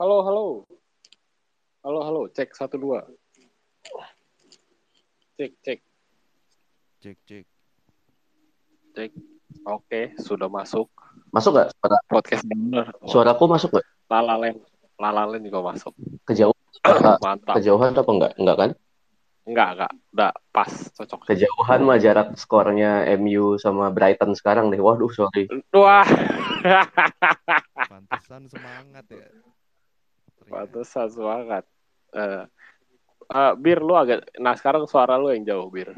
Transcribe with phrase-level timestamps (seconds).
[0.00, 0.46] Halo, halo.
[1.84, 2.22] Halo, halo.
[2.32, 3.04] Cek satu dua.
[5.36, 5.80] Cek, cek,
[7.04, 7.44] Cek cek.
[8.96, 9.10] cek.
[9.68, 10.88] Oke, sudah masuk.
[11.36, 11.68] Masuk nggak?
[11.76, 12.86] Suara, Podcast bener.
[13.04, 13.86] suaraku masuk nggak?
[14.08, 14.56] Lalalen.
[14.96, 15.92] Lalalen juga masuk.
[16.24, 16.64] Kejauhan?
[16.80, 17.60] Suara Mantap.
[17.60, 18.32] kejauhan apa enggak?
[18.40, 18.70] Enggak kan?
[19.44, 19.92] Enggak, enggak.
[20.16, 21.20] Udah pas, cocok.
[21.28, 24.80] Kejauhan mah jarak skornya MU sama Brighton sekarang deh.
[24.80, 25.44] Waduh, sorry.
[25.76, 26.08] Wah.
[27.92, 29.28] Pantesan semangat ya.
[30.50, 31.64] Pantesan semangat.
[32.10, 32.42] Eh,
[33.30, 34.26] eh, Bir, lu agak...
[34.42, 35.94] Nah, sekarang suara lu yang jauh, Bir.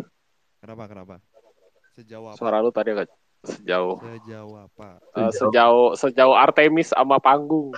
[0.60, 1.14] Kenapa kenapa?
[1.96, 2.38] Sejauh apa?
[2.38, 3.10] Suara lu tadi agak
[3.42, 3.98] sejauh.
[3.98, 5.02] Sejauh apa?
[5.18, 7.74] Eh, sejauh sejauh Artemis sama panggung.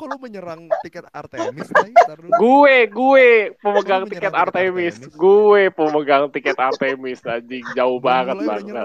[0.00, 1.68] Kok lu menyerang tiket Artemis.
[2.40, 3.26] Gue, gue
[3.60, 4.96] pemegang tiket tiket Artemis.
[4.96, 5.16] Artemis?
[5.16, 8.80] Gue pemegang tiket Artemis anjing jauh banget banget.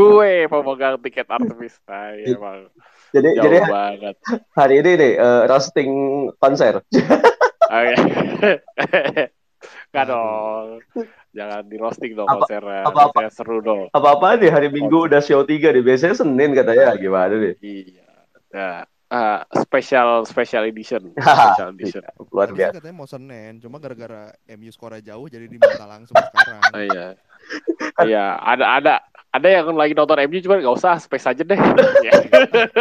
[0.00, 1.74] gue pemegang tiket Artemis.
[1.88, 2.68] Nah, iya, emang
[3.10, 4.14] Jadi jauh jadi banget.
[4.58, 5.90] hari ini nih eh, roasting
[6.36, 6.74] konser.
[6.80, 7.94] Oke.
[9.90, 10.14] Gak Aduh.
[10.14, 10.66] dong.
[11.30, 12.82] Jangan di roasting dong Apa- konsernya.
[12.82, 13.10] apa-apa.
[13.12, 13.86] Konsernya seru dong.
[13.90, 15.82] Apa-apa nih hari Minggu udah show 3 nih.
[15.82, 17.54] Biasanya Senin katanya gimana nih?
[17.60, 18.06] Iya.
[18.50, 18.76] Nah,
[19.10, 21.10] ah, special special edition.
[21.18, 22.02] Special edition.
[22.30, 22.76] Luar Harusnya biasa.
[22.78, 26.62] katanya mau Senin, cuma gara-gara MU skornya jauh jadi diminta langsung sekarang.
[26.70, 27.06] Oh, iya.
[28.00, 28.94] Iya, ada ada
[29.30, 31.58] ada yang lagi nonton MU cuma nggak usah space aja deh.
[32.00, 32.12] Iya.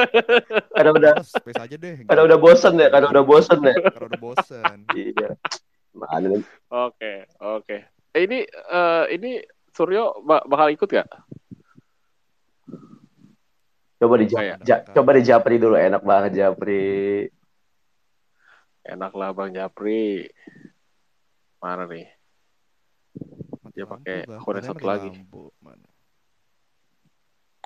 [0.77, 1.95] Karena udah space aja deh.
[2.05, 3.75] karena udah bosen ya, karena udah bosen ya.
[3.75, 4.77] Karena udah bosen.
[4.94, 5.30] Iya.
[6.69, 7.77] Oke, oke.
[8.09, 11.07] Eh, ini eh, ini Suryo ba- bakal ikut gak?
[14.00, 17.28] Coba di Oh, ja- coba di Japri dulu enak banget Japri.
[18.88, 20.23] Enak lah Bang Japri.
[21.59, 22.08] Mana nih?
[23.75, 25.09] Dia pakai kode Katanya satu lagi.
[25.11, 25.52] lampu.
[25.59, 25.88] Mana?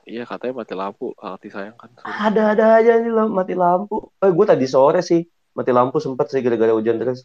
[0.03, 1.93] Iya katanya mati lampu, hati sayang kan.
[2.03, 4.11] Ada-ada aja nih lam- mati lampu.
[4.19, 7.23] Eh gue tadi sore sih mati lampu sempat sih gara-gara hujan terus.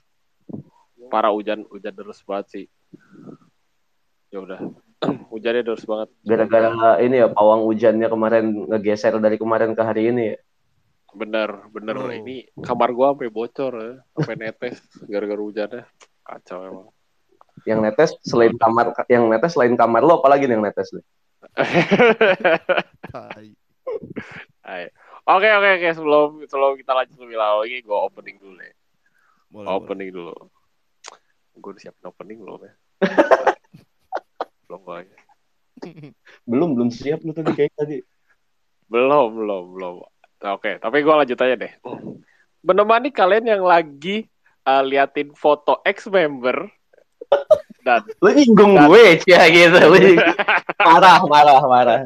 [1.09, 2.65] Parah hujan, hujan terus banget sih.
[4.31, 4.61] Ya udah.
[5.33, 6.09] Hujannya terus banget.
[6.27, 10.35] Gara-gara ini ya pawang hujannya kemarin ngegeser dari kemarin ke hari ini.
[10.35, 10.39] ya.
[11.15, 11.95] Bener, bener.
[11.97, 12.11] Oh.
[12.11, 13.93] Ini kamar gua sampai bocor ya.
[14.19, 15.83] Sampai netes gara-gara hujannya.
[16.27, 16.89] Kacau emang.
[17.67, 20.91] Yang netes selain kamar yang netes selain kamar lo apalagi nih yang netes.
[24.69, 24.89] Ayo.
[25.29, 28.73] Oke oke oke sebelum sebelum kita lanjut lebih lagi gue opening dulu ya.
[29.49, 29.77] Boleh, boleh.
[29.77, 30.35] Opening dulu.
[31.59, 32.73] Gue udah siapin opening belum ya?
[34.69, 34.85] belum.
[36.45, 37.99] Belum belum siap lu tadi kayak tadi.
[38.93, 39.95] Belum belum belum.
[40.55, 41.73] Oke tapi gue lanjut aja deh.
[42.61, 44.29] Menemani kalian yang lagi
[44.69, 46.69] uh, liatin foto ex member
[47.83, 49.81] dan Lu nyinggung Dan- gue ya gitu.
[50.85, 52.01] Marah marah marah.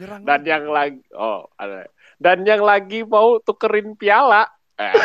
[0.00, 1.84] Dan yang lagi oh ada
[2.16, 4.48] dan yang lagi mau tukerin piala.
[4.80, 4.96] Eh.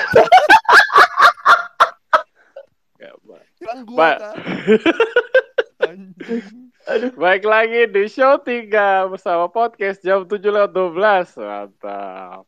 [2.95, 3.11] Ya.
[3.59, 4.15] Nyerang gua
[6.85, 7.17] Anjing.
[7.17, 11.33] Baik lagi di show 3 bersama podcast jam 7 lewat 12.
[11.41, 12.45] Mantap.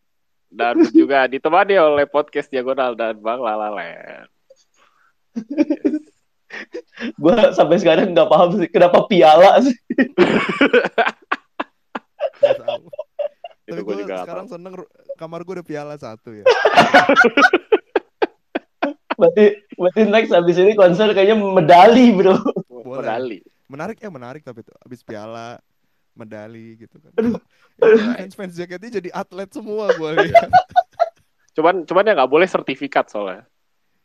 [0.53, 4.29] Dan juga ditemani oleh podcast Diagonal dan Bang Lalalen.
[7.17, 9.73] Gue sampai sekarang nggak paham sih kenapa piala sih.
[13.67, 16.45] Tapi gue sekarang seneng ru- kamar gue udah piala satu ya.
[19.17, 22.37] Berarti berarti next abis ini konser kayaknya medali bro.
[22.37, 23.01] tahu.
[23.01, 23.41] Medali.
[23.67, 25.59] Menarik ya menarik tapi tuh abis piala
[26.15, 27.11] medali gitu kan.
[27.19, 27.39] Aduh.
[28.17, 30.49] fans fans jaketnya jadi atlet semua gue lihat.
[31.53, 33.45] Cuman cuman ya nggak boleh sertifikat soalnya.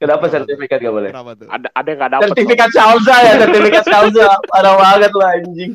[0.02, 1.14] Kenapa sertifikat gak boleh?
[1.14, 1.46] Kenapa tuh?
[1.46, 2.26] Ada ada yang nggak dapet.
[2.34, 4.26] Sertifikat salsa ya, sertifikat salsa.
[4.50, 5.72] Parah banget lah anjing.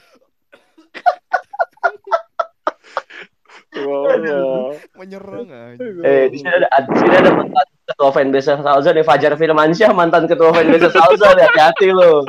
[3.78, 4.40] soalnya.
[4.98, 5.80] Menyerang aja.
[6.04, 10.26] Eh, di sini ada di sini ada mantan ketua fanbase salsa nih Fajar Firmansyah mantan
[10.28, 12.26] ketua fanbase salsa nih hati-hati lo.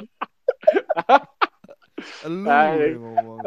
[2.24, 3.38] Lu yang ngomong.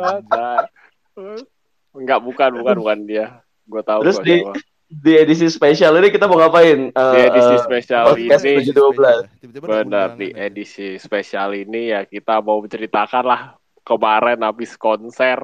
[1.92, 3.26] Enggak bukan bukan bukan dia.
[3.64, 4.60] Gue tahu Terus gua di- siapa.
[4.92, 6.92] Di edisi spesial ini kita mau ngapain?
[6.92, 9.18] di Eh, edisi spesial podcast ini tujuh dua belas.
[9.40, 10.36] Tiba-tiba ada Benar undangan di ya.
[10.44, 13.42] edisi spesial ini ya kita mau menceritakan lah
[13.82, 15.40] kemarin habis konser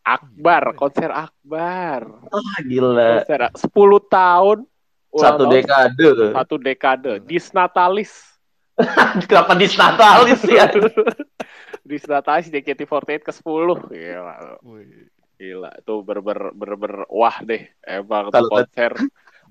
[0.00, 2.30] Akbar, konser Akbar.
[2.30, 3.26] Ah, gila.
[3.26, 3.74] Konser 10
[4.06, 4.58] tahun
[5.10, 6.08] Satu tahun, dekade.
[6.30, 7.12] satu dekade.
[7.26, 8.12] Disnatalis.
[9.26, 10.70] Kenapa disnatalis ya?
[11.88, 13.88] Disnatalis JKT48 ke 10.
[13.88, 14.34] Gila.
[14.62, 15.08] Wih.
[15.38, 17.70] Gila, itu ber-ber ber-ber wah deh.
[17.86, 18.92] Emang tuh konser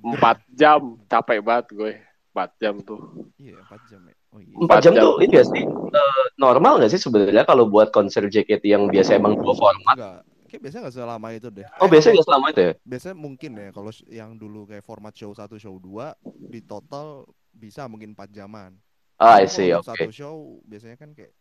[0.04, 1.94] 4 jam, capek banget gue.
[2.36, 3.32] 4 jam tuh.
[3.40, 4.16] Iya, 4 jam ya.
[4.36, 4.54] Oh iya.
[4.54, 5.04] Empat jam jam.
[5.08, 5.64] tuh ini gak sih?
[5.64, 9.96] Eh, normal gak sih sebenarnya kalau buat konser JKT yang biasa emang dua format?
[9.96, 10.22] Enggak.
[10.48, 11.68] Kayak biasanya nggak selama itu deh.
[11.84, 12.74] Oh, biasanya nggak selama itu ya?
[12.88, 16.16] Biasanya mungkin ya kalau yang dulu kayak format show 1 show 2
[16.52, 18.72] di total bisa mungkin 4 jaman.
[19.18, 19.84] Ah, I see, oke.
[19.84, 21.34] Satu show biasanya kan kayak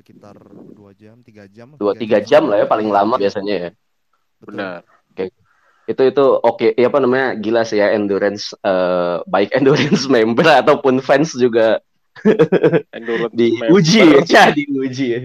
[0.00, 0.36] sekitar
[0.72, 1.68] 2 jam, 3 jam.
[1.76, 3.70] Dua tiga jam lah ya paling lama Iya, biasanya ya.
[4.40, 4.48] betul.
[4.56, 4.80] Benar.
[5.84, 7.34] Itu itu oke, ya apa namanya?
[7.34, 11.82] Gila sih ya endurance eh baik endurance member ataupun fans juga
[12.96, 15.20] Endurance diuji member, ya, diuji ya.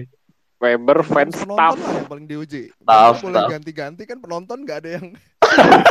[0.56, 1.76] member fans penonton staff.
[1.76, 2.62] lah yang paling diuji.
[2.72, 3.50] Staff, boleh staff.
[3.52, 5.06] ganti-ganti kan penonton nggak ada yang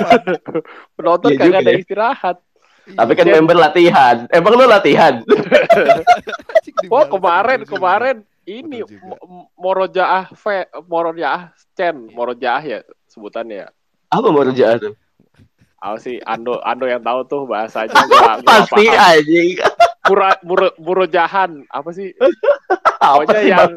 [0.97, 1.79] Penonton Iya kagak juga ada ya.
[1.79, 2.37] istirahat.
[2.85, 3.33] Tapi kan Iya.
[3.33, 4.17] member latihan.
[4.29, 5.13] Emang lu latihan?
[6.85, 8.15] Wah kemarin kemarin
[8.45, 8.85] ini
[9.57, 10.45] Morojaah V
[10.85, 13.69] Morojaah Chen Morojaah ya sebutannya ya.
[14.13, 14.93] Apa kerjaan tuh?
[15.81, 19.57] Apa sih Ando Ando yang tahu tuh bahasanya gua, gua Pasti anjing.
[20.05, 22.13] Mura, muro, murojahan apa sih?
[23.01, 23.73] Apa Pokoknya sih, yang Bang?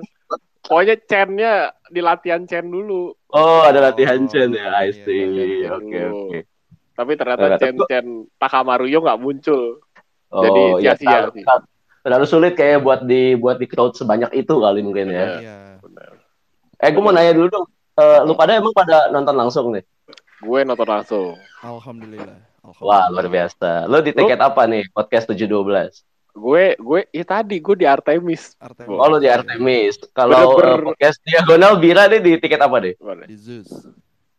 [0.61, 1.53] pokoknya Chen-nya
[1.89, 3.13] di latihan Chen dulu.
[3.33, 4.69] Oh, ada latihan Oh, Chen ya.
[4.85, 5.25] I iya, see.
[5.65, 5.69] iya.
[5.73, 6.39] Oke, oke.
[6.93, 8.07] Tapi ternyata Chen Chen
[8.37, 9.81] Takamaruyo nggak muncul.
[10.29, 11.45] Oh, Jadi ya sia-sia terlalu, sih.
[12.03, 15.27] Terlalu sulit kayak buat di buat di crowd sebanyak itu kali mungkin ya.
[15.39, 15.59] Iya.
[15.83, 16.11] Bener.
[16.79, 17.67] Eh, gue mau nanya dulu dong.
[17.99, 19.83] Eh, lu pada emang pada nonton langsung nih?
[20.39, 21.35] Gue nonton langsung.
[21.63, 22.39] Alhamdulillah.
[22.63, 22.85] Alhamdulillah.
[22.85, 23.89] Wah, luar biasa.
[23.91, 24.87] Lu di tiket apa nih?
[24.95, 26.07] Podcast 712.
[26.39, 28.55] Gue gue ya tadi gue di Artemis.
[28.63, 28.95] Artemis.
[28.95, 29.99] Oh, lu di Artemis.
[30.15, 32.95] Kalau eh, podcast Diagonal Bira nih di tiket apa deh?
[33.27, 33.71] Di Zeus.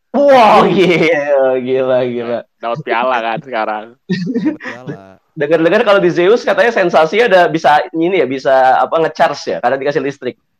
[0.10, 2.40] Wow, gila, gila, gila.
[2.58, 3.86] Dapat piala kan sekarang.
[4.10, 5.04] Dapat piala.
[5.40, 9.80] Dengar-dengar kalau di Zeus katanya sensasinya ada bisa ini ya, bisa apa ngecharge ya karena
[9.80, 10.36] dikasih listrik.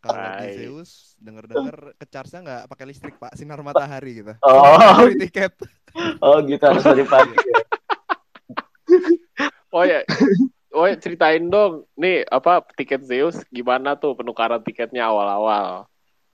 [0.00, 0.56] Kalau di Hai.
[0.56, 4.32] Zeus denger-denger ke charge-nya nggak pakai listrik pak, sinar matahari gitu.
[4.40, 5.52] Oh, tiket.
[6.24, 7.36] oh gitu harus dari pagi.
[7.36, 7.60] ya.
[9.76, 10.00] oh ya.
[10.72, 11.84] Oh ya, ceritain dong.
[12.00, 15.84] Nih apa tiket Zeus gimana tuh penukaran tiketnya awal-awal?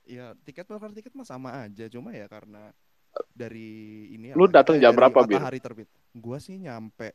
[0.06, 2.70] Ya tiket bakar tiket mah sama aja, cuma ya karena
[3.32, 5.40] dari ini Lu apa, datang jam berapa, Bir?
[5.40, 5.88] Matahari terbit.
[6.16, 7.12] Gua sih nyampe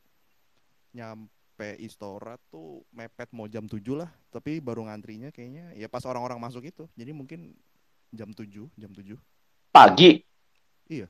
[0.92, 6.42] nyampe Istora tuh mepet mau jam 7 lah, tapi baru ngantrinya kayaknya ya pas orang-orang
[6.42, 6.84] masuk itu.
[6.98, 7.56] Jadi mungkin
[8.12, 9.16] jam 7, jam 7.
[9.72, 10.22] Pagi.
[10.92, 11.08] Iya.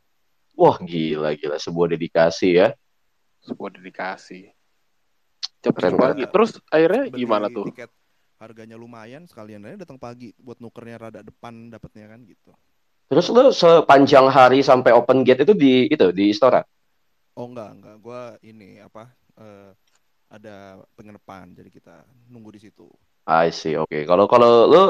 [0.53, 2.75] Wah, gila gila sebuah dedikasi ya.
[3.41, 4.51] Sebuah dedikasi.
[5.61, 6.25] Tujuh pagi.
[6.25, 7.69] Terus akhirnya Beli gimana tuh?
[7.69, 7.89] Tiket
[8.41, 12.51] harganya lumayan sekalian aja datang pagi buat nukernya rada depan dapatnya kan gitu.
[13.11, 16.63] Terus lu sepanjang hari sampai open gate itu di itu di Istora.
[17.35, 17.95] Oh enggak, enggak.
[17.99, 19.75] Gua ini apa eh,
[20.31, 22.87] ada penginapan jadi kita nunggu di situ.
[23.27, 24.07] I see, oke.
[24.07, 24.81] Kalau kalau lu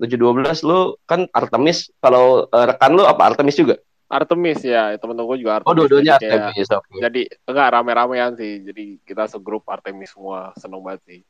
[0.00, 3.76] eh, 712 lu kan Artemis, kalau eh, rekan lu apa Artemis juga?
[4.08, 5.68] Artemis ya, temen-temen gue juga Artemis.
[5.68, 6.90] Oh, dua-duanya kayak- Artemis, oke.
[6.96, 8.64] Jadi enggak rame-ramean sih.
[8.64, 11.20] Jadi kita segrup Artemis semua seneng banget sih.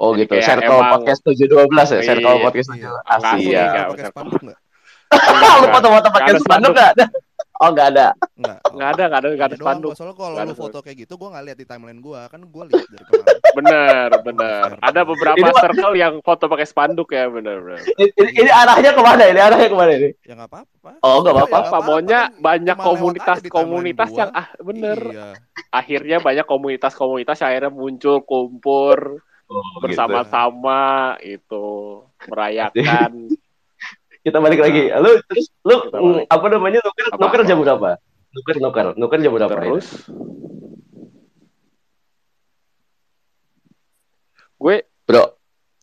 [0.00, 0.34] Oh jadi gitu.
[0.40, 2.76] Circle emang- podcast 712 ya, Circle Iya, podcast iya.
[2.80, 2.88] 712.
[2.88, 3.66] Enggak Asli sih, ya.
[3.92, 4.08] usah.
[4.08, 4.60] spanduk enggak?
[5.10, 7.06] Lu foto-foto pakai Nggak spanduk enggak ada?
[7.60, 8.06] Oh, enggak ada.
[8.40, 8.58] Enggak.
[8.72, 9.90] Enggak ada, enggak ada, enggak ada spanduk.
[9.92, 12.40] Soalnya kalau Nggak lu ada foto kayak gitu gua nggak lihat di timeline gua, kan
[12.48, 13.36] gua lihat dari kemarin.
[13.58, 14.68] Bener, bener.
[14.78, 17.82] Ada beberapa Ini circle yang foto pakai spanduk ya, bener, bener.
[17.82, 19.22] Ini, ini- ini arahnya ke mana?
[19.26, 20.10] Ini arahnya ke mana ini?
[20.22, 20.90] ya nggak apa-apa.
[21.02, 21.56] Oh, nggak apa-apa.
[21.66, 24.18] Apa maunya kan banyak cuma lewat aja komunitas di timeline komunitas gua.
[24.22, 24.98] yang ah bener.
[25.10, 25.28] Iya.
[25.74, 28.98] Akhirnya banyak komunitas-komunitas yang akhirnya muncul kumpul
[29.50, 31.66] Oh, bersama-sama itu
[32.30, 33.10] merayakan
[34.20, 34.92] Kita balik lagi.
[35.00, 37.48] Lu terus lu mm, apa namanya nuker Apa, nuker apa?
[37.48, 37.88] jam berapa?
[38.36, 39.52] Nuker nuker nuker jam berapa?
[39.56, 39.86] terus.
[44.60, 44.76] Gue
[45.08, 45.24] Bro,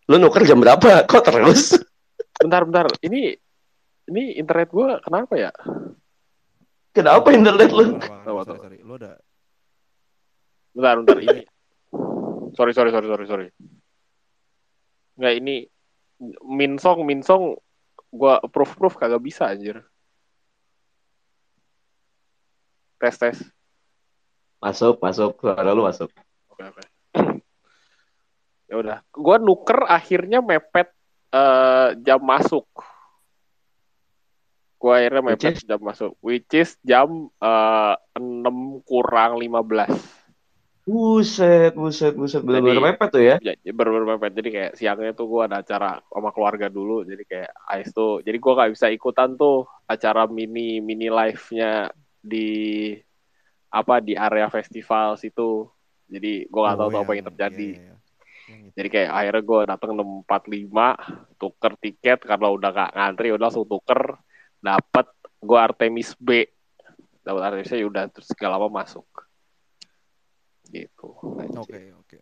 [0.07, 1.01] lu nuker jam berapa?
[1.09, 1.61] Kok terus?
[2.37, 3.33] bentar-bentar ini
[4.05, 5.49] ini internet gue kenapa ya?
[6.93, 7.97] Kenapa internet lu?
[7.97, 8.77] Sorry, sorry.
[8.85, 9.17] Lu ada
[10.77, 11.41] Bentar, bentar ini.
[12.53, 13.47] Sorry, sorry, sorry, sorry, sorry.
[15.17, 15.55] Nggak ini
[16.45, 17.57] Minsong, Minsong
[18.11, 19.83] gua approve proof kagak bisa anjir.
[22.97, 23.37] Tes tes.
[24.57, 25.37] Masuk, masuk.
[25.37, 26.09] Suara lu masuk.
[26.49, 26.83] Oke, oke.
[28.69, 28.97] ya udah.
[29.13, 30.89] Gua nuker akhirnya mepet
[31.29, 32.65] eh, jam masuk.
[34.81, 36.11] Gua akhirnya Which mepet jam masuk.
[36.25, 40.16] Which is jam eh, 6 kurang 15.
[40.87, 42.39] Buset, buset, buset.
[42.39, 43.35] Bener-bener mepet tuh ya.
[43.43, 47.51] ya bener mepet jadi kayak siangnya tuh gue ada acara sama keluarga dulu jadi kayak
[47.67, 51.91] Ais tuh jadi gue nggak bisa ikutan tuh acara mini mini live nya
[52.23, 52.95] di
[53.67, 55.67] apa di area festival situ
[56.07, 57.95] jadi gue nggak tahu Oh, tuh apa yang- yang terjadi iya, iya.
[58.47, 58.71] Yang itu.
[58.79, 60.87] jadi kayak akhirnya gue datang 645
[61.35, 64.23] tuker tiket karena udah gak ngantri udah langsung tuker
[64.57, 66.47] dapet gue Artemis B
[67.19, 69.03] dapat Artemis ya udah terus gak lama masuk
[70.69, 71.07] gitu
[71.57, 72.17] Oke, oke.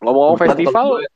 [0.00, 1.12] ngomong Bukan festival kalau gue-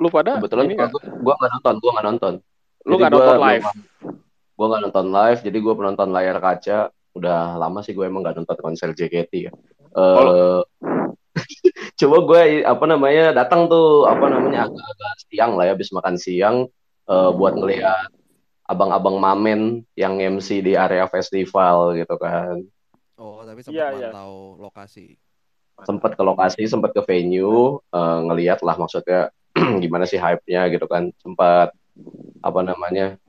[0.00, 1.12] Lu pada Kebetulan ini gua, nggak?
[1.20, 2.34] gua nggak nonton, gua nggak nonton.
[2.40, 3.64] Lu Jadi nggak nonton live?
[4.56, 6.78] Gua nggak nonton live, jadi gua penonton layar kaca.
[7.10, 9.52] Udah lama sih gue emang nggak nonton konser JKT ya.
[9.52, 10.64] Eh, Kalau-
[12.00, 16.56] coba gue apa namanya datang tuh apa namanya agak-agak siang lah ya, habis makan siang
[17.04, 18.08] eh, buat ngelihat
[18.64, 22.62] abang-abang mamen yang MC di area festival gitu kan.
[23.18, 24.08] Oh, tapi sempat Iya, iya.
[24.14, 25.18] mantau lokasi.
[25.86, 29.32] Sempat ke lokasi, sempat ke venue, eh, ngeliat lah maksudnya
[29.82, 31.12] gimana sih hype-nya gitu kan.
[31.20, 31.74] Sempat
[32.40, 33.20] apa namanya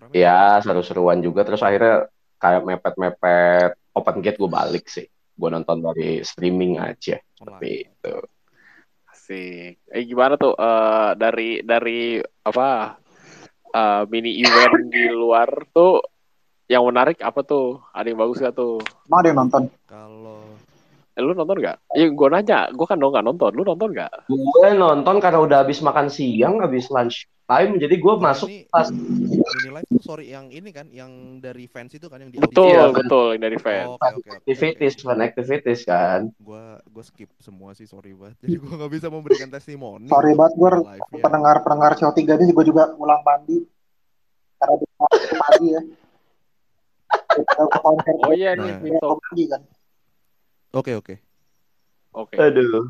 [0.00, 2.08] Rame ya seru-seruan juga terus akhirnya
[2.40, 8.14] kayak mepet-mepet open gate gue balik sih gue nonton dari streaming aja seperti itu
[9.28, 9.76] Asik.
[9.92, 12.16] Eh gimana tuh eh, dari dari
[12.48, 12.96] apa
[13.76, 16.00] eh, mini event di luar tuh
[16.64, 17.76] yang menarik apa tuh?
[17.92, 18.80] Ada yang bagus gak tuh?
[19.04, 19.62] Emang ada yang nonton?
[19.84, 20.47] Kalau
[21.18, 21.82] Eh, lu nonton gak?
[21.90, 23.50] Iya gue nanya, gue kan dong gak nonton.
[23.50, 24.30] Lu nonton gak?
[24.30, 28.68] gue nonton karena udah habis makan siang habis lunch time jadi gue Nah, masuk ini-
[28.68, 29.40] pas mini
[29.72, 31.10] live tuh sorry yang ini kan yang
[31.40, 33.84] dari fans itu kan yang di Betul, Iya, betul yang dari Oh, fan.
[33.88, 34.30] Oke oke oke.
[34.38, 38.36] activities fan activities kan Gua gua skip semua sih sorry banget.
[38.44, 40.06] Jadi gua nggak bisa memberikan testimoni.
[40.06, 41.18] Sorry banget gue live-nya.
[41.18, 43.64] pendengar-pendengar show 3 ini gue juga ulang mandi.
[44.54, 44.86] Karena di
[45.34, 45.82] pagi ya.
[48.20, 49.16] Oh iya nih, Nah.
[49.24, 49.62] Pagi kan.
[50.76, 51.14] Oke oke.
[52.12, 52.34] Oke.
[52.36, 52.88] aduh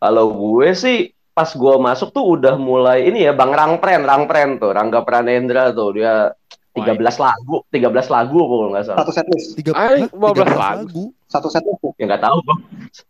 [0.00, 0.98] kalau gue sih
[1.34, 5.96] pas gue masuk tuh udah mulai ini ya bang Rangpren Rangpren tuh Rangga Pranendra tuh
[5.96, 6.32] dia
[6.70, 9.34] 13 lagu 13 lagu kalau nggak salah Satu
[9.74, 10.12] Ay, hah?
[10.12, 11.02] 15 13 lagu.
[11.26, 11.98] Satu setlist.
[11.98, 12.56] ya nggak tagu gue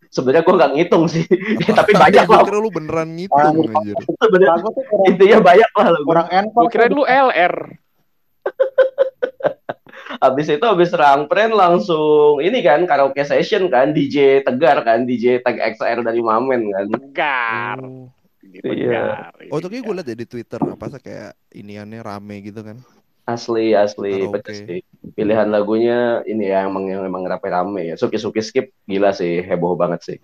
[0.09, 1.25] sebenarnya gue nggak ngitung sih
[1.77, 2.03] tapi Apaan?
[2.09, 3.95] banyak lah kira lu beneran ngitung anjir.
[4.01, 6.25] sebenarnya Lagu tuh kurang, intinya banyak lah lagu kurang.
[6.51, 7.55] Gue kira lu LR.
[10.21, 15.57] Habis itu habis Rangpren langsung ini kan karaoke session kan DJ Tegar kan DJ Tag
[15.57, 16.85] XR dari Mamen kan.
[16.93, 17.77] Tegar.
[17.81, 18.13] Oh.
[18.61, 19.33] Iya.
[19.49, 22.77] Oh itu kayak gue liat ya di Twitter apa sih kayak iniannya rame gitu kan.
[23.25, 24.81] Asli asli pedes sih.
[25.17, 27.95] Pilihan lagunya ini ya emang yang emang rame-rame ya.
[27.97, 30.17] Suki Suki Skip gila sih heboh banget sih.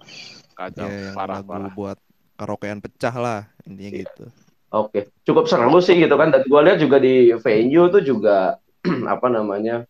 [0.54, 0.86] Kacau.
[0.86, 1.74] Ya yang parah, parah.
[1.74, 1.98] buat
[2.38, 4.02] karaokean pecah lah intinya Iya.
[4.06, 4.26] gitu.
[4.68, 6.30] Oke, cukup seru sih gitu kan.
[6.30, 8.60] Dan gue lihat juga di venue tuh juga
[9.14, 9.84] apa namanya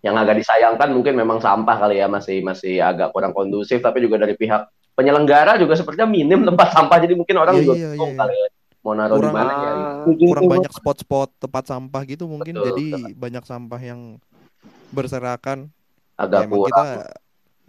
[0.00, 4.16] yang agak disayangkan mungkin memang sampah kali ya masih masih agak kurang kondusif tapi juga
[4.18, 8.12] dari pihak penyelenggara juga sepertinya minim tempat sampah jadi mungkin orang Iya, juga iya, bingung
[8.12, 8.20] iya.
[8.20, 8.48] kali ya
[8.82, 9.72] mau naruh di Kurang- mana ya.
[10.26, 14.18] Kurang banyak spot-spot tempat sampah gitu mungkin Betul, jadi banyak sampah yang
[14.90, 15.70] berserakan.
[16.14, 16.68] agak emang kurang.
[16.68, 16.84] kita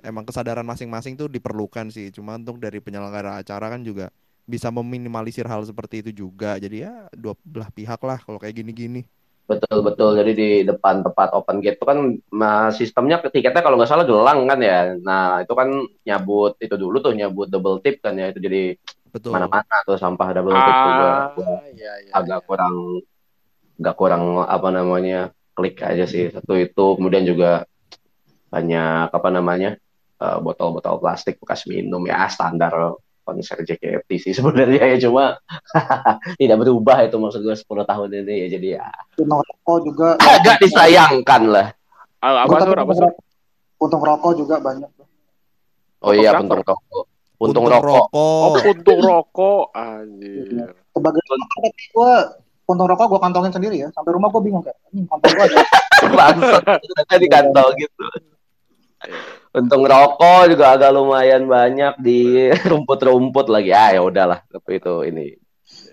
[0.03, 2.09] emang kesadaran masing-masing tuh diperlukan sih.
[2.09, 4.09] Cuma untuk dari penyelenggara acara kan juga
[4.43, 6.57] bisa meminimalisir hal seperti itu juga.
[6.57, 9.05] Jadi ya dua belah pihak lah kalau kayak gini-gini.
[9.43, 10.15] Betul betul.
[10.15, 11.99] Jadi di depan tempat open gate itu kan
[12.31, 14.95] nah, sistemnya tiketnya kalau nggak salah gelang kan ya.
[15.03, 15.69] Nah itu kan
[16.07, 18.79] nyabut itu dulu tuh nyabut double tip kan ya itu jadi
[19.13, 19.35] Betul.
[19.35, 21.09] mana-mana tuh sampah double tip juga.
[21.37, 22.47] ah, iya, iya, agak iya.
[22.47, 22.75] kurang
[23.77, 25.19] nggak kurang apa namanya
[25.53, 27.65] klik aja sih satu itu kemudian juga
[28.49, 29.77] banyak apa namanya
[30.21, 35.39] eh, botol-botol plastik bekas minum ya standar konser JKT sih sebenarnya ya cuma
[36.39, 38.85] tidak berubah itu maksud gue 10 tahun ini ya jadi ya
[39.17, 40.09] Untung rokok juga.
[40.35, 41.67] agak disayangkan lah
[42.19, 43.11] Ah, apa tapi Apa sur?
[43.77, 44.87] Untung rokok juga banyak.
[45.99, 47.03] oh iya puntung rokok
[47.35, 49.63] puntung rokok Oh, puntung rokok.
[49.73, 50.71] Anjir.
[50.89, 52.13] Sebagai tapi gue
[52.65, 53.89] untung rokok gue kantongin sendiri ya.
[53.91, 55.57] Sampai rumah gue bingung kayak, ini kantong gue ada.
[56.05, 56.63] bangsat
[57.13, 58.03] di kantong gitu
[59.57, 63.71] untung rokok juga agak lumayan banyak di rumput-rumput lagi.
[63.71, 65.37] Ah ya udahlah tapi itu ini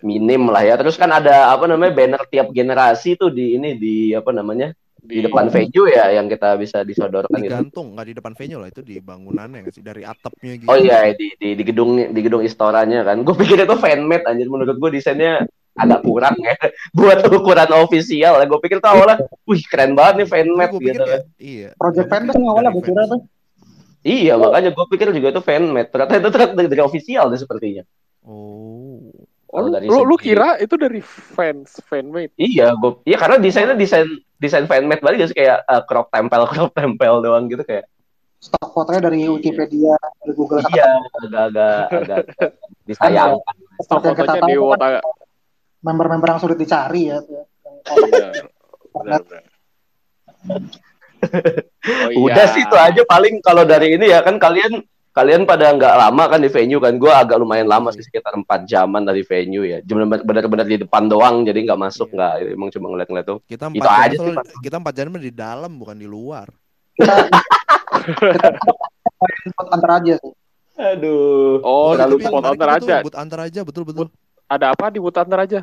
[0.01, 0.75] minim lah ya.
[0.81, 5.25] Terus kan ada apa namanya banner tiap generasi tuh di ini di apa namanya di
[5.25, 7.49] depan venue ya yang kita bisa disodorkan gitu.
[7.49, 9.81] Digantung nggak di depan venue lah itu di bangunannya sih?
[9.81, 10.69] Dari atapnya gitu.
[10.69, 13.25] oh iya di di, di gedung di gedung istoranya kan.
[13.25, 14.49] Gue pikir itu fanmade anjir.
[14.49, 16.55] Menurut gue desainnya agak kurang ya
[16.99, 21.05] buat ukuran ofisial gue pikir tuh awalnya wih keren banget nih fanmade gue pikir gitu
[21.07, 21.69] kayak iya.
[21.79, 23.13] Project pikir Fanbase awalnya dari gue kira fans.
[23.13, 23.21] tuh.
[24.01, 25.89] Iya, makanya gue pikir juga itu fanmade.
[25.93, 27.85] Ternyata itu ternyata dari, dari official deh sepertinya.
[28.25, 29.13] Oh.
[29.51, 32.31] Oh, lu, dari lu, kira itu dari fans fanmade?
[32.39, 34.07] Iya, gue iya karena desainnya desain
[34.39, 37.85] desain fanmade balik sih kayak eh, crop tempel crop tempel doang gitu kayak.
[38.41, 40.65] Stok fotonya dari Wikipedia, dari Google.
[40.73, 42.25] Iya, agak-agak agak
[42.89, 43.37] disayangkan.
[43.85, 44.89] Stok kita fotonya kan, Wota.
[45.81, 47.19] Member-member yang sulit dicari ya.
[47.21, 47.45] tuh.
[47.81, 48.33] Benar,
[48.93, 49.43] benar, benar.
[52.01, 52.17] Oh, iya.
[52.17, 56.23] Udah sih itu aja paling kalau dari ini ya kan kalian kalian pada nggak lama
[56.31, 59.83] kan di venue kan gue agak lumayan lama sih sekitar empat jaman dari venue ya
[59.83, 62.17] Bener- bener-bener di depan doang jadi nggak masuk Iya.
[62.17, 65.33] nggak emang cuma ngeliat-ngeliat tuh Kita Itu empat jam aja sih, kita empat jam di
[65.35, 66.47] dalam bukan di luar.
[66.95, 67.15] Kita,
[69.45, 70.33] kita antar aja sih.
[70.81, 72.95] aduh Oh, Terlalu spot antar aja.
[73.05, 74.07] Buat antar aja betul betul.
[74.51, 75.61] Ada apa di Wutanter aja?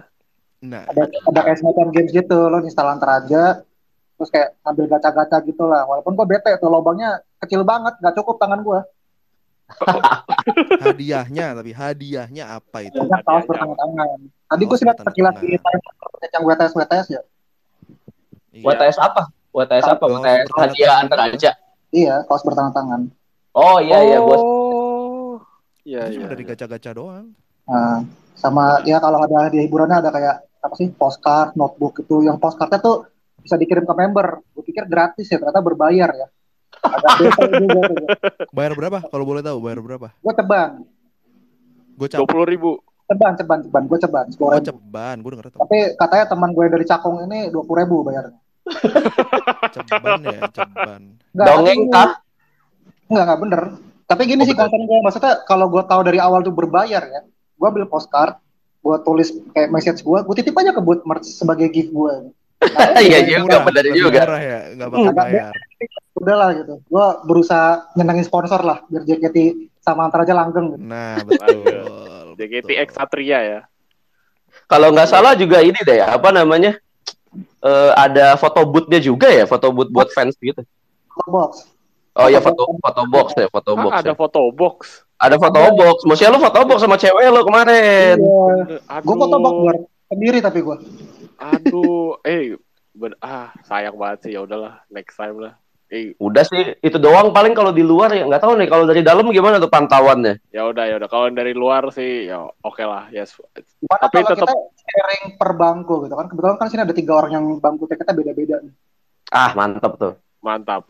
[0.63, 3.61] Nah, ada ada kayak semacam games gitu lo install antar aja
[4.17, 8.41] terus kayak ambil gacha-gacha gitu lah walaupun gue bete tuh lubangnya kecil banget nggak cukup
[8.41, 8.81] tangan gue
[10.89, 12.97] hadiahnya tapi hadiahnya apa itu?
[12.97, 14.17] banyak kaos bertanda tangan
[14.49, 15.47] tadi gue sih sekilas di
[16.33, 17.21] yang WTS WTS ya
[18.57, 18.65] Iya.
[18.73, 19.21] WTS apa?
[19.53, 20.01] WTS apa?
[20.01, 21.51] Kaos WTS hadiah tangan antar aja.
[21.93, 23.01] iya kaos bertanda tangan
[23.53, 24.37] Oh iya iya bos.
[24.37, 25.41] Oh.
[25.81, 26.13] Iya, iya.
[26.13, 27.33] cuma dari gacha-gacha doang.
[27.65, 28.05] nah,
[28.37, 32.77] sama ya kalau ada di hiburannya ada kayak apa sih postcard notebook itu yang postcardnya
[32.77, 33.09] tuh
[33.41, 36.27] bisa dikirim ke member gue pikir gratis ya ternyata berbayar ya
[36.77, 37.13] agak
[37.61, 38.07] juga tuh
[38.53, 38.97] Bayar berapa?
[39.03, 40.07] Kalau boleh tahu bayar berapa?
[40.13, 40.69] gue ceban
[41.97, 42.77] Gue Dua puluh ribu.
[43.07, 46.65] ceban ceban ceban gue ceban sepuluh Oh, ribu ceban, gue denger tapi katanya teman gue
[46.67, 48.37] dari Cakung ini dua puluh ribu bayarnya
[49.71, 51.01] Ceban ya, ceban.
[51.31, 51.79] Nggak, Dongeng?
[51.87, 52.09] Enggak,
[53.07, 53.61] enggak bener.
[54.03, 57.21] Tapi gini Oh, sih konten gue, maksudnya kalau gue tahu dari awal tuh berbayar ya,
[57.57, 58.37] gue ambil postcard,
[58.85, 62.13] gue tulis kayak message gue, gue titip aja ke buat merch sebagai gift gue.
[62.97, 64.21] Iya Lebih juga lebih juga.
[64.25, 65.53] Murah ya, nggak bakal bayar.
[66.17, 66.73] Udah lah gitu.
[66.89, 70.81] Gue berusaha nyenengin sponsor lah, biar JKT sama antar aja langgeng gitu.
[70.81, 72.33] Nah, betul.
[72.33, 72.83] JKT betul.
[72.85, 73.59] X Satria ya.
[74.65, 76.81] Kalau nggak salah juga ini deh apa namanya?
[77.61, 80.65] Eh, ada foto bootnya juga ya, foto boot buat fans gitu.
[81.29, 81.69] Box.
[82.17, 83.93] Oh ya foto foto box ya, foto box.
[83.93, 84.17] Ah, ada ya.
[84.17, 85.06] foto box.
[85.17, 85.97] Ada foto box.
[86.05, 88.17] Maksudnya lu foto box sama cewek lu kemarin.
[88.21, 88.77] Iya.
[88.85, 89.05] Aduh.
[89.05, 90.77] Gue foto box buat sendiri tapi gue.
[91.37, 92.57] Aduh, eh
[92.93, 95.53] ben- ah sayang banget sih ya udahlah next time lah.
[95.87, 98.99] Eh Udah sih itu doang paling kalau di luar ya nggak tahu nih kalau dari
[99.01, 100.35] dalam gimana tuh pantauannya.
[100.51, 103.39] ya udah ya udah kalau dari luar sih ya oke lah yes.
[103.87, 106.27] Tapi kalau tetap- kita sharing per bangku gitu kan?
[106.27, 108.59] Kebetulan kan sini ada tiga orang yang bangku tiketnya beda-beda.
[108.59, 108.73] nih.
[109.31, 110.13] Ah mantap tuh.
[110.43, 110.83] Mantap.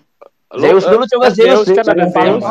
[0.58, 1.88] Zeus eh, dulu coba kan Zeus, kan Zeus.
[1.88, 2.48] ada Yang paling Zeus.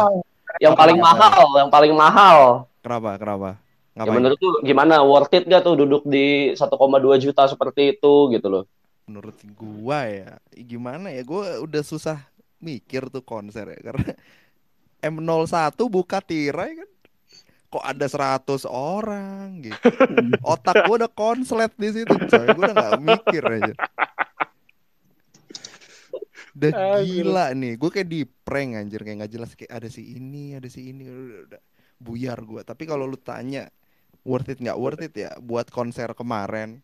[0.61, 1.07] Yang paling Apa?
[1.07, 2.39] mahal, yang paling mahal.
[2.81, 3.11] Kenapa?
[3.19, 3.51] Kenapa?
[3.97, 6.69] Ya menurut lu gimana worth it gak tuh duduk di 1,2
[7.17, 8.65] juta seperti itu gitu loh.
[9.09, 11.25] Menurut gua ya, gimana ya?
[11.25, 12.21] Gua udah susah
[12.61, 14.13] mikir tuh konser ya karena
[15.16, 16.90] M01 buka tirai kan
[17.66, 19.88] kok ada 100 orang gitu.
[20.53, 22.47] Otak gua udah konslet di situ, coy.
[22.53, 23.73] Gua udah nggak mikir aja.
[26.57, 27.21] Udah Anjir.
[27.21, 30.64] gila nih, gue kayak di prank anjir kayak nggak jelas kayak ada si ini, ada
[30.73, 31.62] si ini, udah, udah
[32.01, 32.64] buyar gua.
[32.64, 33.69] Tapi kalau lu tanya
[34.25, 36.81] worth it nggak worth it ya buat konser kemarin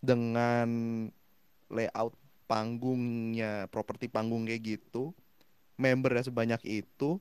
[0.00, 0.68] dengan
[1.68, 2.16] layout
[2.48, 5.12] panggungnya, properti panggung kayak gitu,
[5.76, 7.20] membernya sebanyak itu,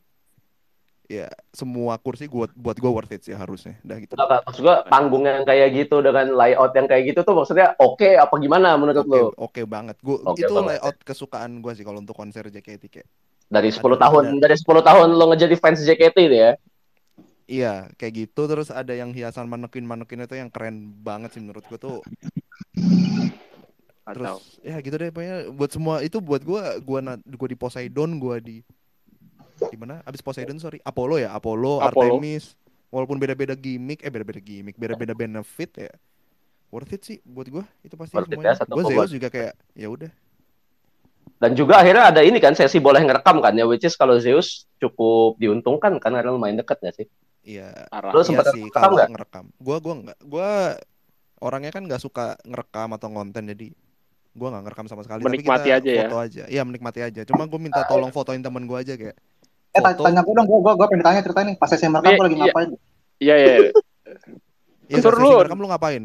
[1.06, 3.76] ya semua kursi gua buat gua worth it sih harusnya.
[3.84, 4.14] Udah gitu.
[4.16, 8.08] Nggak, maksud gua panggung yang kayak gitu dengan layout yang kayak gitu tuh maksudnya oke
[8.16, 9.28] apa gimana menurut Oke, lu?
[9.36, 9.96] oke banget.
[10.00, 13.08] Gua Oke itu banget, layout kesukaan gua sih kalau untuk konser JKT kayak.
[13.52, 14.40] Dari 10 Ada- tahun, ada.
[14.48, 16.52] dari 10 tahun lo ngejadi fans JKT nih ya.
[17.44, 21.78] Iya, kayak gitu terus ada yang hiasan manekin-manekin itu yang keren banget sih menurut gua
[21.78, 22.00] tuh.
[24.04, 28.40] Terus ya gitu deh pokoknya buat semua itu buat gua gua gua di Poseidon, gua
[28.40, 28.64] di
[29.70, 30.02] di mana?
[30.04, 32.20] Abis Poseidon sorry, Apollo ya, Apollo, Apollo.
[32.20, 32.56] Artemis.
[32.94, 35.94] Walaupun beda-beda gimmick, eh beda-beda gimmick, beda-beda benefit ya.
[36.70, 38.58] Worth it sih buat gua itu pasti Worth it semuanya.
[38.58, 38.90] ya, koma.
[38.90, 40.12] Zeus juga kayak ya udah.
[41.38, 44.70] Dan juga akhirnya ada ini kan sesi boleh ngerekam kan ya, which is kalau Zeus
[44.80, 47.08] cukup diuntungkan kan karena lumayan deket gak sih?
[47.44, 47.90] Iya.
[47.92, 48.16] Parah.
[48.16, 49.10] Lu Iya sempet sih ngerekam kalau nggak?
[49.12, 49.46] ngerekam.
[49.60, 50.50] Gua gua nggak gua
[51.44, 53.68] orangnya kan nggak suka ngerekam atau ngonten jadi
[54.34, 55.20] gua nggak ngerekam sama sekali.
[55.26, 56.08] Tapi Menikmati kita aja ya?
[56.08, 56.44] Foto aja.
[56.48, 57.22] Iya menikmati aja.
[57.28, 59.18] Cuma gua minta tolong fotoin temen gua aja kayak.
[59.74, 60.06] Eh, tanya, Foto.
[60.06, 61.56] tanya gue dong, gue gue gue pengen tanya cerita nih.
[61.58, 62.44] Pas saya merekam Iya, gue lagi iya.
[62.46, 62.70] ngapain?
[63.20, 63.54] Iya iya.
[64.84, 65.38] Iya Suruh sesi lu.
[65.40, 66.04] ngerekam lu ngapain?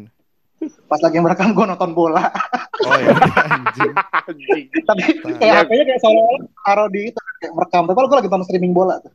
[0.87, 2.23] Pas lagi merekam gue nonton bola.
[2.79, 3.91] Oh ya anjing.
[4.23, 4.63] Anjing.
[4.87, 5.01] Tapi
[5.35, 7.83] kayak HP-nya kayak seolah-olah taruh di itu kayak merekam.
[7.83, 8.95] Tapi kalau gue lagi nonton streaming bola.
[9.03, 9.11] tuh.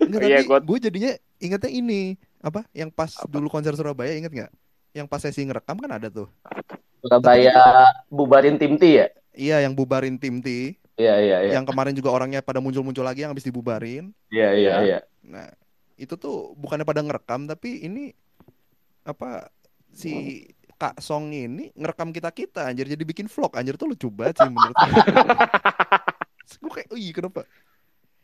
[0.00, 2.00] Enggak, Iya tapi gua gue jadinya ingetnya ini
[2.38, 2.62] apa?
[2.70, 4.50] Yang pas dulu konser Surabaya inget nggak?
[4.94, 6.30] Yang pas sesi ngerekam kan ada tuh.
[7.02, 7.50] Surabaya
[8.06, 9.06] bubarin tim T ya?
[9.34, 10.78] Iya yang bubarin tim T.
[11.00, 11.52] Iya iya iya.
[11.56, 14.12] Yang kemarin juga orangnya pada muncul-muncul lagi yang habis dibubarin.
[14.28, 14.76] Iya iya Iya.
[14.84, 14.98] iya.
[15.24, 15.48] Nah,
[15.96, 18.12] itu tuh bukannya pada ngerekam tapi ini
[19.04, 19.48] apa
[19.88, 20.44] si
[20.76, 24.76] Kak Song ini ngerekam kita-kita anjir jadi bikin vlog anjir tuh lucu banget sih menurut
[24.76, 24.92] gue.
[26.64, 27.44] gue kayak, "Ih, kenapa?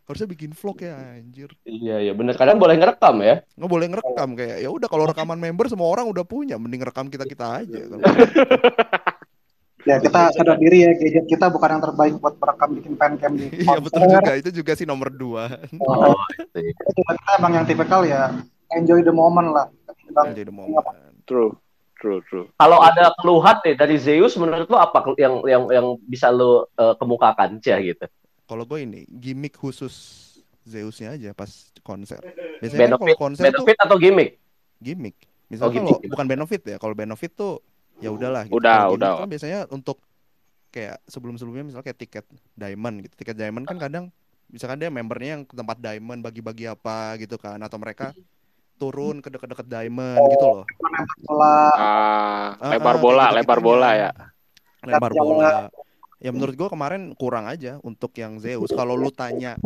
[0.06, 3.44] Harusnya bikin vlog ya anjir." Iya iya bener kadang boleh ngerekam ya.
[3.60, 7.12] Nggak boleh ngerekam kayak ya udah kalau rekaman member semua orang udah punya mending rekam
[7.12, 8.04] kita-kita aja kalau
[9.86, 13.46] Ya kita sadar diri ya gadget kita bukan yang terbaik buat merekam bikin fancam di
[13.54, 14.18] Iya betul konser.
[14.18, 16.18] juga itu juga sih nomor dua Oh, Oh,
[16.52, 16.74] iya.
[16.74, 18.34] Kita emang yang tipikal ya
[18.72, 19.70] enjoy the moment lah.
[19.86, 20.82] Ketimbang jadi momen.
[21.22, 21.54] True.
[21.96, 22.44] True, true.
[22.52, 26.92] Kalau ada keluhan nih dari Zeus menurut lo apa yang yang yang bisa lo eh,
[26.94, 28.04] kemukakan Cah gitu?
[28.44, 29.94] Kalau gue ini gimmick khusus
[30.62, 31.48] Zeusnya aja pas
[31.80, 32.20] konser.
[32.58, 34.30] Biasanya kan kalau Benefit konser tuh benefit atau gimmick?
[34.76, 35.16] gimmick.
[35.46, 35.88] Misal Oh, gitu.
[35.88, 37.62] kalau bukan benefit ya, kalau benefit tuh
[37.98, 38.56] ya udahlah gitu.
[38.58, 39.12] Udah, gimmick udah.
[39.22, 39.98] Kan biasanya untuk
[40.68, 43.14] kayak sebelum-sebelumnya misalnya kayak tiket diamond gitu.
[43.16, 44.04] Tiket diamond kan kadang
[44.46, 48.12] misalkan dia membernya yang ke tempat diamond bagi-bagi apa gitu kan atau mereka
[48.76, 50.64] turun ke deket-deket diamond gitu loh.
[51.24, 53.64] Bola Ah, Ah, lebar ah, bola, kayak lebar gitu-gitunya.
[53.64, 54.10] bola ya.
[54.86, 55.26] Lempar Jalan.
[55.26, 55.50] bola.
[56.16, 58.70] Ya menurut gua kemarin kurang aja untuk yang Zeus.
[58.70, 59.56] Kalau lu tanya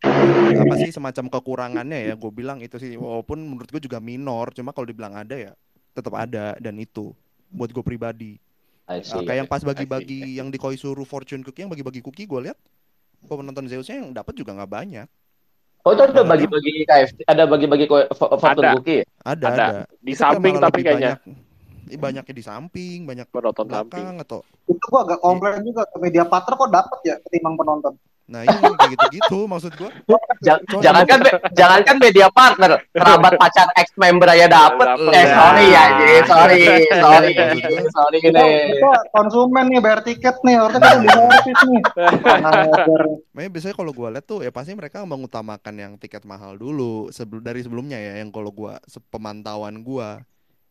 [0.00, 4.72] apa sih semacam kekurangannya ya, gue bilang itu sih walaupun menurut gue juga minor, cuma
[4.72, 5.52] kalau dibilang ada ya
[5.92, 7.12] tetap ada dan itu
[7.50, 8.38] buat gue pribadi.
[8.86, 9.22] I Nah, see.
[9.22, 12.58] kayak yang pas bagi-bagi yang di Koizuru Fortune Cookie yang bagi-bagi cookie gue lihat
[13.20, 15.06] kok penonton Zeusnya yang dapat juga nggak banyak.
[15.80, 18.76] Oh itu ada Nah, bagi-bagi KFC, ada bagi-bagi Fortune Ada.
[18.76, 19.00] Cookie.
[19.00, 19.06] ya?
[19.22, 19.64] Ada Ada.
[19.64, 19.80] ada.
[19.96, 21.14] Di Itu samping tapi kayaknya.
[21.16, 23.98] banyak banyaknya di samping, banyak Penonton samping.
[23.98, 27.94] belakang atau itu gua agak komplain juga ke media partner kok dapet ya ketimbang penonton.
[28.30, 29.90] Nah ini kayak gitu-gitu maksud gue.
[30.38, 30.78] Ja- Coy.
[30.80, 34.86] jangankan me- jangankan media partner, kerabat pacar ex member aja dapet.
[34.86, 35.12] Dapet.
[35.12, 35.84] Eh sorry ya,
[36.22, 36.60] sorry,
[36.94, 37.30] sorry,
[37.90, 38.70] sorry Kita, nih.
[38.70, 41.82] kita konsumen nih bayar tiket nih, harusnya kita di servis nih.
[43.34, 47.42] Makanya biasanya kalau gue lihat tuh ya pasti mereka mengutamakan yang tiket mahal dulu sebelum
[47.42, 50.22] dari sebelumnya ya yang kalau gua sepemantauan gua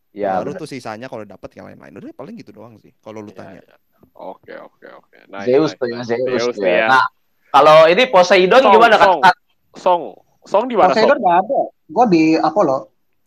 [0.10, 3.30] Ya, baru tuh sisanya kalau dapat yang lain-lain udah paling gitu doang sih kalau lu
[3.30, 3.62] Ya, tanya.
[3.62, 3.78] ya.
[4.18, 5.18] Oke, oke, oke.
[5.46, 6.02] Zeus tuh ya.
[6.02, 6.90] Zeus, Zeus tuh ya.
[6.90, 6.98] ya.
[6.98, 7.06] Nah,
[7.50, 9.20] kalau ini Poseidon Song, gimana Song.
[9.22, 9.32] kata
[9.78, 10.02] Song,
[10.46, 10.94] Song di mana?
[10.94, 11.62] Poseidon nggak ada.
[11.90, 12.78] Gua di Apollo.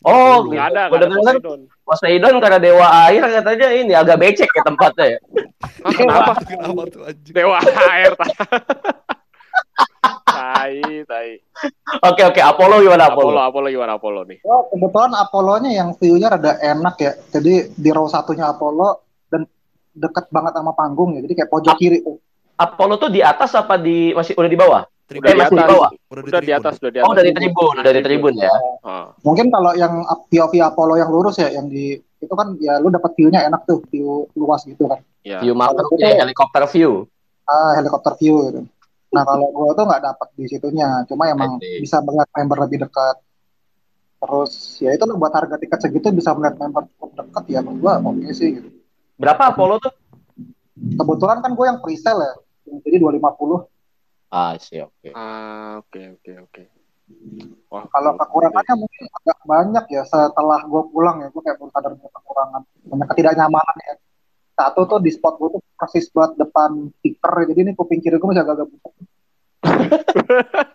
[0.02, 0.46] Oh.
[0.46, 1.60] Nggak ada, nggak ada denger Poseidon.
[1.82, 5.20] Poseidon karena dewa air katanya ini agak becek ya tempatnya ya.
[5.82, 6.32] Ah, kenapa?
[6.50, 7.34] Kenapa tuh anjing?
[7.34, 7.58] Dewa
[7.90, 8.12] air.
[10.26, 11.30] tai, tai.
[12.02, 13.40] Oke oke, Apollo gimana Apollo, Apollo?
[13.50, 14.38] Apollo gimana Apollo nih?
[14.46, 17.12] Oh, kebetulan Apollo-nya yang view-nya rada enak ya.
[17.34, 18.88] Jadi di row satunya Apollo
[19.30, 19.42] dan
[19.94, 21.20] deket banget sama panggung ya.
[21.22, 22.18] Jadi kayak pojok kiri tuh.
[22.56, 24.82] Apollo tuh di atas apa di masih udah di bawah?
[25.08, 25.24] Tribun.
[25.28, 25.72] Udah di masih di atas.
[25.74, 25.90] bawah?
[25.92, 27.12] Udah di Udah di atas, udah di Oh, atas.
[27.12, 28.52] udah di tribun, udah di tribun ya.
[28.82, 29.94] Ah, Mungkin kalau yang
[30.30, 33.82] POV Apollo yang lurus ya, yang di itu kan ya lu dapat view-nya enak tuh,
[33.90, 35.02] view luas gitu kan.
[35.26, 35.42] ya.
[35.42, 37.10] View makro ya, helikopter view.
[37.44, 38.60] Ah, helikopter view gitu.
[39.12, 41.78] Nah, kalau gua tuh nggak dapat di situnya, cuma emang I see.
[41.84, 43.20] bisa melihat member lebih dekat.
[44.22, 47.82] Terus ya itu loh, buat harga tiket segitu bisa melihat member cukup dekat ya menurut
[47.82, 48.68] gua oke sih gitu.
[49.18, 49.92] Berapa Apollo tuh?
[50.76, 52.34] Kebetulan kan gue yang presale ya.
[52.82, 53.68] Jadi 250.
[54.32, 55.12] Ah, sih oke.
[55.12, 56.62] Ah, oke, oke, oke.
[57.68, 61.92] Wah, Kalau kekurangannya mungkin agak banyak ya setelah gue pulang ya gue kayak baru sadar
[61.92, 63.94] punya kekurangan banyak ketidaknyamanan ya
[64.56, 68.28] satu tuh di spot gue tuh persis buat depan speaker jadi ini kuping kiri gue
[68.28, 68.92] masih agak-agak butek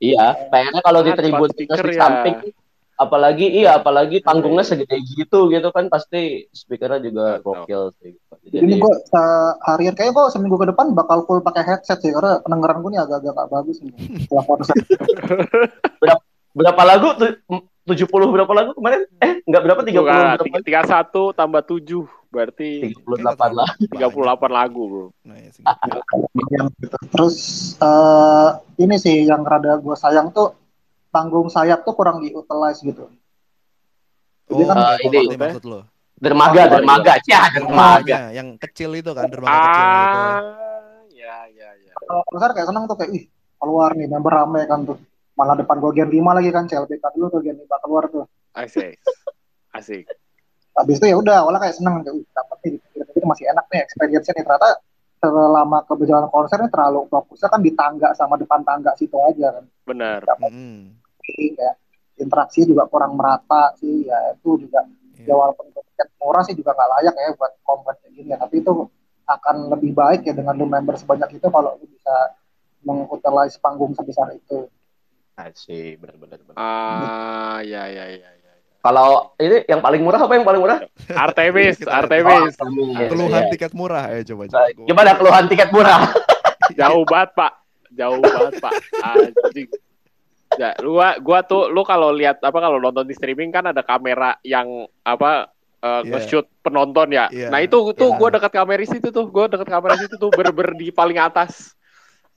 [0.00, 2.08] Iya, kayaknya kalau di Ah, tribun speaker di ya.
[3.00, 8.12] Apalagi iya apalagi panggungnya segede gitu gitu kan pasti speakernya juga gokil sih.
[8.52, 12.44] jadi ini gue seharian kayaknya gue seminggu ke depan bakal full pakai headset sih karena
[12.44, 13.94] pendengaran gue nih agak-agak gak bagus nih
[14.48, 14.76] konser
[16.52, 17.30] berapa lagu tuh
[17.88, 19.02] 70 berapa lagu kemarin?
[19.18, 20.44] Eh, enggak berapa 30 Bukan, berapa?
[20.46, 23.68] tiga, tiga satu tambah tujuh berarti 38 lah.
[23.98, 25.06] tiga puluh delapan lagu bro.
[25.26, 25.50] Nah, ya
[27.12, 27.36] terus
[27.80, 30.54] eh, ini sih yang rada gue sayang tuh
[31.10, 33.10] panggung sayap tuh kurang diutilize gitu
[34.46, 35.80] Oh, kan, kayak ini- Coldplay maksud lo.
[36.16, 37.14] Dermaga, dermaga.
[37.22, 38.18] Ya, dermaga.
[38.30, 40.18] Yang kecil itu kan, dermaga kecil itu.
[40.18, 40.40] Ah,
[41.08, 41.94] ya, ya, ya.
[41.96, 43.24] kalau konser kayak seneng tuh kayak ih
[43.56, 44.98] keluar nih member rame kan tuh
[45.32, 48.98] malah depan gue gen 5 lagi kan CLBK dulu tuh gen 5 keluar tuh Asik,
[49.70, 50.04] asik.
[50.72, 52.70] habis itu ya udah awalnya kayak seneng kayak ih dapet nih
[53.06, 54.68] itu masih enak nih experience-nya nih ternyata
[55.16, 59.64] selama keberjalanan konser nih terlalu fokusnya kan di tangga sama depan tangga situ aja kan
[59.86, 60.20] Benar.
[60.40, 60.99] Mm-mm.
[61.30, 61.76] Jadi kayak
[62.18, 64.82] interaksi juga kurang merata sih ya itu juga
[65.16, 65.34] ya Iya.
[65.36, 68.72] walaupun tiket murah sih juga nggak layak ya buat konser kayak gini ya tapi itu
[69.24, 72.14] akan lebih baik ya dengan lu member sebanyak itu kalau lu bisa
[72.80, 74.66] mengutilize panggung sebesar itu
[75.32, 76.52] Asik, benar-benar.
[76.52, 78.52] Ah, ya, ya, ya, ya.
[78.80, 80.84] Kalau ini yang paling murah apa yang paling murah?
[81.08, 82.60] Artemis, Artemis.
[83.08, 83.50] Keluhan Iya.
[83.50, 84.68] tiket murah ya coba coba.
[84.84, 86.12] Gimana keluhan tiket murah?
[86.72, 87.52] Jauh banget, Pak.
[87.90, 88.72] Jauh banget, Pak.
[89.16, 89.68] Anjing.
[90.58, 93.86] Ya, lu gua, gua tuh lu kalau lihat apa kalau nonton di streaming kan ada
[93.86, 94.66] kamera yang
[95.06, 95.46] apa
[95.78, 96.10] eh, Iya.
[96.12, 97.30] nge-shoot penonton ya.
[97.30, 97.48] Iya.
[97.48, 98.18] Nah, itu tuh Iya.
[98.18, 101.72] gua dekat kamera situ tuh, gua dekat kamera situ tuh ber-ber di paling atas.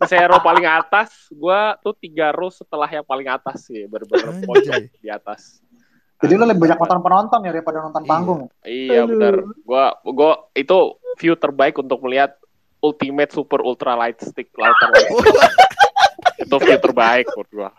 [0.04, 4.94] Saya row paling atas, gua tuh tiga row setelah yang paling atas sih, ber-ber pojok
[5.00, 5.60] di atas.
[6.24, 8.08] jadi lu lebih banyak nonton penonton ya daripada nonton Iya.
[8.08, 9.08] panggung Iya Aduh.
[9.12, 9.36] benar.
[9.68, 10.78] Gua gua itu
[11.20, 12.40] view terbaik untuk melihat
[12.80, 14.88] Ultimate Super Ultra Light Stick Lighter.
[16.48, 17.70] itu view terbaik menurut gua.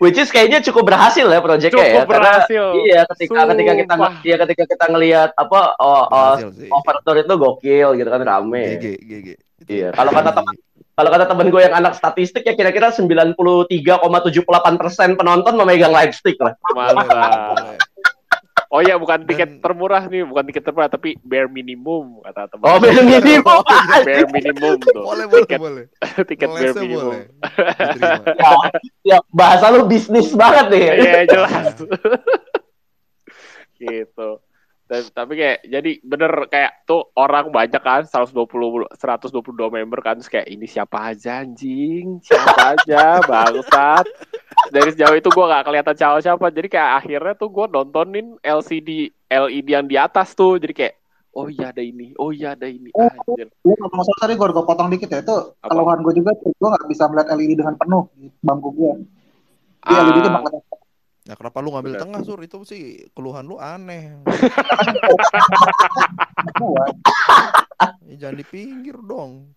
[0.00, 1.92] Which is kayaknya cukup berhasil ya proyeknya ya.
[2.00, 2.64] Cukup Karena berhasil.
[2.88, 4.12] iya ketika ketika kita Sumpah.
[4.24, 6.34] iya ketika kita ngelihat apa oh, oh,
[6.72, 8.80] overture itu gokil gitu kan rame.
[8.80, 9.28] GG
[9.68, 10.56] Iya, kalau kata teman
[10.96, 16.40] kalau kata temen gue yang anak statistik ya kira-kira 93,78 persen penonton memegang light stick
[16.40, 16.56] lah.
[16.72, 17.76] Mantap.
[18.70, 22.70] Oh iya, bukan tiket Dan- termurah nih, bukan tiket termurah, tapi bare minimum kata teman.
[22.70, 23.62] Oh, bare minimum.
[24.06, 25.02] bare minimum tuh.
[25.02, 25.84] boleh boleh tiket boleh
[26.30, 27.18] tiket bare minimum.
[27.18, 27.24] boleh
[28.38, 28.52] ya,
[29.02, 30.82] ya, bahasa lu bisnis banget nih.
[31.02, 31.74] Iya jelas.
[33.82, 34.28] gitu.
[34.90, 39.30] Tapi kayak jadi bener kayak tuh orang banyak kan 120 122
[39.70, 42.18] member kan Terus kayak ini siapa aja anjing?
[42.26, 44.06] Siapa aja bangsat?
[44.74, 49.14] Dari sejauh itu gua nggak kelihatan siapa siapa jadi kayak akhirnya tuh gua nontonin LCD
[49.30, 50.58] LED yang di atas tuh.
[50.58, 50.94] Jadi kayak
[51.38, 52.10] oh iya ada ini.
[52.18, 52.90] Oh iya ada ini.
[52.90, 53.46] Anjir.
[53.62, 55.22] Lu nggak masalah tadi gue gue potong dikit ya.
[55.22, 58.92] Itu keluhan gue juga gue nggak bisa melihat LED dengan penuh di bangku gue.
[59.86, 60.02] Di Ah.
[60.02, 60.50] LED itu bakal
[61.30, 64.18] Nah, kenapa lu ngambil tengah sur itu sih keluhan lu aneh.
[68.02, 69.54] Ya, jangan di pinggir dong.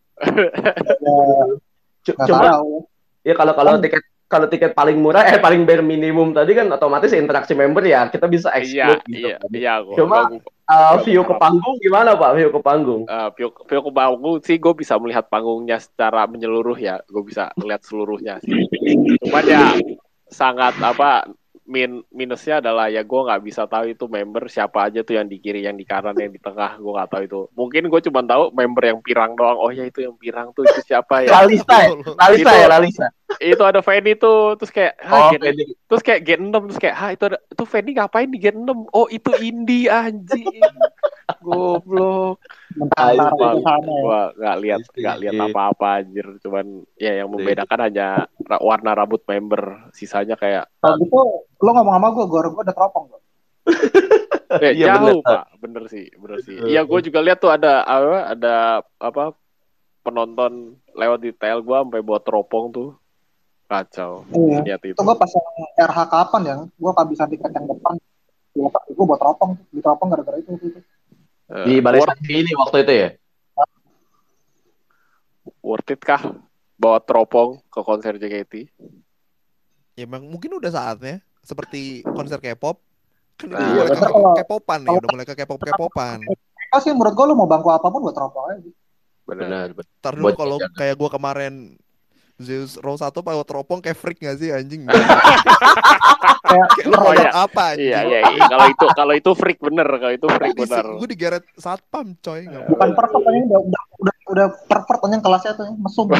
[2.06, 2.86] C- Nggak Cuma tahu.
[3.26, 7.10] ya kalau kalau tiket kalau tiket paling murah eh paling bare minimum tadi kan otomatis
[7.10, 9.28] interaksi member ya kita bisa iya exclude gitu.
[9.34, 12.40] iya iya gua, Cuma, gua- Uh, view ke panggung gimana Pak?
[12.40, 13.04] View ke panggung.
[13.04, 17.52] uh, view, view ke panggung sih gue bisa melihat panggungnya secara menyeluruh ya gue bisa
[17.60, 18.64] melihat seluruhnya sih
[19.20, 19.76] cuman ya
[20.32, 21.28] sangat apa
[21.64, 25.40] min minusnya adalah ya gue nggak bisa tahu itu member siapa aja tuh yang di
[25.40, 28.52] kiri yang di kanan yang di tengah gue nggak tahu itu mungkin gue cuma tahu
[28.52, 31.90] member yang pirang doang oh ya itu yang pirang tuh itu siapa ya Lalisa ya?
[32.20, 33.08] Lalisa ya, Lalisa.
[33.40, 35.64] itu ada Fanny tuh terus kayak Oh, Gen- pede.
[35.88, 38.70] terus kayak Gen 6 terus kayak ah itu ada itu Fanny ngapain di Gen 6
[38.92, 40.52] oh itu Indi anjing
[41.40, 42.38] goblok
[42.74, 44.02] sana ya.
[44.02, 45.46] gua nggak lihat Iya, nggak lihat iya.
[45.48, 47.34] apa-apa anjir cuman ya yang Iya.
[47.34, 48.08] membedakan hanya
[48.60, 51.18] warna rambut member sisanya kayak Kalau gitu
[51.64, 53.22] lo ngomong sama gue, gue gue udah teropong gue.
[54.60, 55.24] eh, Iya, jauh bener.
[55.24, 58.56] pak bener sih bener sih iya gue juga lihat tuh ada apa ada
[59.00, 59.24] apa
[60.04, 62.90] penonton lewat di tel gua sampai buat teropong tuh
[63.66, 64.60] kacau Iya.
[64.62, 65.48] lihat itu Itu gue pas yang
[65.80, 67.96] RH kapan ya, gue kehabisan tiket yang depan.
[68.94, 70.54] Gue buat teropong, di teropong gara-gara itu.
[70.54, 70.78] gitu.
[71.54, 73.10] Eh, Di Balai worth, Santri ini waktu itu ya.
[75.62, 76.22] worth it kah
[76.76, 78.54] bawa teropong ke konser JKT
[79.94, 82.82] Ya emang mungkin udah saatnya seperti konser K-pop.
[83.38, 86.20] Kan udah Nah, mulai ke kalau- K-popan nih, udah mulai ke K-pop K-popan.
[86.74, 88.72] Apa sih menurut gue lo mau bangku apa pun buat teropong aja.
[89.24, 89.86] benar Benar.
[90.02, 91.78] Ntar dulu kalau kayak gua kemarin
[92.44, 94.86] Zeus Row 1 pakai teropong kayak freak gak sih anjing?
[96.44, 97.30] Kayak kayak lu Oh, iya.
[97.34, 97.88] apa anjing?
[97.88, 98.46] iya iya iya.
[98.46, 102.46] kalau itu kalau itu freak bener kalau itu freak bener Gue digeret satpam coy.
[102.46, 102.96] Nggak bukan boleh.
[102.96, 106.08] pervert ini udah udah udah, udah pervert aja kelasnya tuh ya, mesum.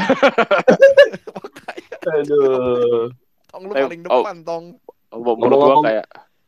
[2.04, 3.08] Aduh.
[3.48, 4.22] Tong lu Eh, paling oh.
[4.22, 4.64] depan tong.
[5.14, 6.06] menurut gua kayak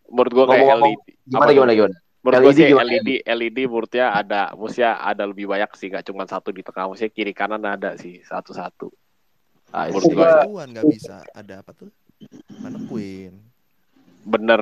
[0.08, 1.96] menurut gua kayak LED Gimana Apa gimana gimana?
[2.20, 2.90] menurut LED sih gimana?
[2.90, 7.14] LED LED menurutnya ada maksudnya ada lebih banyak sih nggak cuma satu di tengah maksudnya
[7.14, 8.90] kiri kanan ada sih satu satu
[9.74, 11.24] Ah, nggak bisa.
[11.34, 11.90] Ada apa tuh?
[12.62, 13.56] Mana Queen?
[14.26, 14.62] bener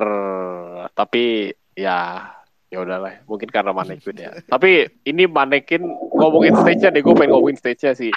[0.92, 2.28] tapi ya
[2.68, 5.80] ya udahlah mungkin karena manekin ya tapi ini manekin
[6.12, 8.12] ngomongin stage nya deh gue pengen ngomongin stage nya sih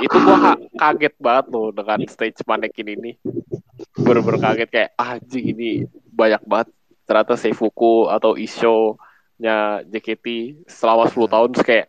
[0.00, 0.36] itu gue
[0.80, 3.12] kaget banget loh dengan stage manekin ini
[4.00, 6.72] bener-bener kaget kayak ah, anjing ini banyak banget
[7.04, 8.96] ternyata Seifuku atau Isho
[9.36, 11.86] nya JKT selama 10 tahun terus kayak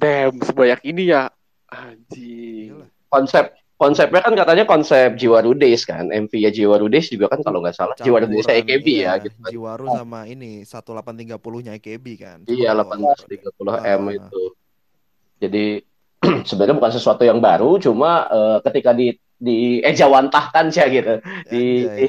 [0.00, 1.32] damn sebanyak ini ya
[1.66, 2.84] anjing.
[3.10, 3.44] Konsep
[3.80, 6.12] konsepnya kan katanya konsep Jiwaru Days kan.
[6.12, 9.12] MV ya Jiwaru Days juga kan kalau nggak salah Jiwaru Days Campuran, AKB ya iya,
[9.24, 9.50] gitu kan.
[9.50, 12.38] Jiwaru sama ini 1830-nya AKB kan.
[12.44, 14.12] Iya, Kalau- 1830 M Ah.
[14.14, 14.42] itu.
[15.40, 15.64] Jadi
[16.48, 21.14] sebenarnya bukan sesuatu yang baru, cuma eh, ketika di di ejawantahkan sih gitu.
[21.48, 21.96] Di, Anjay.
[21.96, 22.06] di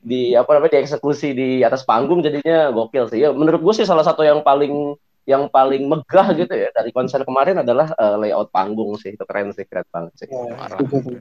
[0.00, 3.20] di apa namanya dieksekusi di atas panggung jadinya gokil sih.
[3.20, 7.26] Ya menurut gue sih salah satu yang paling yang paling megah gitu ya dari konser
[7.26, 9.12] kemarin adalah eh, layout panggung sih.
[9.18, 10.26] Itu keren sih, keren banget sih.
[10.30, 10.78] Ya, Parah.
[10.78, 11.12] setuju tuh.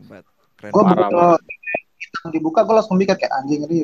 [0.62, 0.72] Keren banget.
[0.72, 1.18] Keren Gue begitu
[2.32, 3.80] dibuka gue langsung mikir kayak anjing ini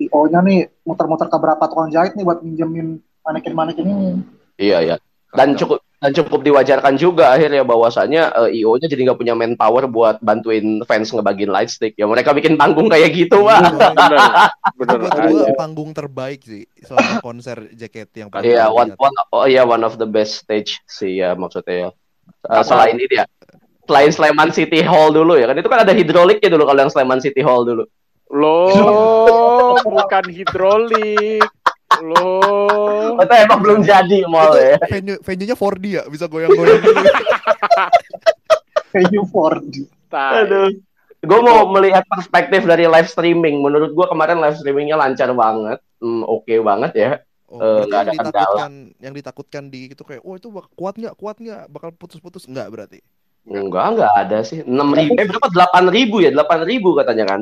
[0.00, 4.08] IO-nya nih muter-muter ke berapa tukang jahit nih buat minjemin manekin-manekin ini.
[4.56, 4.96] Iya, iya.
[5.30, 10.16] Dan cukup dan cukup diwajarkan juga akhirnya bahwasanya eh, IO-nya jadi nggak punya manpower buat
[10.18, 11.92] bantuin fans ngebagiin light stick.
[11.94, 13.60] Ya mereka bikin panggung kayak gitu, Pak.
[14.00, 14.18] bener
[14.74, 15.28] bener Buat aja.
[15.28, 18.98] gue panggung terbaik sih selama konser JKT yang Iya, gua one, lihat.
[18.98, 21.88] one, oh iya, one of the best stage sih ya maksudnya ya.
[22.48, 22.64] Eh, Apa?
[22.64, 23.28] selain ini dia,
[23.84, 27.20] selain Sleman City Hall dulu ya kan itu kan ada hidroliknya dulu kalau yang Sleman
[27.20, 27.84] City Hall dulu.
[28.30, 31.42] Loh, bukan hidrolik.
[31.98, 33.18] Loh.
[33.18, 34.78] Oh, itu emang belum jadi mall ya.
[34.86, 37.02] venue venue-nya 4D ya, bisa goyang-goyang gitu.
[38.94, 39.74] Kayak U4D.
[40.06, 40.46] Tai.
[40.46, 40.70] Aduh.
[41.20, 43.60] Gue mau melihat perspektif dari live streaming.
[43.60, 47.10] Menurut gue kemarin live streamingnya lancar banget, Hmm, oke banget ya.
[47.50, 48.72] Oh, ada yang ditakutkan,
[49.02, 50.48] yang ditakutkan di itu kayak, oh itu
[50.78, 52.98] kuat nggak, kuat nggak, bakal putus-putus nggak berarti?
[53.44, 54.62] Enggak, enggak ada sih.
[54.64, 55.50] Enam ribu, eh berapa?
[55.50, 57.40] Delapan ribu ya, delapan ribu katanya kan.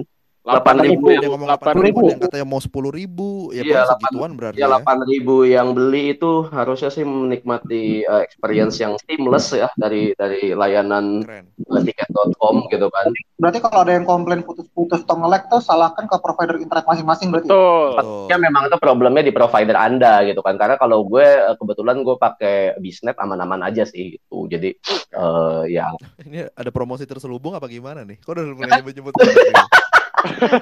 [0.48, 1.06] Delapan ribu.
[1.08, 2.00] Yang ngomong delapan ribu, ribu.
[2.08, 4.80] yang katanya mau sepuluh ribu, ya Iya, delapan- segituan berarti Ya ya.
[4.80, 11.20] 8.000 yang beli itu harusnya sih menikmati uh, experience yang seamless ya dari dari layanan
[11.68, 13.06] tiket.com gitu kan.
[13.38, 17.48] Berarti kalau ada yang komplain putus-putus atau nge-lag tuh salahkan ke provider internet masing-masing berarti.
[17.48, 17.88] Betul.
[17.94, 18.24] Betul.
[18.28, 20.58] Ya memang itu problemnya di provider Anda gitu kan.
[20.58, 24.48] Karena kalau gue eh, kebetulan gue pakai Bisnet aman-aman aja sih gitu.
[24.50, 24.74] Jadi
[25.12, 25.92] eh, ya
[26.24, 28.18] Ini ada promosi terselubung apa gimana nih?
[28.18, 28.44] Kok udah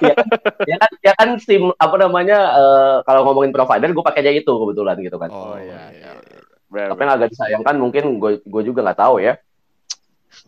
[0.00, 0.26] Ya kan?
[0.66, 0.76] ya?
[0.79, 4.96] kan ya kan sim apa namanya eh, kalau ngomongin provider gue pakai aja itu kebetulan
[5.00, 5.31] gitu kan.
[5.31, 6.11] Oh iya iya.
[6.18, 6.40] iya.
[6.66, 9.38] Benar, Tapi yang agak disayangkan mungkin gue gue juga nggak tahu ya.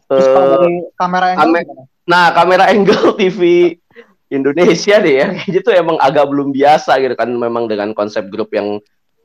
[0.09, 1.85] Terus kalau Eh, dari kamera angle ame- gimana?
[2.09, 3.41] Nah, kamera angle TV
[4.29, 8.53] Indonesia deh ya, kayaknya tuh emang agak belum biasa gitu kan, memang dengan konsep grup
[8.53, 8.81] yang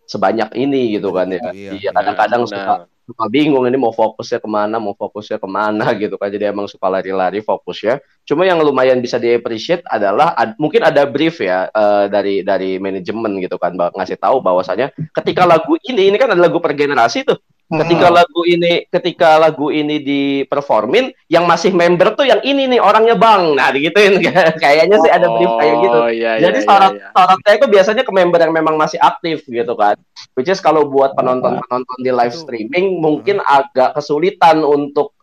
[0.08, 1.40] sebanyak ini gitu kan ya.
[1.52, 2.52] Iya, Iya, kadang-kadang Benar.
[2.52, 2.74] suka,
[3.04, 6.32] suka bingung ini mau fokusnya ke mana, mau fokusnya ke mana gitu kan.
[6.32, 8.00] Jadi emang suka lari-lari fokusnya.
[8.24, 12.80] Cuma yang lumayan bisa di appreciate adalah ad- mungkin ada brief ya eh, dari dari
[12.80, 17.28] manajemen gitu kan, ngasih tahu bahwasanya ketika lagu ini ini kan ada lagu per generasi
[17.28, 17.38] tuh.
[17.64, 18.18] Ketika Hmm.
[18.22, 23.56] lagu ini ketika lagu ini diperformin yang masih member tuh yang ini nih orangnya Bang.
[23.58, 24.20] Nah, digituin
[24.64, 25.98] kayaknya sih ada brief kayak gitu.
[25.98, 26.52] Oh iya iya.
[26.52, 27.08] Jadi iya, sorot iya.
[27.16, 29.96] sorotnya itu biasanya ke member yang memang masih aktif gitu kan.
[30.38, 35.16] Which is kalau buat penonton-penonton di live streaming mungkin agak kesulitan untuk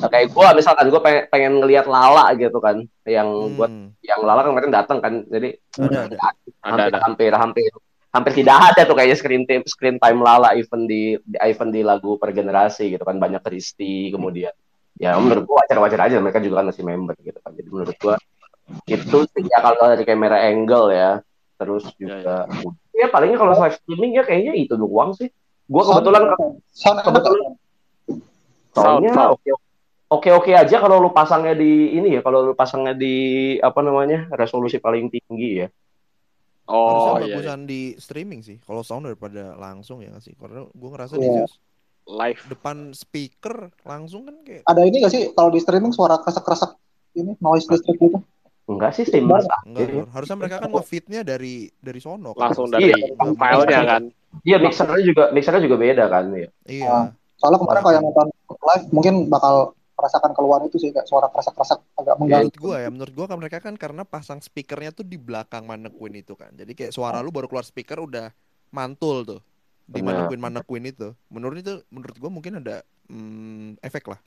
[0.00, 2.86] kayak gua misalkan gua pengen, pengen ngelihat Lala gitu kan.
[3.04, 3.92] Yang buat Hmm.
[4.00, 5.14] yang Lala kan kemarin datang kan.
[5.28, 6.16] Jadi Ada, ada.
[6.16, 6.28] Ada
[6.62, 6.98] hampir, ada.
[7.04, 7.70] hampir hampir
[8.12, 11.80] hampir tidak ada tuh kayaknya screen time screen time Lala event di, di event di
[11.80, 13.16] lagu per generasi gitu kan.
[13.16, 14.52] Banyak Kristi kemudian.
[15.00, 16.20] Ya menurut gua wajar-wajar aja.
[16.20, 17.56] Mereka juga kan masih member gitu kan.
[17.56, 18.14] Jadi menurut gua
[18.86, 21.24] itu sih ya kalau dari kamera angle ya.
[21.56, 22.44] Terus juga
[22.92, 25.32] ya, palingnya kalau live streaming ya kayaknya itu doang sih.
[25.64, 26.22] Gua kebetulan
[26.76, 27.56] sound kebetulan
[28.72, 29.32] soundnya Sound, sound.
[29.36, 29.50] oke
[30.12, 32.20] oke oke aja kalau lu pasangnya di ini ya.
[32.20, 35.68] Kalau lu pasangnya di apa namanya resolusi paling tinggi ya
[36.64, 37.18] Oh Harusnya iya.
[37.18, 37.34] iya.
[37.34, 38.56] bagusan di streaming sih.
[38.58, 40.34] Kalau sound daripada langsung ya nggak sih.
[40.34, 41.20] Karena gue ngerasa Iya.
[41.20, 41.54] di Zeus
[42.04, 42.40] Live.
[42.48, 46.74] depan speaker langsung kan kayak Ada ini nggak sih kalau di streaming suara kresek-kresek
[47.14, 48.18] ini noise listrik gitu?
[48.64, 49.86] enggak sih seamless enggak.
[49.86, 50.06] Lur.
[50.08, 52.48] Harusnya mereka kan ngefitnya dari dari sono kan.
[52.48, 52.78] Langsung Pasti.
[52.80, 53.34] dari Iya.
[53.34, 54.02] filenya kan.
[54.40, 56.48] Iya mixernya juga mixernya juga beda kan ya.
[56.64, 56.96] Iya.
[57.36, 59.54] Soalnya kemarin kalau yang nonton live mungkin bakal
[60.02, 62.50] merasakan keluar itu sih kayak suara kresek-kresek agak mengganggu.
[62.50, 66.18] Menurut gua ya, menurut gua kan mereka kan karena pasang speakernya tuh di belakang mannequin
[66.18, 66.50] itu kan.
[66.58, 68.34] Jadi kayak suara lu baru keluar speaker udah
[68.74, 69.40] mantul tuh
[69.86, 70.26] di Benar.
[70.26, 71.14] mannequin mannequin itu.
[71.30, 74.18] Menurut itu menurut gua mungkin ada mm, efek lah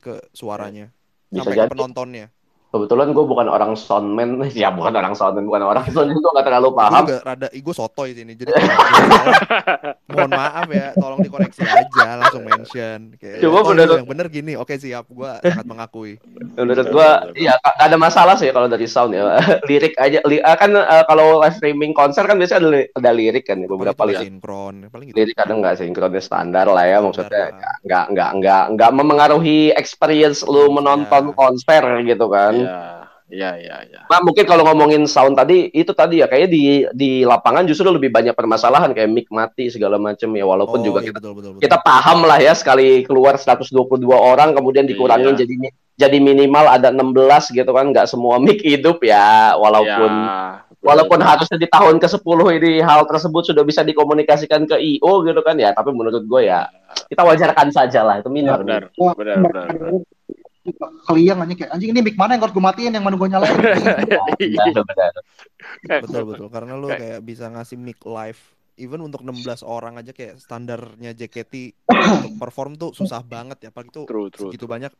[0.00, 0.88] ke suaranya
[1.28, 1.72] Bisa sampai ke jadi.
[1.76, 2.26] penontonnya.
[2.74, 6.68] Kebetulan gue bukan orang soundman, ya bukan orang soundman, bukan orang soundman, gue nggak terlalu
[6.68, 7.04] Gue paham.
[7.06, 8.34] juga rada gue sotoy sini.
[8.34, 8.50] Jadi
[10.10, 13.14] mohon maaf ya, tolong dikoreksi aja, langsung mention.
[13.16, 14.52] Kayak, Coba "Oh, lu yang bener gini.
[14.54, 16.18] Oke siap, gua sangat mengakui.
[16.54, 19.38] Menurut gue, iya nggak ada masalah sih kalau dari sound ya.
[19.68, 23.10] lirik aja, li- ah, kan eh, kalau live streaming konser kan biasanya ada, li- ada
[23.10, 24.26] lirik kan, ya, beberapa Paling itu lirik.
[24.28, 25.16] sinkron, paling gitu.
[25.16, 30.70] Lirik kadang nggak sinkronnya standar lah ya, maksudnya nggak nggak nggak nggak memengaruhi experience lu
[30.70, 31.34] menonton Ya.
[31.34, 32.54] konser gitu kan.
[32.64, 32.92] Iya.
[33.24, 34.00] Iya iya iya.
[34.04, 38.12] Nah, mungkin kalau ngomongin sound tadi itu tadi ya kayaknya di di lapangan justru lebih
[38.12, 41.50] banyak permasalahan kayak mic mati segala macam ya walaupun Oh, juga iya, kita, betul, betul,
[41.56, 41.62] betul.
[41.64, 43.72] kita paham lah ya sekali keluar 122
[44.12, 45.40] orang kemudian dikurangin Iya.
[45.40, 45.54] jadi
[45.96, 50.84] jadi minimal ada 16 gitu kan nggak semua mic hidup ya walaupun Ya, betul.
[50.84, 55.56] walaupun harusnya di tahun ke-10 ini hal tersebut sudah bisa dikomunikasikan ke IO gitu kan
[55.56, 56.68] ya tapi menurut gue ya
[57.08, 58.60] kita wajarkan saja lah itu minor.
[58.60, 59.66] benar Wah, benar benar.
[59.72, 60.04] benar.
[61.04, 63.52] Keliang aja kayak anjing ini mic mana yang harus gue matiin yang mana gue nyalain.
[64.40, 65.12] Benar, benar.
[66.00, 68.40] betul betul karena lu Kayak- bisa ngasih mic live
[68.74, 73.92] even untuk 16 orang aja kayak standarnya JKT untuk perform tuh susah banget ya apalagi
[73.92, 74.48] tuh True true.
[74.48, 74.90] segitu banyak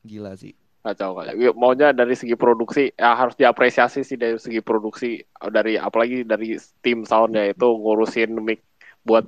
[0.00, 1.34] gila sih Kacau kacau.
[1.34, 5.18] Ya, Maunya dari segi produksi ya harus diapresiasi sih dari segi produksi
[5.50, 8.62] dari apalagi dari tim soundnya itu ngurusin mic
[9.02, 9.26] buat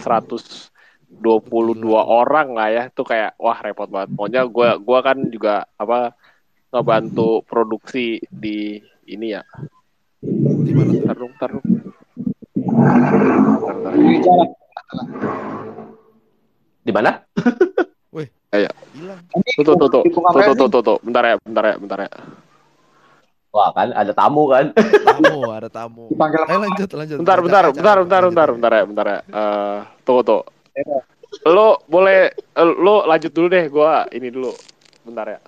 [1.11, 4.09] 122 orang lah ya itu kayak wah repot banget.
[4.15, 6.15] Maunya gua gua kan juga apa
[6.71, 8.79] ngebantu produksi di
[9.11, 9.43] ini ya.
[10.21, 11.03] di mana tuh?
[11.09, 11.65] Tarung tarung.
[12.55, 13.93] Bentar, bentar.
[13.97, 14.51] Di jarak.
[16.85, 17.11] Di mana?
[19.01, 20.99] hilang Tuh tuh tuh tuh Di tuh tuh tuh tuh tuh.
[21.03, 22.11] Bentar ya bentar ya bentar ya.
[23.51, 24.71] Wah kan ada tamu kan.
[24.79, 29.07] tamu ada tamu Dipanggil ayo lanjut lanjut Bentar, bentar, bentar, bentar, bentar, bentar ya, bentar
[29.07, 29.21] ya.
[29.27, 30.43] Eh, tunggu tuh.
[31.47, 34.53] Lo boleh, eh, lo lanjut dulu deh, gua ini dulu.
[35.07, 35.41] Bentar ya.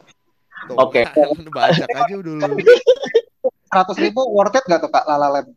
[0.78, 1.02] Oke.
[1.10, 2.46] kan, banyak aja dulu
[3.72, 5.50] 100 ribu worth it gak tuh kak Lala Land?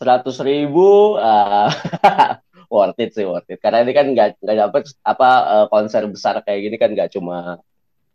[0.00, 1.68] seratus ribu ah,
[2.72, 6.40] worth it sih worth it karena ini kan nggak nggak dapet apa eh, konser besar
[6.40, 7.60] kayak gini kan nggak cuma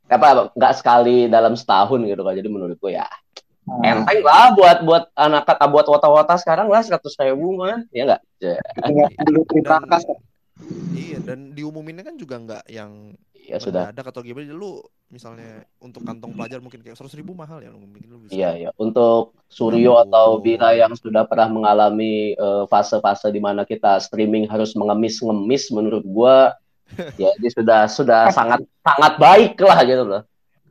[0.10, 3.06] apa nggak sekali dalam setahun gitu kan jadi menurut gue ya
[3.66, 8.06] Nah, Enteng lah buat buat anak kata buat wota-wota sekarang lah seratus ribu mah ya
[8.06, 8.22] nggak?
[8.38, 8.62] Ya,
[10.96, 13.92] Iya dan diumuminnya kan juga nggak yang ya sudah.
[13.92, 18.08] mendadak atau gimana lu misalnya untuk kantong pelajar mungkin kayak seratus ribu mahal ya mungkin
[18.08, 18.70] lu bisa Iya ya.
[18.80, 20.02] Untuk Suryo Oh.
[20.08, 26.04] atau Bira yang sudah pernah mengalami eh, fase-fase di mana kita streaming harus mengemis-ngemis, menurut
[26.08, 26.56] gua
[27.22, 30.22] ya ini sudah sudah sangat sangat baik lah gitu loh.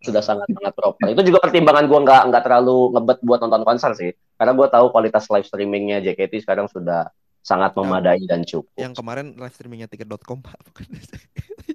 [0.00, 1.12] Sudah sangat sangat proper.
[1.12, 4.10] Itu juga pertimbangan gua nggak nggak terlalu ngebet buat nonton konser sih.
[4.34, 7.12] Karena gua tahu kualitas live streamingnya JKT sekarang sudah
[7.44, 8.72] sangat memadai dan cukup.
[8.74, 10.88] yang kemarin live streamingnya tiket.com pak bukan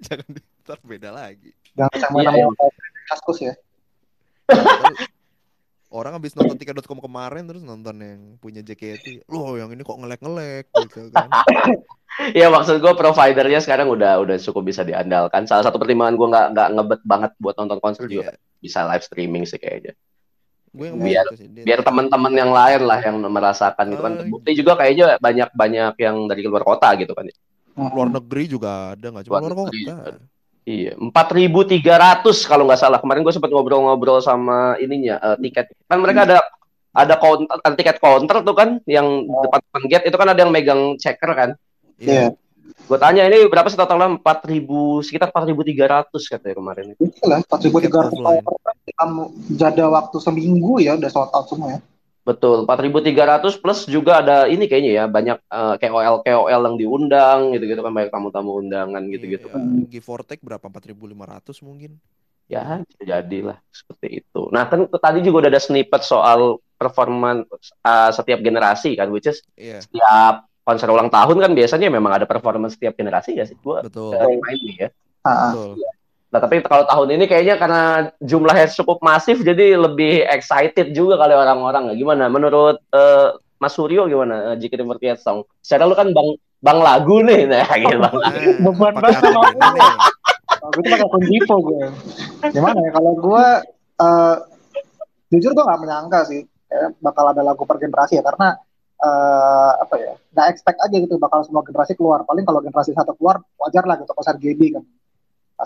[0.02, 0.28] jangan
[0.66, 2.66] ntar beda lagi Jangan sama Iya, nama
[3.08, 3.54] kaskus ya.
[5.90, 10.66] orang habis nonton tiket.com kemarin terus nonton yang punya JKT loh yang ini kok ngelek-ngelek
[10.86, 11.30] gitu kan
[12.30, 15.48] Iya maksud gue providernya sekarang udah udah cukup bisa diandalkan.
[15.48, 18.60] Salah satu pertimbangan gue nggak nggak ngebet banget buat nonton konser juga Iya.
[18.60, 19.96] bisa live streaming sih kayaknya.
[20.70, 24.14] Gue yang Biar- gitu sih, Biar teman-teman yang lain lah yang merasakan itu kan.
[24.14, 27.28] Oh, Terbukti juga kayaknya banyak banyak yang dari luar kota gitu kan.
[27.80, 30.28] luar negeri juga ada nggak cuma Luar luar negeri kota juga.
[30.70, 33.00] Iya, empat ribu tiga ratus kalau nggak salah.
[33.02, 35.74] Kemarin gue sempat ngobrol-ngobrol sama ininya eh, tiket.
[35.90, 36.38] Kan mereka ada
[36.94, 40.52] ada counter, ada tiket counter tuh kan, yang depan depan gate itu kan ada yang
[40.54, 41.50] megang checker kan.
[41.98, 42.34] Iya.
[42.90, 44.18] Gue tanya ini berapa sih totalnya?
[44.18, 46.98] Empat ribu, sekitar empat ribu tiga ratus katanya kemarin.
[46.98, 48.42] Itu lah 4.300 Offline.
[48.90, 49.12] dalam
[49.46, 51.80] jeda waktu seminggu ya udah sold out semua ya.
[52.26, 57.82] Betul, 4.300 plus juga ada ini kayaknya ya, banyak eh, KOL KOL yang diundang gitu-gitu
[57.82, 59.62] kan banyak tamu-tamu undangan gitu-gitu Iya, kan.
[59.86, 62.02] give or take berapa 4500 mungkin
[62.50, 64.50] Ya, jadilah seperti itu.
[64.50, 67.46] Nah, kan tadi juga udah ada snippet soal performa
[67.86, 72.30] eh, setiap generasi kan, which is iya setiap konser ulang tahun kan biasanya memang ada
[72.30, 73.58] performance setiap generasi ya sih.
[73.58, 74.90] Gua betul eh, main nih ya.
[75.26, 75.82] Ah, betul
[76.30, 77.84] Nah, tapi kalau tahun ini kayaknya karena
[78.22, 81.98] jumlahnya cukup masif jadi lebih excited juga kali orang-orang.
[81.98, 82.30] Gimana?
[82.30, 84.54] Menurut eh, Mas Suryo gimana?
[84.54, 85.50] Eh, JKT48 Song.
[85.58, 88.16] Secara lu kan bang bang lagu nih, nah gitu bang.
[88.62, 89.22] Beban banget.
[89.26, 91.82] Kalau gue tuh pakai gue.
[92.54, 93.46] Gimana ya kalau gue
[93.98, 94.36] eh,
[95.34, 98.54] jujur gue nggak menyangka sih kayak bakal ada lagu per generasi ya karena
[99.00, 102.24] eh, apa ya nggak expect aja gitu bakal semua generasi keluar.
[102.24, 104.84] Paling kalau generasi satu keluar wajar lah gitu konser GB kan.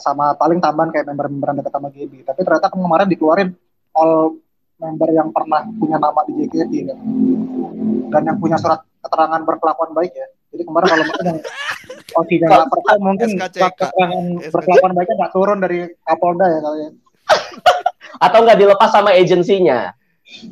[0.01, 2.25] Sama paling tambahan kayak member-member yang dekat sama GB.
[2.25, 3.49] Tapi ternyata kemarin dikeluarin
[3.93, 4.38] all
[4.81, 6.97] member yang pernah punya nama di JKT kan.
[8.09, 10.27] Dan yang punya surat keterangan berkelakuan baik ya.
[10.53, 11.39] Jadi kemarin kalau mungkin yang
[12.13, 14.23] Osinya nggak perform mungkin surat keterangan
[14.53, 16.91] berkelakuan baiknya nggak turun dari Kapolda ya kali ya.
[18.25, 19.93] Atau nggak dilepas sama agensinya?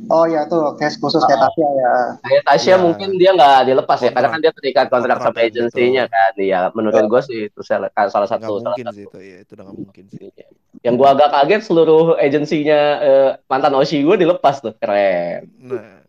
[0.08, 1.94] Oh ya tuh case khusus kayak Tasya ya.
[2.22, 2.84] Kayak Tasya Iya.
[2.84, 6.32] mungkin dia nggak dilepas ya, karena kan dia terikat kontrak Kontrak sama kan, agensinya kan.
[6.38, 9.38] Iya, menurut gue sih itu salah, salah nggak satu salah mungkin satu sih itu ya
[9.42, 10.48] itu udah nggak mungkin sih Iya.
[10.82, 15.50] Yang gua agak kaget seluruh agensinya eh, mantan Oshi gue dilepas tuh, keren.
[15.62, 16.00] nah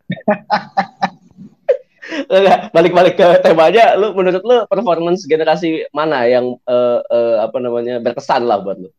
[2.77, 8.45] balik-balik ke temanya, lu menurut lu performance generasi mana yang eh, eh, apa namanya berkesan
[8.45, 8.91] lah buat lu?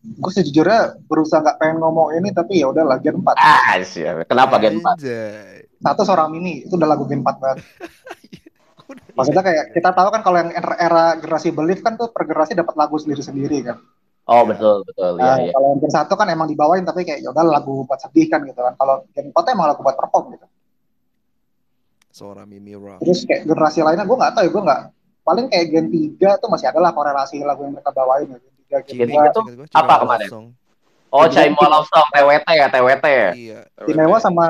[0.00, 3.36] Gue sejujurnya berusaha nggak pengen ngomong ini tapi ya udah lah Gen 4.
[3.36, 4.24] Ah, siap.
[4.24, 4.96] Kenapa Gen 4?
[4.96, 5.68] Anjay.
[5.80, 7.58] Satu seorang mini itu udah lagu Gen 4 banget.
[9.16, 12.56] Maksudnya kayak kita tahu kan kalau yang era, era generasi Believe kan tuh per generasi
[12.56, 13.76] dapat lagu sendiri-sendiri kan.
[14.24, 15.20] Oh, betul, betul.
[15.20, 15.52] Nah, Iya, iya.
[15.52, 18.40] kalau yang Gen 1 kan emang dibawain tapi kayak ya udah lagu buat sedih kan
[18.48, 18.72] gitu kan.
[18.80, 20.46] Kalau Gen 4 tuh emang lagu buat perform gitu.
[22.10, 24.82] seorang Mimira Terus kayak generasi lainnya gue nggak tahu ya gue nggak
[25.22, 28.49] paling kayak Gen 3 tuh masih ada lah korelasi lagu yang mereka bawain ya.
[28.70, 29.34] Gen 3, Gen Gen Cimi, tiga 2.
[29.34, 30.28] tuh ingat gua, apa kemarin?
[30.30, 30.46] Song.
[31.10, 33.30] Oh, Chai Mo Love Song, TWT ya, TWT ya.
[33.34, 33.60] iya
[33.90, 34.46] Imewa sama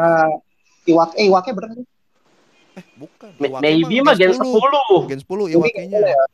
[0.84, 1.86] Iwake, eh, Iwake bener nih.
[2.76, 5.08] eh bukan Iwake Maybe mah Gen 10.
[5.08, 6.24] Gen 10 Iwakenya ya.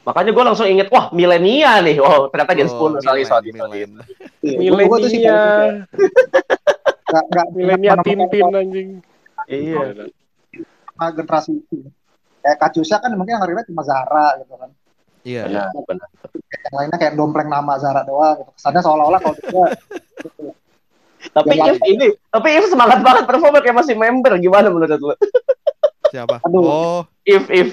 [0.00, 2.02] Makanya gue langsung inget, wah milenia nih.
[2.02, 3.06] Oh, ternyata Gen Oh, 10.
[3.06, 3.54] Sorry, sorry.
[3.54, 3.86] Iya,
[5.06, 5.86] sih Milenia,
[7.10, 8.88] nggak nggak milenia Tintin anjing.
[9.46, 10.10] Iya.
[11.00, 11.88] sama generasi itu.
[12.40, 14.70] Kayak Kacusa kan mungkin yang ngerinya cuma Zara gitu kan.
[15.24, 16.08] Iya Benar, benar.
[16.50, 18.50] Yang lainnya kayak dompleng nama Zara doang gitu.
[18.56, 19.66] Kesannya seolah-olah kalau dia
[20.24, 20.44] gitu.
[21.20, 24.34] Tapi If ini, tapi If semangat banget performa kayak masih member.
[24.40, 25.14] Gimana menurut lu?
[26.10, 26.64] siapa Aduh.
[26.66, 27.68] oh If, if.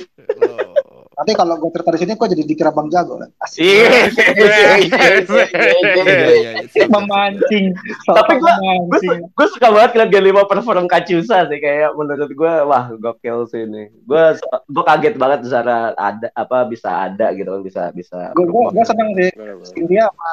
[0.46, 0.76] oh.
[1.18, 3.26] Nanti kalau gue cerita di sini gue jadi dikira Bang Jago lah.
[3.42, 3.66] Asik.
[3.66, 3.90] Iya.
[4.38, 6.86] iya iya iya.
[6.86, 7.74] Memancing.
[8.06, 9.26] Tapi gua- memancing.
[9.26, 13.90] gue suka banget Gen 5 perform Kacusa sih kayak menurut gue wah gokil sih ini.
[14.06, 14.38] Gue
[14.70, 18.30] gue kaget banget Zara ada apa bisa ada gitu kan bisa bisa.
[18.32, 19.30] Gue gue gue seneng sih.
[19.74, 20.32] Cynthia sama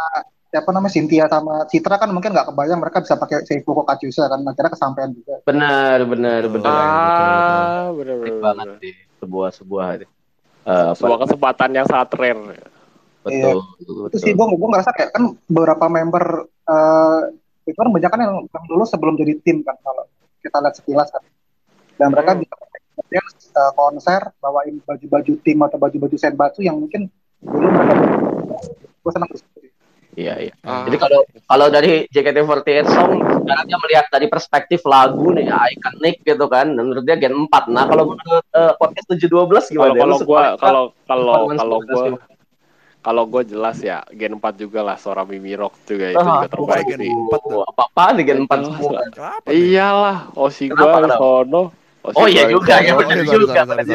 [0.53, 4.45] siapa namanya Cynthia sama Citra kan mungkin nggak kebayang mereka bisa pakai Seifuku Kacusa kan
[4.45, 5.41] akhirnya kesampaian juga.
[5.43, 6.69] Benar benar benar.
[6.71, 8.39] Ah, Menarik bener-bener.
[8.39, 9.85] banget sih sebuah sebuah
[10.65, 12.59] eh, apa, Sebuah kesempatan yang sangat rare.
[13.25, 13.57] betul,
[14.13, 14.53] Itu sih betul.
[14.53, 16.25] gue gue ngerasa kayak kan beberapa member
[16.69, 17.21] eh,
[17.65, 20.05] itu kan banyak kan yang, yang dulu sebelum jadi tim kan kalau
[20.45, 21.25] kita lihat sekilas kan
[21.97, 22.41] dan mereka Hmm.
[22.45, 22.55] bisa
[22.95, 23.27] kemudian
[23.59, 27.11] uh, konser bawain baju-baju tim atau baju-baju senbatsu yang mungkin
[27.43, 27.95] dulu mereka
[28.79, 29.59] gue senang di situ.
[30.15, 30.55] Iya, iya.
[30.63, 30.87] Ah.
[30.87, 36.23] Jadi kalau kalau dari JKT48 song sekarang dia melihat dari perspektif lagu nih ya, ikonik
[36.23, 36.71] gitu kan.
[36.71, 37.67] Dan menurut dia Gen 4.
[37.67, 39.95] Nah, kalau menurut eh, podcast 712 Kalau gimana?
[39.99, 42.05] kalau Lu gua kalau kalau kalau gua
[43.05, 46.49] kalau gua jelas ya Gen 4 juga lah suara Mimi Rock juga itu Ah, juga
[46.49, 47.11] terbaik Gen sih.
[47.11, 47.59] 4 tuh.
[47.59, 49.01] Oh, apa-apaan nih Gen 4 Jelas semua?
[49.51, 51.19] Iyalah, Osi kenapa?
[51.19, 51.63] sono.
[52.05, 53.89] Osi Oh, iya juga, ya Oh, sorry, juga, Terus.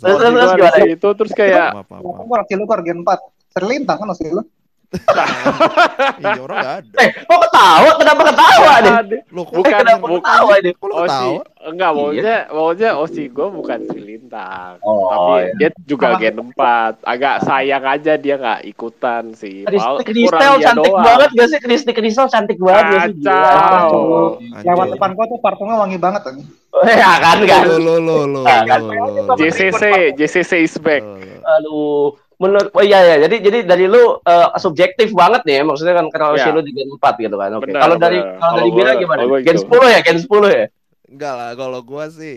[0.00, 0.76] terus gua gimana?
[0.78, 1.68] di situ terus kayak.
[2.00, 3.20] Gue Cilukar Gen 4
[3.52, 4.42] Serlintang kan masih lu
[6.18, 6.96] Iya, orang nggak ada.
[7.04, 7.90] Eh, kok ketawa?
[8.00, 8.92] Kenapa ketawa nih?
[9.28, 10.70] Kok bukan Kenapa bukan ketawa ini?
[10.72, 11.40] kok ketawa?
[11.68, 11.98] enggak Iya.
[11.98, 14.80] maunya maunya Osi gua bukan Silintang.
[14.80, 15.52] Oh, tapi iya.
[15.58, 17.04] dia juga Gen 4.
[17.04, 19.68] Agak sayang aja dia nggak ikutan sih.
[20.06, 21.04] Kristel dia cantik doang.
[21.04, 21.58] banget gak sih?
[21.60, 23.14] Kristi Kristel cantik banget gak sih?
[23.28, 24.40] Kacau.
[24.40, 26.36] Lewat depan gua tuh parfumnya wangi banget kan
[26.84, 27.64] Ya kan kan.
[27.66, 29.34] Lo lo lo lo Ah, lo, lo, lo.
[29.34, 31.02] JCC, JCC is back.
[31.02, 31.42] Lo, lo.
[31.48, 32.06] Aduh,
[32.38, 33.16] menurut oh iya ya.
[33.26, 35.62] Jadi jadi dari lu eh, subjektif banget nih ya.
[35.66, 36.44] Maksudnya kan karena Iya.
[36.46, 37.50] si lu di Gen 4 gitu kan.
[37.54, 37.66] Oke.
[37.68, 39.18] Benar, Kalau dari kalau dari Kalau Bira gimana?
[39.18, 39.66] kalau gua Gen gitu.
[39.66, 40.66] 10 ya, Gen 10 ya.
[41.08, 42.36] Enggak lah, kalau gua sih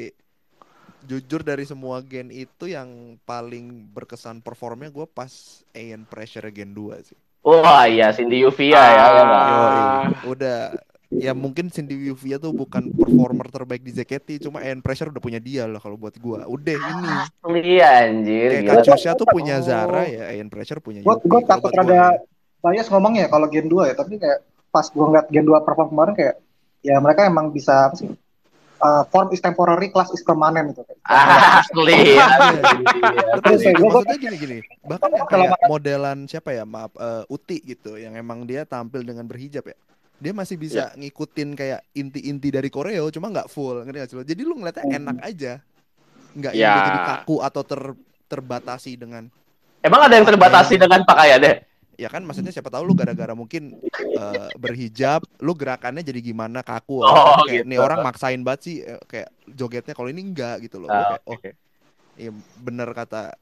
[1.02, 5.30] jujur dari semua gen itu yang paling berkesan performnya gua pas
[5.74, 7.18] Aeon Pressure Gen 2 sih.
[7.41, 8.86] Wah, iya Cindy Yuvia ya.
[8.86, 9.26] ya nggak?
[9.26, 9.49] Ah.
[9.49, 9.82] Yoi,
[10.30, 10.60] udah
[11.14, 15.38] ya mungkin Cindy Yuvia tuh bukan performer terbaik di JKT, cuma Aeon Pressure udah punya
[15.38, 16.43] dia lah kalau buat gua.
[16.45, 17.12] Udah ini.
[17.22, 18.49] Asli anjir.
[18.49, 18.76] Kayak Gila.
[18.80, 19.62] Kachusha tuh punya Oh.
[19.62, 21.26] Zara ya, Aeon Pressure punya gue Yuki.
[21.26, 22.07] gue Kalau takut gua rada ya.
[22.64, 24.39] bias ngomongnya kalau Gen 2 ya tapi kayak
[24.70, 26.36] pas gue ngeliat Gen 2 perform kemarin kayak
[26.80, 28.09] ya mereka emang bisa apa sih
[28.78, 31.01] uh, form is temporary class is permanent gitu kayak.
[31.62, 31.93] Asli.
[32.12, 32.26] Iya.
[32.26, 32.64] Iya.
[33.36, 34.57] Betul sih, Gua- gua- maksudnya gini-gini.
[34.82, 39.01] Bahkan yang Kalau kayak modelan siapa ya, maaf, eh, Uti gitu, yang emang dia tampil
[39.01, 39.78] dengan berhijab ya.
[40.22, 44.24] Dia masih bisa ngikutin kayak inti-inti dari koreo, cuma nggak full, ngerti gak sih lo?
[44.24, 44.97] Jadi lu ngeliatnya Hmm.
[45.01, 45.53] enak aja,
[46.38, 46.74] nggak yang Ya.
[46.78, 47.82] dia jadi kaku atau ter
[48.32, 49.28] terbatasi dengan
[49.82, 51.65] Emang ada yang terbatasi dengan pakaiannya?
[51.99, 53.78] ya kan maksudnya siapa tahu lu gara-gara mungkin
[54.15, 57.69] eh, berhijab lu gerakannya jadi gimana kaku Oh, kayak gitu.
[57.69, 61.22] nih orang maksain banget sih eh, kayak jogetnya kalau ini enggak gitu loh Ah, kayak
[61.28, 61.49] oh oke.
[62.17, 63.36] iya bener kata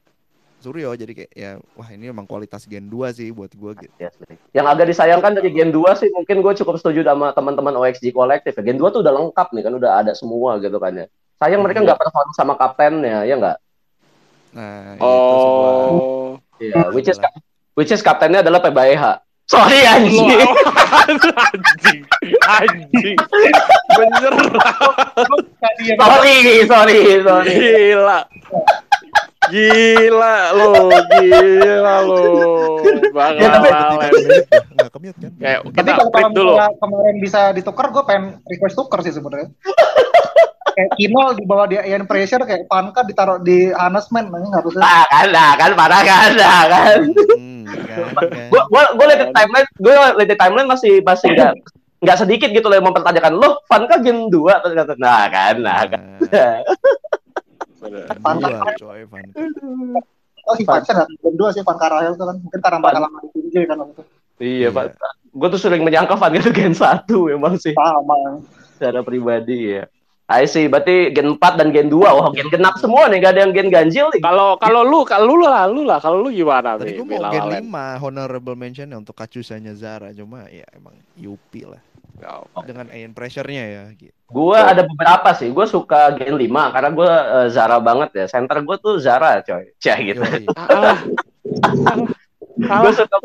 [0.60, 3.88] Suryo jadi kayak ya wah ini emang kualitas Gen 2 sih buat gua gitu.
[3.96, 4.36] Yes, baik.
[4.52, 8.52] Yang agak disayangkan dari Gen 2 sih mungkin gue cukup setuju sama teman-teman OXG kolektif
[8.52, 8.62] ya.
[8.62, 11.06] Gen 2 tuh udah lengkap nih kan udah ada semua gitu kan ya.
[11.40, 11.86] Sayang mereka Iya.
[11.88, 13.56] nggak perform sama kaptennya ya nggak?
[14.52, 15.00] Nah.
[15.00, 16.36] Oh.
[16.60, 17.16] Iya, which is
[17.72, 19.24] which is kaptennya adalah PBH.
[19.48, 20.28] Sorry anjing.
[21.08, 22.00] anjing.
[22.46, 23.16] Anjing.
[23.96, 24.34] Bener.
[25.96, 26.36] Sorry,
[26.68, 27.54] sorry, sorry.
[27.56, 28.18] Gila.
[29.50, 30.72] Gila lu,
[31.18, 32.22] gila lu.
[33.10, 34.46] Bang Ya, tapi-.
[34.70, 35.32] Enggak kemute kan?
[35.36, 36.52] Kayak Tapi kita kalau dulu.
[36.78, 39.50] kemarin bisa ditukar, gue pengen request tukar sih sebenarnya.
[40.70, 44.80] kayak Kinol di bawah dia Ian Pressure, kayak Panka ditaruh di Hannesman, nanti harusnya.
[44.86, 46.98] Nah, kan, nah, kan parah kan, nah, kan.
[47.10, 48.46] Hmm, kan, kan.
[48.48, 51.52] Gue gue gue lihat di timeline, gue lihat di timeline masih masih nggak
[52.00, 55.54] nggak sedikit gitu loh yang mempertanyakan lo Van kan Gen 2 terus kata nah kan
[55.60, 56.64] nah kan Nah.
[56.64, 56.99] Panka.
[57.80, 59.24] Dua, coy, Van.
[60.48, 62.36] Oh, si Gen 2 sih, Panka Rahel tuh kan.
[62.40, 64.02] Mungkin karena mereka lama di PJ kan waktu itu.
[64.40, 64.68] iya Iya.
[64.72, 64.96] pak
[65.30, 67.06] gue tuh sering menyangka Van itu Gen 1
[67.36, 68.40] emang sih Sama.
[68.74, 69.84] secara pribadi ya
[70.30, 73.40] I see, berarti Gen 4 dan Gen 2, wah Gen genap semua nih, gak ada
[73.42, 74.22] yang Gen ganjil nih.
[74.22, 77.34] Kalau kalau lu kalau lu lah lu lah kalau lu gimana Tadi nih gue mau
[77.34, 77.66] Gen Lalen?
[77.66, 81.82] 5 honorable mention ya untuk kacusanya Zara cuma ya emang Yupi lah
[82.26, 82.62] Oh.
[82.66, 84.14] dengan Iron Pressure-nya ya gitu.
[84.30, 88.26] Gue ada beberapa sih, gue suka Gen 5 karena gue eh, Zara banget ya.
[88.30, 90.22] Center gue tuh Zara coy, cah gitu.
[90.22, 90.46] Yoi.
[90.54, 90.98] Ah,
[92.60, 93.16] gue suka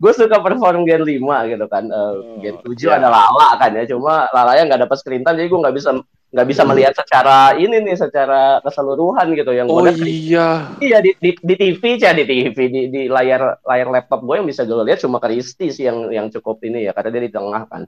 [0.00, 1.84] gue suka perform Gen 5 gitu kan.
[1.86, 2.98] Eh, Gen 7 iya.
[2.98, 5.90] ada Lala kan ya, cuma Lalanya nggak dapat screen time, jadi gue nggak bisa
[6.30, 9.50] nggak bisa melihat secara ini nih, secara keseluruhan gitu.
[9.50, 10.70] Yang Oh iya.
[10.78, 14.46] Iya di, di, di TV cah di TV di, di layar layar laptop gue yang
[14.46, 17.66] bisa gue lihat cuma Kristi sih yang yang cukup ini ya karena dia di tengah
[17.66, 17.82] kan.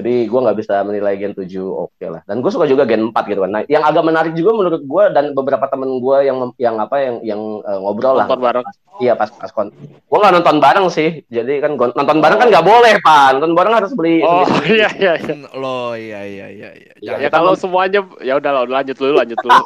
[0.00, 2.24] Jadi gue nggak bisa menilai Gen 7 oke lah.
[2.24, 3.52] Dan gue suka juga Gen 4 gitu kan.
[3.52, 7.16] Nah, yang agak menarik juga menurut gue dan beberapa temen gue yang yang apa yang
[7.20, 8.24] yang eh, ngobrol lah.
[8.24, 8.64] Nonton bareng.
[8.96, 9.68] Iya pas pas kon.
[9.80, 11.20] Gue nggak nonton bareng sih.
[11.28, 13.28] Jadi kan gua- nonton bareng kan nggak boleh pak.
[13.36, 14.20] Nonton bareng harus beli.
[14.20, 14.72] Oh sendiri.
[14.80, 15.34] iya iya iya.
[15.52, 16.68] Lo iya iya iya.
[16.98, 19.60] Ya, Ya kalau nonton- semuanya ya udah lah, lanjut dulu lanjut dulu.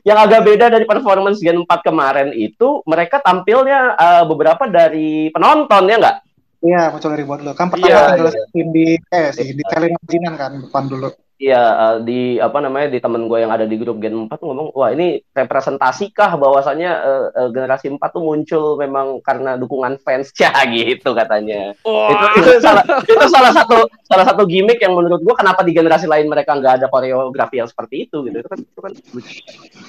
[0.00, 5.84] Yang agak beda dari performance Gen 4 kemarin itu mereka tampilnya eh, beberapa dari penonton
[5.86, 6.16] ya nggak?
[6.60, 7.52] Iya, muncul dari buat lu.
[7.56, 8.44] Kan pertama Iya, tinggal iya.
[8.52, 9.64] Cindy, eh si di
[10.12, 11.08] Jinan kan, depan dulu.
[11.40, 14.76] Iya eh, di apa namanya di temen gue yang ada di grup Gen 4 ngomong
[14.76, 20.52] wah ini representasikah bahwasannya eh, eh, generasi 4 tuh muncul memang karena dukungan fans ya
[20.68, 21.72] gitu katanya.
[21.80, 26.04] Itu itu salah itu salah satu salah satu gimmick yang menurut gue kenapa di generasi
[26.04, 28.36] lain mereka nggak ada koreografi yang seperti itu gitu.
[28.44, 28.92] Itu kan itu kan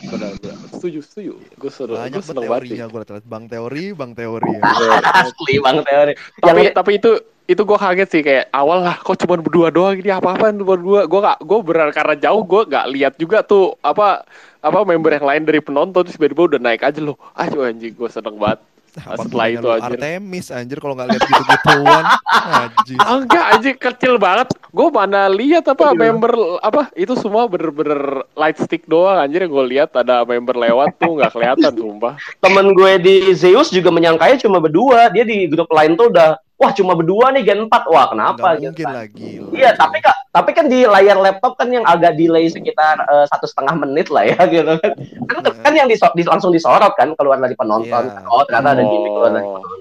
[0.08, 3.86] benar benar setuju setuju gue seru Banyak gue seneng banget teorinya gue liat bang teori,
[3.92, 4.54] bang teori.
[5.20, 6.14] asli bang teori.
[6.40, 7.12] tapi Yang tapi itu
[7.52, 11.04] itu gue kaget sih kayak awal lah kok cuma berdua doang ini apa apaan berdua
[11.04, 14.24] gue gak gue benar karena jauh gue gak lihat juga tuh apa
[14.64, 18.10] apa member yang lain dari penonton terus tiba-tiba udah naik aja loh ah anjing gue
[18.10, 19.96] seneng banget Apa setelah itu anjir.
[19.96, 22.04] Artemis anjir kalau nggak lihat gitu-gituan.
[22.60, 23.00] Anjir.
[23.00, 28.60] Ah, enggak anjing kecil banget gue mana lihat apa member apa itu semua bener-bener light
[28.60, 33.16] stick doang anjir gue lihat ada member lewat tuh nggak kelihatan sumpah temen gue di
[33.32, 35.08] Zeus juga menyangkanya cuma berdua.
[35.08, 37.90] Dia di grup lain tuh udah wah cuma berdua nih Gen 4.
[37.90, 38.66] Wah, kenapa Nggak gitu.
[38.70, 39.30] mungkin lagi.
[39.52, 43.50] Iya, tapi kak, tapi kan di layar laptop kan yang agak delay sekitar eh, satu
[43.50, 44.94] setengah menit lah ya gitu kan.
[45.26, 48.04] Kan, kan yang diso- di- langsung disorot kan keluar dari penonton.
[48.08, 48.30] Iya.
[48.30, 49.80] Oh ternyata ada gimmick keluar dari Oh, penonton.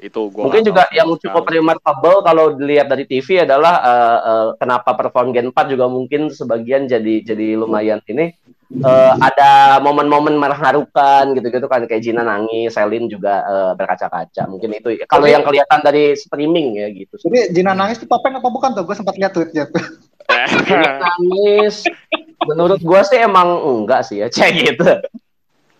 [0.00, 4.94] itu gue Mungkin juga yang cukup remarkable kalau dilihat dari TV adalah eh, eh, kenapa
[4.94, 8.32] perform Gen 4 juga mungkin sebagian jadi jadi lumayan ini
[8.70, 14.46] eh, ada momen-momen mengharukan gitu-gitu kan kayak Gina nangis, Selin juga eh, berkaca-kaca.
[14.46, 17.18] Mungkin itu kalau yang kelihatan dari streaming ya gitu.
[17.18, 18.86] Jadi Jina nangis tuh topeng apa bukan tuh?
[18.86, 19.82] Gue sempat lihat tweetnya tuh.
[20.66, 21.84] Gina nangis.
[22.48, 24.90] Menurut gua sih emang enggak sih ya, cek gitu.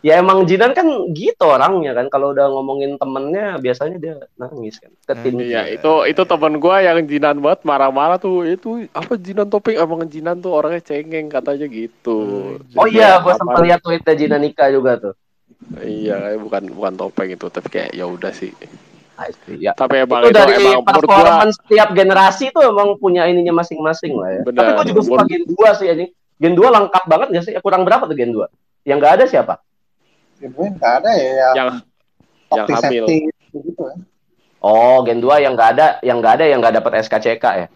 [0.01, 4.89] Ya emang Jinan kan gitu orangnya kan kalau udah ngomongin temennya biasanya dia nangis kan.
[5.05, 5.37] Ketin.
[5.45, 8.49] Iya, itu itu teman gua yang jinan banget marah-marah tuh.
[8.49, 12.19] Itu apa jinan topeng emang jinan tuh orangnya cengeng katanya gitu.
[12.81, 15.15] Oh iya, gua Apa- sempat lihat tweetnya Jina Nika juga tuh.
[15.85, 18.57] Iya, kayak bukan bukan topeng itu, tapi kayak ya udah sih.
[19.61, 19.77] Ya.
[19.77, 23.61] Tapi emang itu itu, dari emang menurut gua performance setiap generasi tuh emang punya ininya
[23.61, 24.43] masing-masing lah ya.
[24.49, 24.65] Benar.
[24.65, 26.07] Tapi gua juga suka Gen 2 sih ini.
[26.41, 27.53] Gen 2 lengkap banget gak sih?
[27.61, 28.49] Kurang berapa tuh Gen 2?
[28.89, 29.55] Yang nggak ada siapa?
[30.41, 31.71] Ya, gue nggak ada ya yang, yang
[32.57, 33.05] yang hamil.
[33.53, 33.95] gitu ya.
[34.61, 37.69] Oh, Gen 2 yang nggak ada, yang nggak ada yang nggak dapat SKCK ya.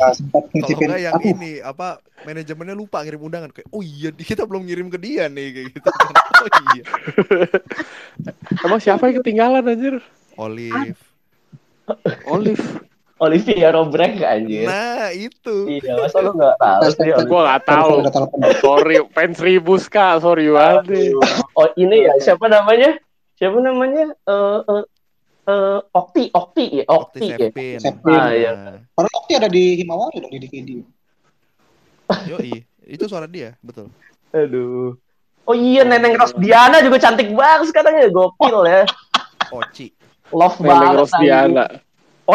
[0.00, 0.86] Nggak sempat Kalau ngicipin.
[0.88, 4.96] nggak yang ini apa manajemennya lupa ngirim undangan kayak oh iya kita belum ngirim ke
[4.96, 6.12] dia nih kayak gitu kan.
[6.40, 6.84] Oh iya.
[8.64, 10.00] Emang siapa yang ketinggalan anjir?
[10.40, 10.96] Olive.
[12.24, 12.64] Olive.
[13.20, 14.64] Olivia Robrek anjir.
[14.64, 15.68] Nah, itu.
[15.68, 17.12] Iya, masa lu nggak tahu sih?
[17.28, 17.94] Gua nggak tahu.
[18.64, 21.12] Sorry, fans ribus kak, sorry banget.
[21.52, 22.96] Oh ini ya siapa namanya?
[23.36, 24.16] Siapa namanya?
[24.24, 24.82] Eh eh
[25.52, 27.36] eh, Okti, Okti ya, Okti Okti ya.
[27.36, 27.78] Sepin.
[27.84, 28.16] Sepin.
[28.16, 28.50] Ah, iya.
[28.96, 30.70] Padahal Okti ada di Himawari dong di DVD.
[32.26, 33.92] Yoi, itu suara dia, betul.
[34.32, 34.96] Aduh.
[35.44, 38.82] Oh iya, Neneng Rosdiana juga cantik banget katanya, gokil ya.
[39.50, 39.90] Oci.
[40.30, 41.00] Love Neneng banget.
[41.04, 41.66] Rosdiana.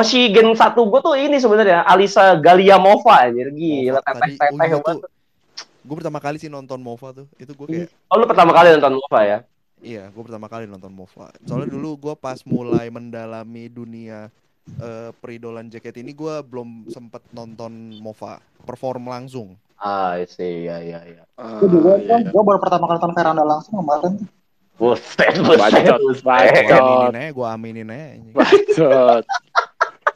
[0.03, 4.77] Si Gen 1 gue tuh ini sebenarnya Alisa Galiamova gila Mova teteh oh teteh iya
[4.79, 4.95] banget.
[5.03, 5.09] tuh.
[5.85, 7.27] Gue pertama kali sih nonton Mova tuh.
[7.37, 9.39] Itu gue kayak Oh lu pertama kali nonton Mova ya?
[9.85, 11.29] Iya, gue pertama kali nonton MOVA.
[11.45, 14.31] Soalnya dulu gue pas mulai mendalami dunia
[14.81, 19.53] eh, peridolan jaket ini, gue belum sempet nonton MOVA perform langsung.
[19.77, 21.21] Ah, sih, ya, ya, ya.
[21.37, 22.31] Ah, Gue juga iya, kan, iya.
[22.33, 24.27] gue baru pertama kali nonton Veranda langsung kemarin tuh.
[24.75, 26.65] Buset, buset, buset.
[26.65, 28.07] Gue aminin aja, gue aminin aja.
[28.33, 29.23] Bacot.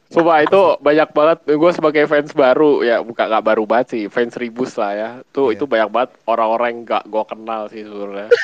[0.10, 1.38] Sumpah itu banyak banget.
[1.54, 5.10] Gue sebagai fans baru ya bukan nggak baru banget sih fans ribus lah ya.
[5.30, 5.62] Tuh Iya.
[5.62, 8.30] itu banyak banget orang-orang yang nggak gue kenal sih sebenarnya.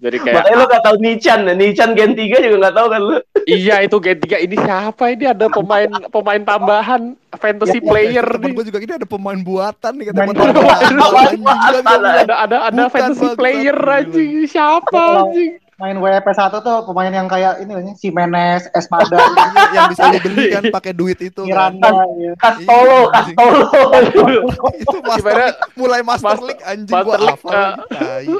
[0.00, 1.52] Jadi kayak Makanya lu gak tau Nichan, ya?
[1.52, 3.16] Nichan Gen 3 juga gak tau kan lu?
[3.60, 5.12] iya itu Gen 3 ini siapa?
[5.12, 7.02] Ini ada pemain pemain tambahan
[7.36, 8.52] fantasy Ya, player Temen nih.
[8.56, 10.28] gue juga ini ada pemain buatan nih katanya.
[10.32, 11.84] Pemain buatan.
[11.84, 14.48] ada ada ada fantasy player anjing.
[14.48, 20.02] Siapa anjing Main WP1 tuh pemain yang kayak ini loh, Simenes, Espada, Iya, yang bisa
[20.06, 21.72] lu beli kan pakai duit itu kan.
[21.72, 22.32] Miranda, ya.
[22.36, 23.36] Castolo, Iya, anjing.
[23.40, 24.40] Castolo.
[24.84, 25.40] itu master Gimana?
[25.40, 28.26] League, mulai master, Master- league anjing Master gua hafal lagi tai.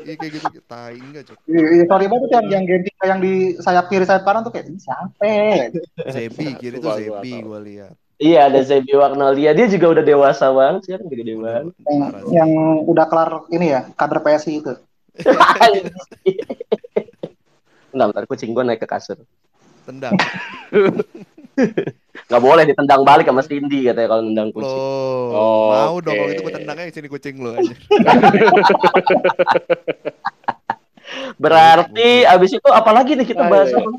[0.00, 1.36] Iya kayak gitu tai enggak cok.
[1.46, 3.32] Iya, iya, sorry banget tuh yang yang 3 yang di
[3.62, 5.30] sayap kiri sayap kanan tuh kayak ini siapa?
[6.10, 7.94] Zebi kiri tuh Zebi gua lihat.
[8.20, 9.56] Iya, ada Zebi Wagnolia.
[9.56, 11.72] Dia juga udah dewasa banget sih, kan gede banget.
[11.88, 12.50] Yang, yang
[12.84, 14.72] udah kelar ini ya, kader PSI itu.
[17.90, 19.18] Bentar, bentar, kucing gue naik ke kasur.
[19.82, 20.14] Tendang.
[22.30, 24.70] Gak boleh ditendang balik sama Cindy katanya kalau nendang kucing.
[24.70, 27.74] Loh, Oh, mau dong kalau itu gua tendang aja sini kucing lu aja.
[31.42, 33.90] Berarti abis itu apalagi nih kita bahas apa?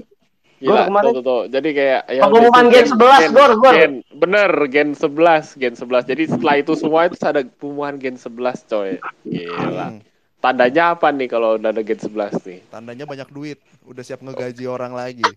[0.62, 1.42] Gila, kemarin- tuh, tuh, tuh.
[1.50, 3.74] Jadi kayak yang Pengumuman Gen 11, Gor, Gor.
[3.74, 6.06] Gen, bener, Gen 11, Gen 11.
[6.06, 9.02] Jadi setelah itu semua itu ada pengumuman Gen 11, coy.
[9.26, 9.88] Gila.
[9.90, 10.00] Hmm.
[10.42, 12.60] Tandanya apa nih kalau udah ada Gen 11 nih?
[12.68, 15.22] Tandanya banyak duit, udah siap ngegaji orang lagi.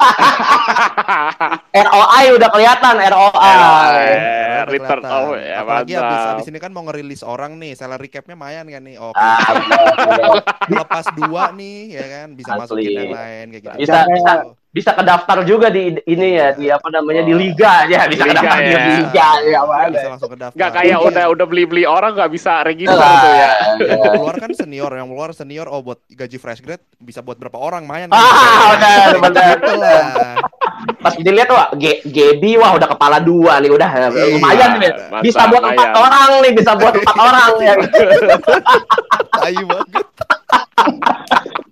[1.75, 3.55] ROI udah kelihatan ROI.
[3.55, 5.29] Udah return kelihatan.
[5.29, 8.81] of ya Apalagi abis, abis ini kan mau ngerilis orang nih, salary cap-nya mayan kan
[8.81, 8.97] nih.
[8.97, 10.31] Oke, Ah, bener, bener.
[10.73, 12.61] lepas dua nih, ya kan, bisa Asli.
[12.65, 13.77] masukin yang lain kayak gitu.
[13.77, 14.33] Bisa- bisa- bisa
[14.75, 18.67] kedaftar juga di ini ya di apa namanya di liga ya bisa Liga kedaftar di
[18.69, 18.83] ya.
[18.99, 20.57] liga ya mana Bisa langsung ke daftar.
[20.57, 21.07] Nggak kayak Iya.
[21.07, 23.51] udah udah beli-beli orang nggak bisa register Lah, tuh ya.
[23.79, 24.11] Yang ya.
[24.11, 27.85] keluar kan senior, yang keluar senior oh buat gaji fresh grade bisa buat berapa orang
[27.85, 28.11] mayan.
[28.11, 29.57] Ah, benar, benar.
[29.57, 30.03] Gitu lah.
[31.01, 35.23] pas dilihat wah G Gebi wah udah kepala dua nih udah Iya, lumayan nih mantap,
[35.23, 37.75] bisa buat empat orang nih bisa buat empat orang ya
[39.39, 40.07] Tai banget.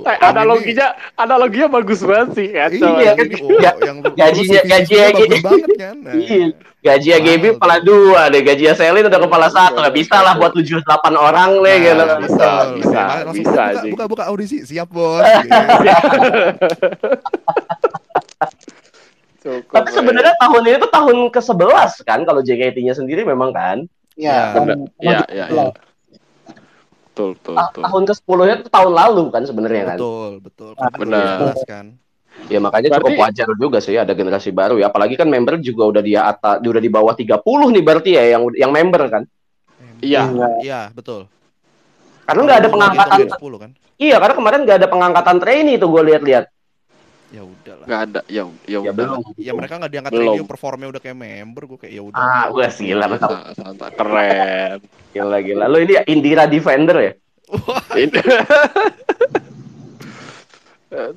[0.00, 2.96] Eh, analoginya analoginya bagus banget sih kacau.
[2.96, 3.26] Iya, kan?
[3.36, 5.36] Oh, Ya, yang gajinya- gajinya bagus gitu.
[5.42, 5.96] banget kan.
[6.00, 6.46] Nah, Iya.
[6.80, 10.52] gaji Gebi Mahal kepala dua deh gaji Selin udah kepala satu nggak bisa lah buat
[10.52, 14.56] tujuh delapan orang nih Nah, gitu bisa, bisa, Ya, langsung bisa, buka, buka, buka audisi,
[14.62, 15.20] siap bos.
[15.20, 15.60] Gitu.
[19.40, 23.84] Cukup, tapi sebenarnya tahun ini tuh tahun ke 11 kan kalau JKT-nya sendiri memang kan
[24.14, 24.76] Ya, Iya.
[25.00, 25.64] Iya, iya, iya.
[27.20, 27.82] Betul, betul, Ta- betul.
[27.84, 30.70] tahun ke 10 nya tuh tahun lalu kan sebenarnya kan Betul, betul.
[30.80, 31.52] Ah, benar.
[31.68, 31.86] Kan.
[32.48, 34.88] Ya makanya cukup Berarti- wajar juga sih ada generasi baru ya.
[34.88, 38.48] Apalagi kan member juga udah di atas udah di bawah 30 nih berarti ya yang
[38.56, 39.22] yang member kan.
[40.00, 40.24] Iya.
[40.64, 41.28] Iya, betul.
[42.24, 43.18] Karena nggak ada pengangkatan.
[43.20, 43.70] gitu, 10 kan.
[44.00, 46.44] Iya, karena kemarin nggak ada pengangkatan trainee tuh gue lihat-lihat.
[47.30, 47.86] Ya udahlah.
[47.86, 48.20] Nggak ada.
[48.26, 48.94] Ya, ya, Ya udah.
[48.94, 49.20] belum.
[49.38, 50.26] Ya mereka nggak diangkat Belum.
[50.34, 52.18] radio performnya udah kayak member gue kayak ya udah.
[52.18, 53.06] Ah, gue gila,
[53.54, 53.90] santai.
[53.94, 54.78] Keren.
[55.14, 55.64] gila gila.
[55.70, 57.12] Lo ini Indira Defender ya?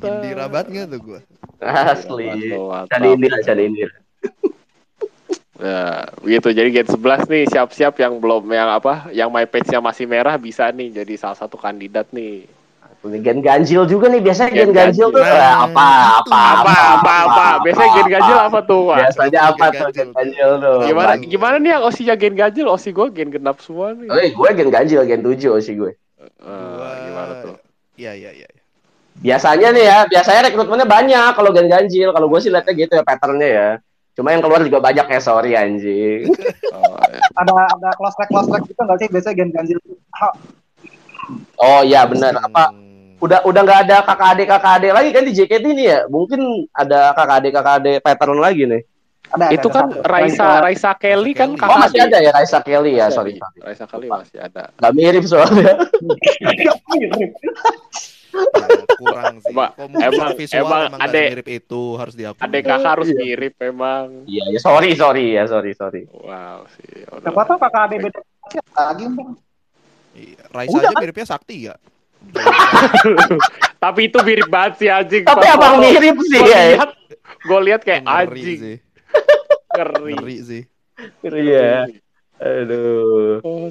[0.06, 1.20] Indira banget nggak tuh gue.
[1.66, 2.30] Asli.
[2.94, 3.94] Cari Indira, cari Indira.
[5.64, 6.50] Ya, begitu.
[6.52, 10.68] Jadi Gen 11 nih siap-siap yang belum yang apa, yang my page-nya masih merah bisa
[10.74, 12.50] nih jadi salah satu kandidat nih.
[13.04, 15.36] Gen ganjil juga nih biasanya Gen gen ganjil tuh ganjil.
[15.36, 15.88] eh, apa
[16.24, 17.46] apa Apa apa apa?
[17.60, 18.98] Biasanya Gen ganjil apa tuh, Pak?
[19.04, 20.78] Biasanya apa tuh gen ganjil tuh?
[20.88, 21.28] Gimana Apa?
[21.28, 24.08] gimana nih yang Osinya Gen ganjil, Osi gue Gen genap semua nih.
[24.08, 25.92] Eh, gue gen ganjil, gen 7 sih gue.
[25.92, 27.56] Eh, gimana tuh?
[28.00, 28.48] Iya, iya, iya.
[29.14, 32.16] Biasanya nih ya, biasanya rekrutmennya banyak kalau gen ganjil.
[32.16, 33.70] Kalau gue sih lihatnya gitu ya patternnya ya.
[34.16, 36.32] Cuma yang keluar juga banyak ya, sorry anjing.
[36.74, 37.22] Oh, ya.
[37.38, 39.78] ada ada close track close track gitu nggak sih biasanya gen ganjil
[40.18, 40.34] Ah,
[41.62, 42.34] Oh iya benar.
[42.42, 42.83] Apa Hmm.
[43.24, 46.00] Udah udah nggak ada kakak adik kakak adik lagi kan di JKT ini ya?
[46.06, 48.84] Mungkin ada kakak adik kakak adik pattern lagi nih.
[49.26, 50.04] ada, ada, Itu ada kan satu.
[50.06, 51.64] Raisa Raisa Kelly kan Kelly.
[51.64, 52.06] Oh kakak masih adik.
[52.06, 53.32] ada ya Raisa Kelly ya, Masih sorry.
[53.34, 53.48] ada.
[53.64, 54.64] Raisa Kelly masih ada.
[54.76, 55.72] Gak mirip soalnya.
[58.34, 58.52] Ya,
[58.96, 59.50] kurang sih.
[59.50, 62.42] Emang- emang- visual emang emang nggak adek- mirip itu harus diakui.
[62.42, 64.06] Adek kakak harus mirip memang.
[64.26, 66.02] Iya ya sorry sorry ya sorry sorry.
[66.10, 67.06] Wow sih.
[67.06, 68.20] siapa tahu kakak adik beda
[68.76, 69.30] lagi bang
[70.14, 71.74] Iya, Raisa Udah, aja miripnya Sakti ya.
[73.84, 75.24] Tapi itu mirip banget sih anjing.
[75.28, 76.62] Tapi Pas abang mirip sih Gue ya.
[76.76, 78.76] lihat, gue lihat kayak Ngeri anjing sih.
[79.74, 80.14] ngeri.
[80.16, 80.62] Ngeri sih.
[81.26, 81.90] Iya.
[82.44, 83.40] Aduh.
[83.46, 83.70] Oh,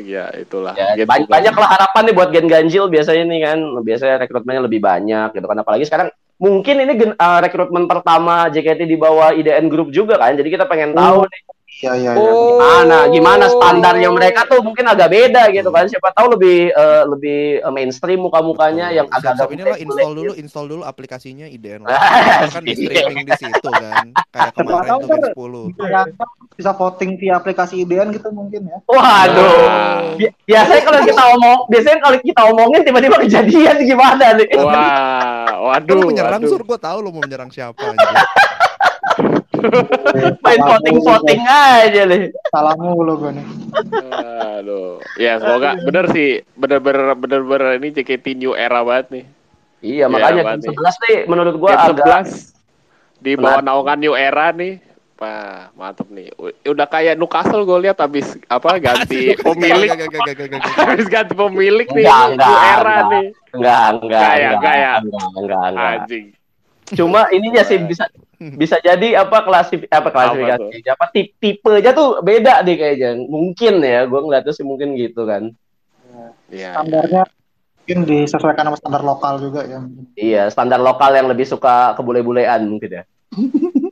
[0.00, 0.72] ya itulah.
[0.72, 1.34] Ya, Gen banyak, 11.
[1.34, 3.58] banyak lah harapan nih buat gen ganjil biasanya nih kan.
[3.84, 5.58] Biasanya rekrutmennya lebih banyak gitu kan.
[5.60, 6.08] Apalagi sekarang
[6.40, 10.36] mungkin ini gen- eh, rekrutmen pertama JKT di bawah IDN Group juga kan.
[10.36, 11.40] Jadi kita pengen tahu nih
[11.74, 12.54] iya iya iya Oh.
[12.54, 15.84] gimana gimana standarnya mereka tuh mungkin agak beda gitu kan.
[15.84, 20.12] Siapa tahu lebih eh, lebih eh, mainstream muka-mukanya yang agak Siap-siap agak inilah bule-bule install
[20.14, 20.40] dulu, gitu.
[20.40, 21.82] install dulu aplikasinya IDN.
[21.84, 22.86] Ah, kan di iya.
[23.02, 24.06] streaming di situ kan.
[24.30, 25.74] Kayak kemarin tuh ntar 10.
[25.74, 30.14] bisa bisa voting via aplikasi IDN gitu mungkin ya Waduh.
[30.46, 34.46] Biasanya kalau kita omong, biasanya kalau kita omongin tiba-tiba kejadian gimana nih?
[34.54, 36.06] Wah, Lu waduh.
[36.06, 36.50] menyerang waduh.
[36.50, 37.82] sur, gue tahu lu mau menyerang siapa.
[40.44, 42.30] Main voting-voting aja nih.
[42.48, 43.46] salah mulu gue nih
[44.54, 45.02] Aduh.
[45.18, 49.24] Ya semoga bener sih, bener-bener bener-bener ini JKT new era banget nih.
[49.84, 50.72] Iya, makanya nih?
[50.72, 52.54] 11 nih menurut gua Gen agak 11
[53.20, 54.80] di bawah naungan new era nih.
[55.14, 56.28] Wah, mantep nih.
[56.66, 59.88] Udah kayak Newcastle gue lihat habis apa ganti pemilik,
[60.76, 63.04] habis ganti pemilik nih Enggak, new enggak, era enggak.
[63.08, 63.26] nih.
[63.54, 64.92] enggak enggak Enggak ya, enggak enggak ya?
[65.00, 65.92] enggak enggak enggak.
[65.96, 66.24] Anjing.
[66.92, 68.04] Cuma ininya sih bisa
[68.60, 73.20] bisa jadi apa klasif apa klasifikasi apa, tip tipe aja tuh beda deh kayaknya.
[73.26, 75.52] Mungkin ya, gua ngeliatnya sih mungkin gitu kan.
[76.54, 76.78] Iya.
[76.78, 77.22] standarnya
[77.84, 79.80] mungkin disesuaikan sama standar lokal juga ya
[80.16, 83.04] Iya, standar lokal yang lebih suka kebule-bulean mungkin ya.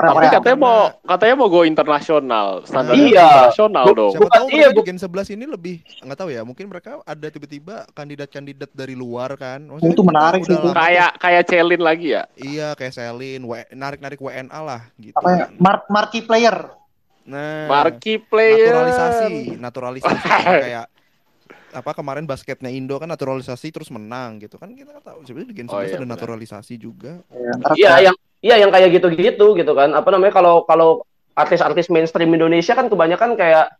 [0.00, 3.20] Tapi Korea-Korea katanya mau katanya mau go internasional, standar Iya.
[3.20, 4.10] internasional Bu- dong.
[4.10, 7.26] Siapa Bukan, tahu iya, di Gen 11 ini lebih nggak tahu ya, mungkin mereka ada
[7.26, 9.60] tiba-tiba kandidat-kandidat dari luar kan.
[9.62, 10.68] Maksudnya Itu menarik sih itu.
[10.70, 12.22] Kayak kayak Celin lagi ya.
[12.34, 15.12] iya kayak Selin, W- narik-narik WNA lah gitu.
[15.14, 15.50] apa ya kan.
[15.56, 16.56] mark marquee player
[17.22, 18.72] Nah, Marquee player.
[18.72, 20.24] naturalisasi, naturalisasi
[20.66, 20.86] kayak
[21.70, 25.54] apa kemarin basketnya Indo kan naturalisasi terus menang gitu kan kita nggak tahu sebenarnya di
[25.54, 26.12] Gen 11 Oh, iya, ada benar.
[26.16, 27.12] naturalisasi juga.
[27.28, 29.92] Ya, Iya, kayak- yang iya yang kayak gitu-gitu gitu kan.
[29.92, 33.72] Apa namanya kalau kalau artis-artis mainstream Indonesia kan kebanyakan kayak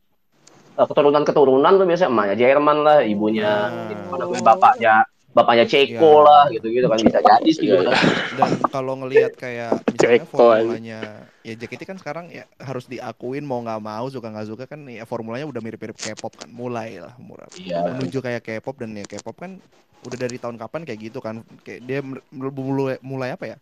[0.75, 4.07] eh, keturunan-keturunan tuh biasanya emaknya Jerman lah, ibunya Nah.
[4.07, 4.95] apa namanya bapaknya
[5.31, 6.27] bapaknya Ceko Iya.
[6.27, 7.67] lah gitu-gitu kan bisa jadi sih.
[7.71, 7.95] Rasa.
[8.35, 11.01] Dan kalau ngelihat kayak misalnya Ceko formulanya
[11.41, 15.07] ya JKT kan sekarang ya harus diakuin mau nggak mau suka nggak suka kan ya
[15.07, 17.95] formulanya udah mirip-mirip K-pop kan mulai lah murah Iya.
[17.95, 19.63] menuju kayak K-pop dan ya K-pop kan
[20.01, 22.01] udah dari tahun kapan kayak gitu kan kayak dia
[22.33, 23.57] mulai mulai apa ya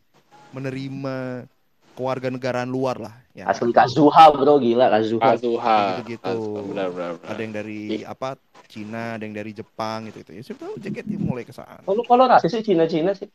[0.52, 1.44] menerima
[1.98, 5.34] kewarganegaraan luar lah ya Asli Kazuha bro gila Kazuha.
[5.34, 5.78] Kazuha.
[5.98, 6.34] Gitu-gitu.
[6.70, 7.30] Benar, benar, benar.
[7.34, 8.38] ada yang dari apa
[8.68, 12.04] Cina ada yang dari Jepang gitu gitu ya siapa tahu JKT mulai ke sana Kalau
[12.06, 13.26] kalau rasis sih Cina-Cina sih.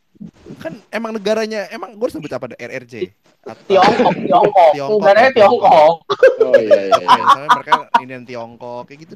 [0.64, 3.12] kan emang negaranya emang gue sebut apa RRJ
[3.44, 4.72] atau Tiongkok, Tiongkok.
[4.72, 5.94] Tiongkok, Negaranya ya, Tiongkok.
[6.40, 6.96] Oh iya iya.
[7.04, 9.14] Ya, misalnya mereka Indian Tiongkok kayak gitu.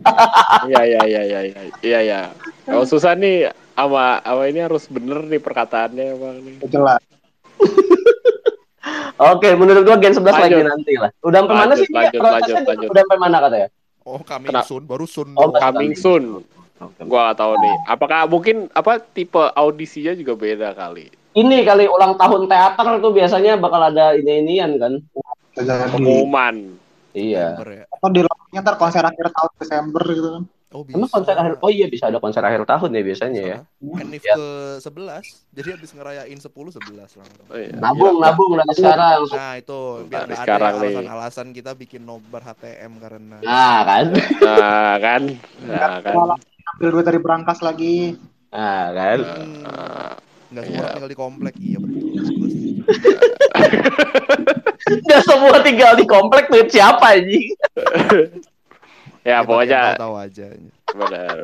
[0.67, 2.19] Iya iya iya iya iya iya iya.
[2.67, 6.55] Kalau susah nih sama sama ini harus bener nih perkataannya bang nih.
[6.67, 6.99] jelas.
[9.17, 10.69] Oke, menurut gua Gen 11 lagi Lanjut.
[10.69, 11.09] nanti lah.
[11.19, 11.87] Udah sampai mana sih?
[11.89, 12.87] lanjut, Prosesnya lanjut, udah- lanjut.
[12.87, 13.67] Udah sampai mana katanya?
[14.01, 14.67] Oh coming Kenapa?
[14.67, 15.49] soon baru soon Oh.
[15.51, 16.23] Coming soon.
[17.01, 17.75] Gua gak tahu nih.
[17.83, 21.09] Apakah mungkin apa tipe audisinya juga beda kali?
[21.33, 24.93] Ini kali ulang tahun teater tuh biasanya bakal ada ini-inian kan.
[25.91, 26.77] Pengumuman.
[27.11, 27.57] Iya.
[27.57, 27.83] Ya.
[27.89, 28.21] Atau di
[28.53, 30.43] ntar konser akhir tahun Desember gitu kan.
[30.77, 30.93] Oh bisa.
[31.01, 33.57] Emang konser akhir Oh iya bisa ada konser akhir tahun ya biasanya ya.
[33.81, 34.37] Enif Ya.
[34.37, 34.47] ke
[34.77, 35.25] 11
[35.57, 37.25] Jadi habis ngerayain 10 11 langsung.
[37.49, 37.73] Oh, iya.
[37.81, 39.25] Nabung, nabung dari sekarang.
[39.33, 44.05] Nah itu biar nggak ada ya alasan-alasan kita bikin nobar HTM karena Nah kan.
[44.13, 45.21] Nah kan,
[45.65, 46.13] nah kan.
[46.77, 48.13] Ambil duit dari berangkas lagi.
[48.53, 49.17] Nah kan.
[49.17, 50.13] Nah,
[50.53, 51.53] nggak semua orang tinggal di komplek.
[51.57, 52.05] Iya betul.
[54.87, 57.49] Udah semua tinggal di komplek duit siapa anjing?
[59.27, 60.45] ya pokoknya tahu aja.
[60.95, 61.35] benar.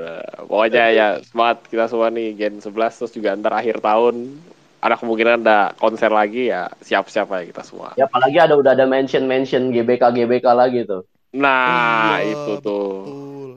[0.47, 4.39] Pokoknya ya semangat kita semua nih Gen 11 terus juga ntar akhir tahun
[4.83, 7.91] ada kemungkinan ada konser lagi ya siap-siap aja kita semua.
[7.99, 11.03] Ya apalagi ada udah ada mention mention GBK GBK lagi tuh.
[11.33, 12.87] Nah, Iya, itu tuh.
[13.03, 13.49] Betul.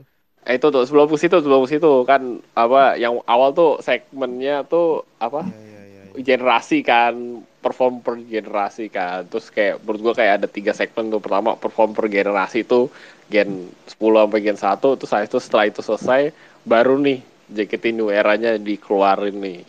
[0.47, 4.63] Eh, itu tuh sebelum ke situ sebelum ke situ kan apa yang awal tuh segmennya
[4.63, 6.03] tuh apa Iya iya iya.
[6.15, 6.23] iya.
[6.23, 9.27] generasi kan perform per generasi kan.
[9.27, 11.19] Terus kayak menurut gua kayak ada tiga segmen tuh.
[11.19, 12.87] Pertama perform per generasi itu
[13.27, 16.31] gen 10 sampai gen 1 terus habis itu setelah itu selesai
[16.63, 17.19] baru nih
[17.51, 19.61] JKT New Era-nya dikeluarin nih.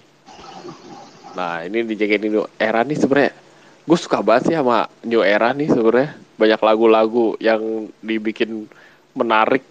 [1.34, 3.34] Nah ini di JKT New Era nih sebenarnya.
[3.86, 6.14] Gue suka banget sih sama New Era nih sebenarnya.
[6.38, 8.70] Banyak lagu-lagu yang dibikin
[9.14, 9.62] menarik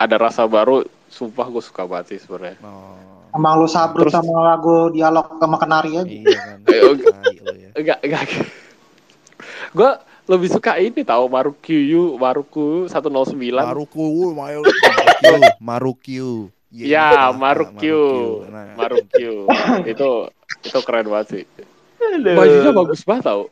[0.00, 0.84] ada rasa baru.
[1.12, 2.60] Sumpah gue suka banget sih sebenarnya.
[2.64, 3.23] Oh.
[3.34, 6.06] Emang lu sabrut Terus- sama lagu dialog sama kenari aja.
[6.06, 6.58] Iya kan.
[6.70, 7.06] Eh, oke.
[7.42, 7.70] Lu ya.
[7.78, 8.22] enggak enggak
[9.74, 9.90] gue
[10.30, 16.30] lebih suka ini tahu Marukyu Maruku 109 Maruku, Mayo, Marukyu, Marukyu.
[16.74, 18.02] Iya, ya itu apa, Marukyu
[18.48, 19.34] Nah, Marukyu
[19.84, 20.10] itu
[20.64, 21.44] itu keren banget sih
[22.38, 23.42] bajunya bagus banget tau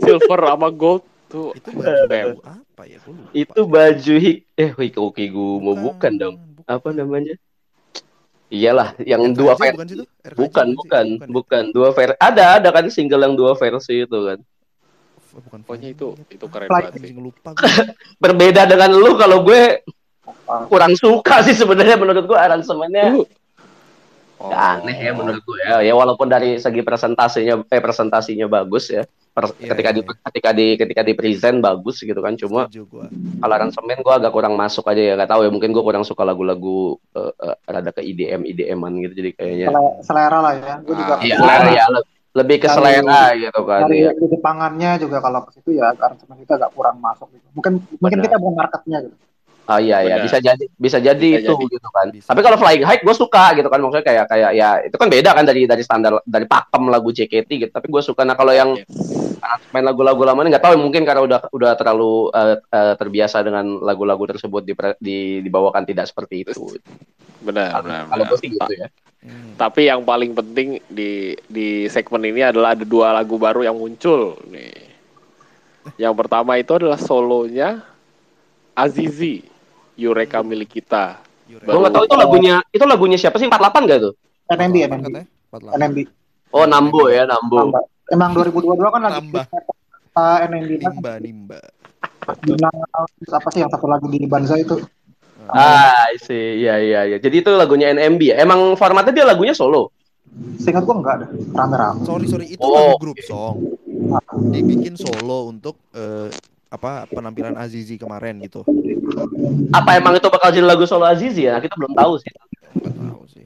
[0.00, 2.98] silver sama gold tuh itu baju apa ya?
[3.36, 6.34] Itu baju hik eh Hiko Kigumo bukan dong.
[6.68, 7.34] Apa namanya?
[8.48, 9.72] Iyalah, yang RKJ dua versi.
[9.74, 10.04] bukan situ?
[10.24, 10.74] RKJ Bukan, sih?
[10.74, 11.26] bukan, ya?
[11.28, 11.62] bukan.
[11.68, 12.16] Dua versi.
[12.18, 14.38] Ada, ada kan single yang dua versi itu kan.
[15.28, 16.82] bukan pokoknya itu itu keren Fly.
[16.88, 17.50] banget sih lupa.
[18.22, 19.84] Berbeda dengan lu kalau gue
[20.66, 23.28] kurang suka sih sebenarnya menurut gue aransemennya Lu-
[24.38, 24.48] Oh.
[24.48, 25.82] ya aneh ya menurut gue ya.
[25.82, 29.02] Ya walaupun dari segi presentasinya eh presentasinya bagus ya.
[29.38, 30.14] Per- Iya, ketika iya, di iya.
[30.26, 32.34] ketika di ketika di present bagus gitu kan.
[32.34, 32.66] Cuma
[33.38, 35.14] kalau aransemen gue agak kurang masuk aja ya.
[35.14, 39.14] Gak tahu ya mungkin gue kurang suka lagu-lagu eh, eh, rada ke IDM IDM-an gitu
[39.14, 39.66] jadi kayaknya.
[39.70, 40.74] Sele- Selera lah ya.
[40.82, 41.70] Gue juga Ah, Iya, Selera.
[41.70, 43.80] ya, le- lebih ke Dari- selera gitu kan.
[43.86, 44.10] dari ya.
[44.12, 47.46] di Jepangannya juga kalau ke situ ya aransemen kita agak kurang masuk gitu.
[47.52, 48.26] Mungkin mungkin Benar.
[48.26, 49.16] kita bukan marketnya gitu.
[49.68, 50.24] Oh iya ya, Benar.
[50.24, 51.64] bisa jadi bisa jadi Bisa itu jadi.
[51.76, 52.06] gitu kan.
[52.08, 52.28] Bisa.
[52.32, 55.30] Tapi kalau Flying High gue suka gitu kan maksudnya kayak kayak ya itu kan beda
[55.36, 57.68] kan dari dari standar dari pakem lagu JKT gitu.
[57.68, 58.88] Tapi gue suka nah kalau yang Yes.
[59.70, 63.78] main lagu-lagu lama ini nggak tahu mungkin karena udah udah terlalu eh, eh, terbiasa dengan
[63.78, 66.74] lagu-lagu tersebut di, di dibawakan tidak seperti itu.
[67.38, 68.30] benar benar, Kalau benar.
[68.34, 68.88] gue sih gitu ya.
[69.18, 69.54] Hmm.
[69.54, 71.10] tapi yang paling penting di
[71.44, 74.74] di segmen ini adalah ada dua lagu baru yang muncul nih
[75.98, 77.82] yang pertama itu adalah solonya
[78.74, 79.42] Azizi
[79.98, 81.18] Yureka milik kita.
[81.48, 84.14] Gue nggak tahu itu lagunya itu lagunya siapa sih 48 gak tuh?
[84.46, 85.24] NMB Apa NMB katanya?
[85.50, 85.80] 48.
[85.82, 85.98] NMB.
[86.48, 87.74] Oh Nambo ya Nambo.
[88.08, 89.44] Emang 2022 kan lagi Tambah.
[90.14, 91.60] uh, NMB Nimba, nimba.
[92.44, 92.68] Bina,
[93.32, 94.76] apa sih yang satu lagi di Banza itu?
[95.48, 97.16] Ah, sih, iya iya iya.
[97.16, 98.36] Jadi itu lagunya NMB ya.
[98.36, 99.96] Emang formatnya dia lagunya solo.
[100.60, 101.26] Seingat gua enggak ada
[101.56, 102.04] rame-rame.
[102.04, 103.80] Sorry sorry itu Oh, lagu grup song.
[104.52, 106.28] Dibikin solo untuk eh,
[106.68, 108.64] apa penampilan Azizi kemarin gitu.
[109.72, 111.56] Apa emang itu bakal jadi lagu solo Azizi ya?
[111.60, 112.32] Kita belum tahu sih.
[112.76, 113.44] Nggak tahu sih.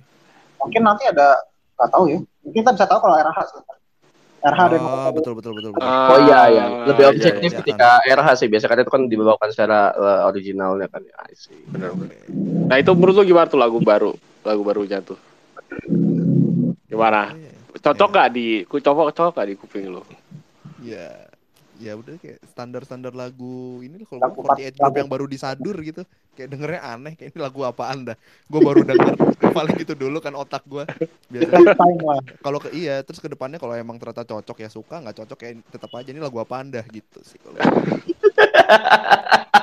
[0.58, 1.38] Mungkin nanti ada
[1.78, 2.18] nggak tahu ya.
[2.42, 3.60] Mungkin kita bisa tahu kalau RH sih.
[4.42, 5.86] RH ada yang Oh, betul betul betul betul.
[5.86, 7.58] Oh iya ya, lebih iya, objektif iya.
[7.62, 8.48] ketika RH sih.
[8.50, 11.02] Biasa kan itu kan dibawakan secara eh, originalnya kan.
[11.06, 11.62] Ya, I see.
[11.70, 12.26] Bener, bener.
[12.66, 14.18] Nah itu menurut lu gimana tuh lagu baru?
[14.42, 15.18] Lagu barunya tuh.
[16.90, 17.38] Gimana?
[17.38, 17.54] Iya.
[17.82, 20.02] Cocok gak di, ku cocok cocok gak di kuping lu?
[20.82, 21.21] Ya,
[21.82, 26.02] ya udah kayak standar-standar lagu ini kalau Lagu gua 48 Group yang baru disadur gitu.
[26.38, 28.16] Kayak dengernya aneh, kayak ini lagu apaan dah.
[28.46, 29.18] Gue baru denger
[29.58, 30.86] paling gitu dulu kan otak gue.
[31.28, 31.74] Biasanya
[32.40, 35.50] kalau ke iya terus ke depannya kalau emang ternyata cocok ya suka, nggak cocok ya
[35.68, 37.58] tetap aja ini lagu apaan dah gitu sih kalau.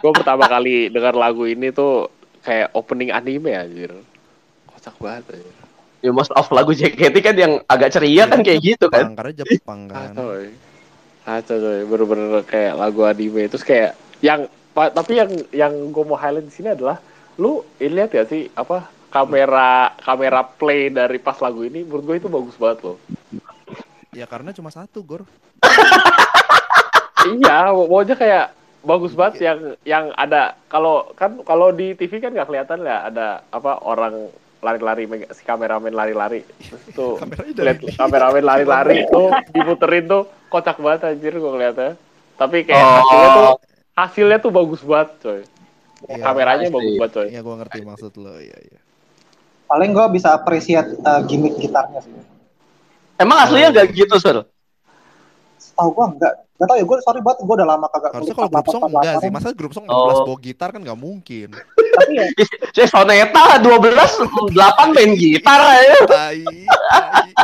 [0.04, 2.12] Gue pertama kali dengar lagu ini tuh
[2.44, 3.96] kayak opening anime anjir.
[4.70, 5.56] Kocak banget anjir.
[6.00, 9.12] Ya, most of lagu JKT kan yang agak ceria kan kayak gitu kan.
[9.20, 10.16] Karena Jepang kan.
[10.16, 10.69] Kacau coy.
[11.24, 11.80] Kacau coy.
[11.86, 13.48] Bener-bener kayak lagu anime.
[13.50, 17.02] Terus kayak yang tapi yang yang gue mau highlight di sini adalah
[17.40, 22.16] lu ini lihat ya sih apa kamera kamera play dari pas lagu ini menurut gue
[22.20, 22.98] itu bagus banget loh.
[24.16, 25.24] Ya karena cuma satu gor.
[27.36, 28.46] iya, pokoknya kayak
[28.80, 33.28] bagus banget yang yang ada kalau kan kalau di TV kan nggak kelihatan ya ada
[33.52, 36.44] apa orang lari-lari si kameramen lari-lari
[36.92, 37.16] tuh
[37.66, 41.92] lihat kameramen lari-lari tuh diputerin tuh kocak banget anjir gue ngeliatnya
[42.36, 43.58] tapi kayak hasilnya tuh Oh,
[43.96, 45.42] hasilnya tuh bagus banget coy
[46.08, 46.76] Iya, kameranya pasti.
[46.76, 48.80] bagus banget coy Iya gue ngerti maksud lo, iya iya.
[49.66, 52.12] Paling gue bisa appreciate uh, gimmick gitarnya sih.
[53.16, 54.48] emang aslinya gak gitu, Sur?
[55.76, 56.34] Tahu gue enggak.
[56.60, 59.16] Enggak tahu ya gue sorry banget gue udah lama kagak Harusnya kalau grup song enggak
[59.18, 59.30] sih.
[59.32, 60.12] Masa grup song Oh.
[60.12, 61.48] 16 bawa gitar kan nggak mungkin.
[61.56, 62.26] Tapi ya
[62.76, 65.56] Saya soneta 12 8 main gitar.
[65.56, 65.88] Tai.
[66.06, 66.44] tai.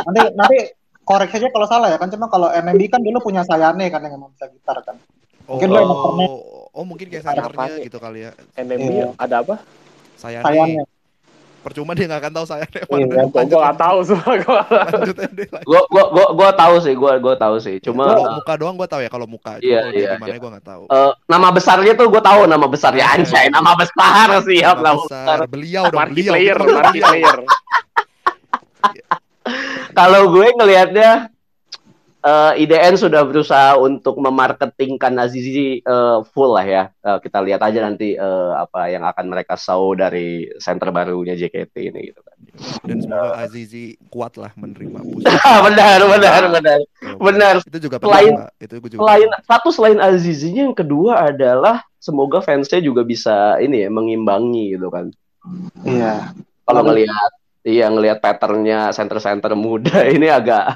[0.04, 0.56] nanti nanti
[1.00, 4.14] koreksi aja kalau salah ya kan cuma kalau NMB kan dulu punya Sayane kan yang
[4.14, 5.00] emang bisa gitar kan.
[5.46, 7.84] Mungkin lo emang pernah- Oh, oh mungkin kayak Ada senternya apaan ya?
[7.84, 8.30] gitu kali ya.
[8.54, 9.06] NMB Iya.
[9.16, 9.54] ada apa
[10.14, 10.84] Saya Sayane.
[11.66, 15.48] Percuma dia nggak akan tahu saya Iya, gue gue nggak tahu semua gue Lanjut deh.
[15.66, 17.82] gua gua gua tahu sih, gua gua tahu sih.
[17.82, 19.58] Cuma Kalau eh, muka doang gue tahu ya kalau muka.
[19.58, 20.38] Iya, iya, gimana iya.
[20.38, 20.82] gue nggak tahu.
[20.86, 23.50] eh, nama besarnya tuh gua tahu nama besarnya Iya, Anjay, iya.
[23.50, 25.38] nama besar siap Nama nama besar.
[25.50, 26.32] Beliau dong, beliau.
[26.32, 26.56] player
[26.94, 27.36] player
[29.92, 31.10] Kalau gue ngelihatnya
[32.26, 36.84] eh, IDN sudah berusaha untuk memarketingkan Azizi eh, full lah ya.
[37.06, 41.74] Eh, kita lihat aja nanti eh, apa yang akan mereka show dari center barunya JKT
[41.78, 42.36] ini gitu kan.
[42.82, 45.24] Dan semoga Azizi kuat lah menerima push.
[45.70, 46.80] benar, benar, benar.
[47.16, 47.54] Benar.
[47.62, 48.50] Itu juga Selain-.
[48.58, 49.00] Itu juga.
[49.06, 54.90] Selain satu selain Azizinya yang kedua adalah semoga fansnya juga bisa ini ya mengimbangi gitu
[54.90, 55.10] kan.
[55.86, 56.34] Iya.
[56.66, 57.30] Kalau ngelihat
[57.66, 60.70] iya ngelihat patternnya center-center muda ini agak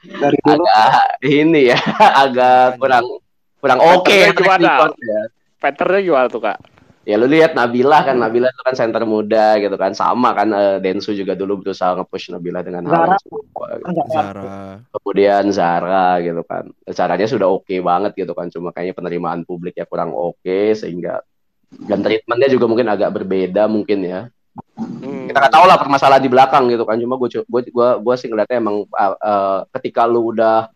[0.00, 1.78] Dari dulu agak ini ya
[2.24, 3.04] agak kurang
[3.60, 4.88] kurang oke gimana?
[4.88, 5.20] record ya.
[5.60, 6.58] patternnya gimana tuh kak
[7.02, 10.78] Ya lu lihat Nabila kan Nabila itu kan center muda gitu kan sama kan eh,
[10.78, 13.18] Densu juga dulu berusaha nge-push Nabila dengan hal yang Zara.
[13.18, 14.06] gitu.
[14.14, 14.54] Zara.
[14.86, 16.70] Kemudian Zara gitu kan.
[16.86, 21.26] Caranya sudah oke banget gitu kan cuma kayaknya penerimaan publik ya kurang oke sehingga
[21.90, 24.30] dan treatmentnya juga mungkin agak berbeda mungkin ya.
[25.32, 28.28] Kita nggak tahu lah permasalahan di belakang gitu kan cuma gue gue gue gue sih
[28.28, 30.68] ngeliatnya emang uh, uh, ketika lu udah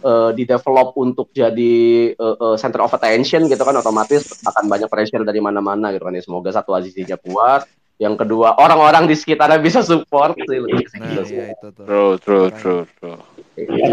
[0.00, 1.74] uh, di develop untuk jadi
[2.14, 6.14] uh, uh, center of attention gitu kan otomatis akan banyak pressure dari mana-mana gitu kan
[6.14, 11.54] ya semoga satu Azizinya kuat yang kedua orang-orang di sekitarnya bisa support sih Nah, iya
[11.54, 11.84] itu tuh.
[11.86, 13.18] true true true true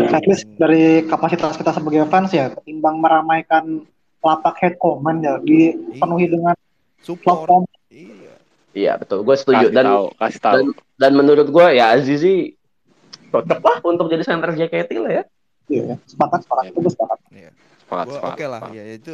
[0.10, 3.86] at least dari kapasitas kita sebagai fans ya ketimbang meramaikan
[4.22, 6.34] lapak head comment ya dipenuhi Iya.
[6.34, 6.56] dengan
[7.02, 7.66] Support.
[7.90, 8.21] Iya.
[8.72, 10.66] Iya betul gue setuju kasih dan tahu kasih tahu dan
[10.96, 12.56] dan menurut gue ya Azizi
[13.30, 15.24] cocok lah untuk jadi center JKT lah ya
[15.66, 17.18] Iya, sepakat sepakat gue sepakat.
[17.32, 17.50] Iya.
[17.82, 18.76] semangat Gua semangat oke lah, semangat.
[18.76, 19.12] ya itu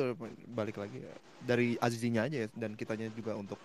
[0.47, 1.13] balik lagi ya.
[1.37, 3.57] dari Azizinya aja ya, dan kitanya juga untuk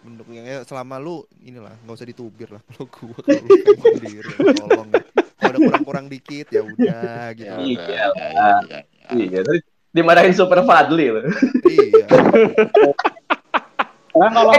[0.00, 4.30] mendukung ya selama lu inilah nggak usah ditubir lah kalau gua kalau lu pengen sendiri
[4.30, 5.02] ya, tolong ya.
[5.36, 7.50] Kalau ada kurang-kurang dikit ya udah gitu.
[7.50, 7.82] Ya, Iya.
[7.82, 8.22] ya, ya,
[8.62, 8.80] ya, ya.
[9.10, 9.40] iya
[9.90, 11.26] dimarahin super Fadli loh
[11.66, 12.06] Iya.
[14.12, 14.52] Karena kalau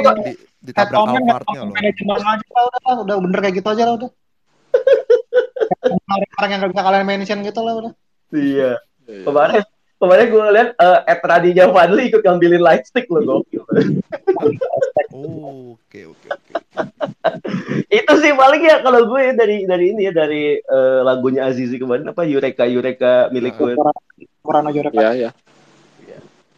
[0.67, 1.71] Eh, ditabrak head Alphardnya loh.
[1.71, 4.09] manajemen aja lah udah, udah bener kayak gitu aja lah udah.
[5.87, 7.93] Orang-orang yang gak bisa kalian mention gitu lah udah.
[8.33, 8.71] iya
[9.07, 9.23] Iya.
[9.23, 9.63] kemarin
[9.97, 13.39] kemarin gue lihat uh, app radinya Fadli ikut ngambilin lightstick loh
[15.09, 16.53] Oh, oke oke oke.
[17.89, 21.75] itu sih paling ya kalau gue ya dari dari ini ya dari eh, lagunya Azizi
[21.75, 23.59] kemarin apa Eureka Eureka milik Ah.
[23.63, 23.71] gue
[24.43, 24.91] Kurang aja udah.
[24.93, 25.29] ya ya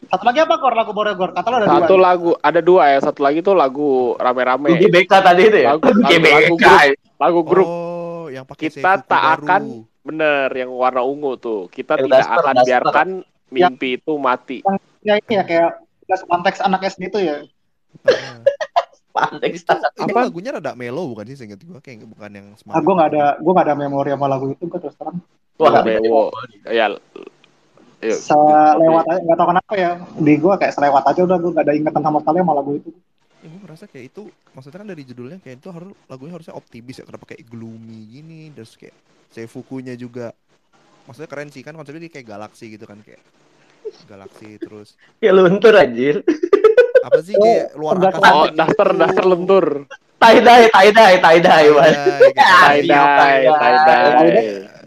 [0.09, 1.29] Satu lagi apa kor lagu Boregor?
[1.31, 2.01] Kata lo ada satu dua.
[2.01, 6.25] lagu ada dua ya satu lagi tuh lagu rame-rame GBK tadi itu ya Lagu- lagu-
[6.25, 6.81] lagu grup.
[7.15, 9.37] lagu grup Oh, yang pakai Kita tak baru.
[9.39, 9.61] akan
[10.01, 12.67] bener yang warna ungu tuh kita Yang tidak daster, akan daster.
[12.67, 13.07] biarkan
[13.49, 14.57] mimpi itu mati
[14.99, 15.71] Ya ini ya kayak
[16.25, 17.35] konteks anak SD itu ya.
[19.45, 22.81] Itu itu lagunya rada melo bukan sih seinget gue kayak bukan yang Ah, semangat.
[22.81, 25.17] gue nggak ada gue nggak ada memori sama lagu itu gue terus terang.
[25.55, 26.31] Wah, Bewo.
[26.65, 26.87] Ya.
[27.99, 31.75] Selewat aja nggak tahu kenapa ya di gue kayak selewat aja udah gue nggak ada
[31.75, 32.89] ingatan sama sekali sama lagu itu.
[33.39, 36.95] Ya, gue merasa kayak itu maksudnya kan dari judulnya kayak itu harus lagunya harusnya optimis
[36.99, 38.95] ya kenapa kayak gloomy gini terus kayak
[39.29, 40.31] Seifukunya juga
[41.05, 43.21] maksudnya keren sih kan konsepnya dia kayak galaksi gitu kan kayak
[44.07, 46.23] galaksi terus Ya luntur anjir.
[46.99, 48.55] apa sih Oh, kayak luar enggak angkasa Oh, gitu.
[48.59, 49.65] daster daster lentur.
[50.19, 52.19] tie dye, tie dye, tie dye, Ah,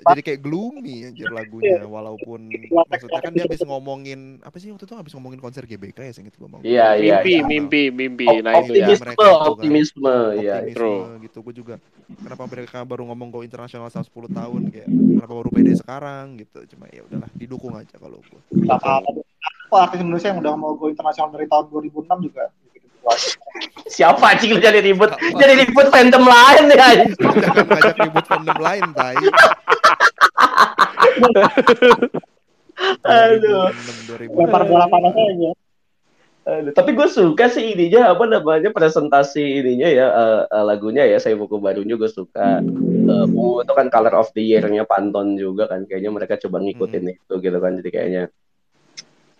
[0.02, 0.14] Iya, iya.
[0.18, 2.40] jadi kayak gloomy anjir lagunya walaupun
[2.90, 6.34] maksudnya kan dia habis ngomongin apa sih waktu itu habis ngomongin konser GBK ya seinget
[6.34, 7.22] gua mau Iya, iya.
[7.22, 7.46] Mimpi, iya.
[7.46, 8.26] mimpi, mimpi.
[8.42, 8.90] Nah itu ya.
[8.90, 9.50] optimisme, mereka itu kan.
[9.54, 10.56] optimisme, ya.
[10.58, 11.22] optimisme true.
[11.22, 11.74] gitu gue juga
[12.18, 16.58] kenapa mereka baru ngomong go internasional selama 10 tahun kayak kenapa baru pede sekarang gitu
[16.74, 18.40] cuma ya udahlah didukung aja kalau gue.
[18.66, 19.02] Apa
[19.88, 22.44] artis Indonesia yang udah mau go internasional dari tahun 2006 juga.
[23.90, 25.10] Siapa anjing jadi ribut?
[25.12, 25.38] Siapa?
[25.38, 26.76] Jadi ribut fandom lain ya.
[26.78, 29.16] jangan ribut fandom lain tai
[33.06, 33.70] Aduh.
[33.70, 34.38] 2006, 2000.
[34.42, 35.50] Lempar bola panas aja.
[36.42, 41.22] Aduh, tapi gue suka sih ininya apa namanya presentasi ininya ya eh, eh, lagunya ya
[41.22, 42.58] saya buku barunya gue suka
[43.30, 47.34] Bu, itu kan color of the year-nya Panton juga kan kayaknya mereka coba ngikutin itu
[47.38, 48.22] gitu kan jadi kayaknya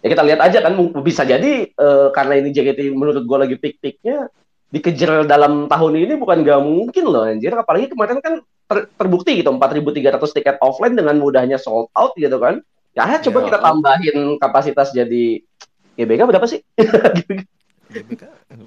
[0.03, 4.27] ya kita lihat aja kan bisa jadi eh, karena ini JKT menurut gue lagi pik-piknya
[4.73, 9.53] dikejar dalam tahun ini bukan gak mungkin loh anjir apalagi kemarin kan ter- terbukti gitu
[9.53, 12.59] 4.300 tiket offline dengan mudahnya sold out gitu kan
[12.93, 13.45] ya coba Ya.
[13.53, 15.41] kita tambahin kapasitas jadi
[15.93, 16.65] GBK berapa sih?
[17.93, 18.23] GBK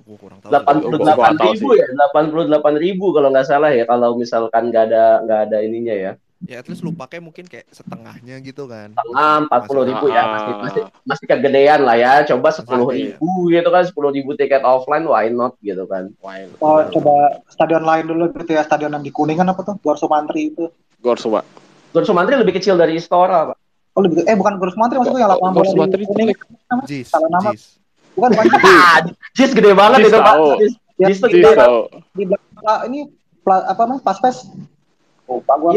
[0.05, 3.71] gua kurang tahu delapan puluh delapan ribu ya delapan puluh delapan ribu kalau nggak salah
[3.73, 6.11] ya kalau misalkan nggak ada nggak ada ininya ya
[6.45, 10.23] ya at least lu pakai mungkin kayak setengahnya gitu kan tengah empat puluh ribu ya
[10.27, 15.03] masih masih masih kegedean lah ya coba sepuluh ribu gitu kan sepuluh ribu tiket offline
[15.03, 16.53] why not gitu kan Wine.
[16.57, 17.13] Oh, coba
[17.49, 19.75] stadion lain dulu gitu ya, stadion yang di Kuningan apa tuh?
[19.77, 20.69] Gor Sumantri itu.
[20.97, 21.41] Gor Suma.
[21.89, 23.57] Gor Sumantri lebih kecil dari Istora pak
[23.91, 26.37] Oh, lebih eh bukan Gor Sumantri maksudnya yang lapangan Gor bola Sumantri di Kuningan.
[26.85, 27.49] Jis Salah nama.
[27.51, 27.63] Jis
[28.13, 28.97] Bukan bukan ah
[29.33, 30.47] Jis gede banget Jis itu pak tahu.
[30.57, 31.79] Jis, Ya, Jis tuh di gede Jis banget tahu.
[32.13, 32.99] di belakang ah, ini
[33.41, 34.01] pla- apa namanya?
[34.01, 34.35] Pas-pas.
[34.35, 34.74] Oh, Pak gua iya kan iya iya Gor
[35.25, 35.73] Gua tahu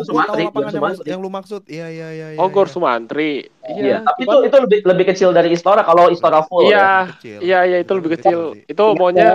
[0.00, 1.06] Sumantri Gor lapangan yang, lu- Sumantri.
[1.06, 1.62] yang lu maksud.
[1.68, 2.72] Iya iya iya Oh, iya, Gor iya.
[2.72, 3.32] Sumantri.
[3.68, 6.72] iya tapi itu itu lebih lebih kecil dari Istora kalau Istora full ya.
[6.72, 7.38] Iya, Kecil.
[7.44, 8.38] iya, iya itu lebih kecil.
[8.64, 9.28] Itu Iya, maunya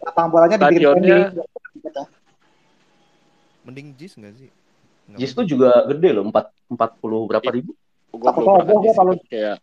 [0.00, 1.34] lapangan bolanya dibikin
[3.60, 4.48] mending Jis enggak sih?
[5.10, 7.74] Nggak Jis tuh juga gede loh empat empat puluh berapa ribu?
[8.10, 9.58] Gua Takut roboh gua kalau- kayak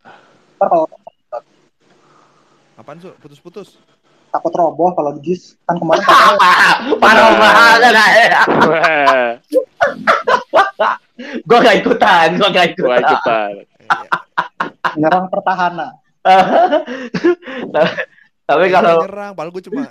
[2.75, 3.09] apaan su?
[3.17, 3.79] Putus-putus
[4.29, 6.03] takut roboh kalau di JIS kan kemarin
[7.01, 8.43] parah banget ya
[11.17, 13.51] gue gak ikutan gue gak gua ikutan ikutan.
[13.87, 14.09] Iya.
[14.93, 15.91] menyerang pertahanan.
[18.43, 19.83] tapi Iya, kalau nyerang, padahal gue cuma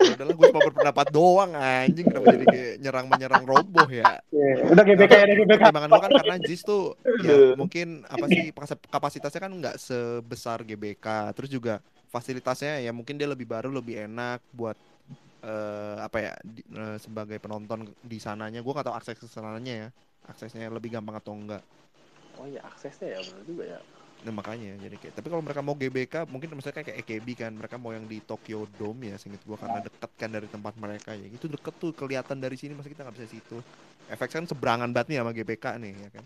[0.00, 4.64] ya udahlah gue cuma berpendapat doang anjing kenapa jadi kayak nyerang menyerang roboh ya Iya,
[4.66, 5.60] udah GBK ya, GBK.
[5.60, 6.82] pertimbangan gue kan karena JIS tuh
[7.20, 11.84] ya mungkin apa sih pas- kapasitasnya kan nggak sebesar GBK terus juga
[12.14, 14.76] fasilitasnya ya mungkin dia lebih baru lebih enak buat
[15.46, 17.80] eh, apa ya di- eh, sebagai penonton
[18.12, 19.88] di sananya gue nggak tahu akses ke sananya ya
[20.30, 21.62] aksesnya lebih gampang atau enggak
[22.38, 23.78] Oh iya, aksesnya ya benar juga ya.
[24.20, 27.76] Nah makanya jadi kayak tapi kalau mereka mau GBK mungkin misalnya kayak EKB kan mereka
[27.80, 31.24] mau yang di Tokyo Dome ya singkat gua karena deket kan dari tempat mereka ya
[31.24, 33.64] itu deket tuh kelihatan dari sini masa kita nggak bisa situ
[34.12, 36.24] efek kan seberangan banget nih sama GBK nih ya kan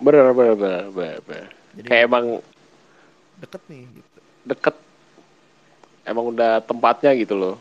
[0.00, 1.48] Bener, bener, bener, bener, bener.
[1.76, 2.24] jadi Kayak emang
[3.40, 4.85] deket nih gitu deket.
[6.06, 7.54] Emang udah tempatnya gitu loh.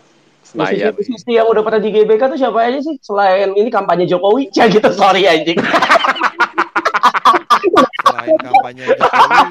[0.46, 0.94] Senayan.
[0.94, 4.70] musisi-musisi yang udah pernah di GBK tuh siapa aja sih selain ini kampanye Jokowi ya
[4.70, 5.58] gitu sorry anjing
[8.06, 9.50] selain kampanye Jokowi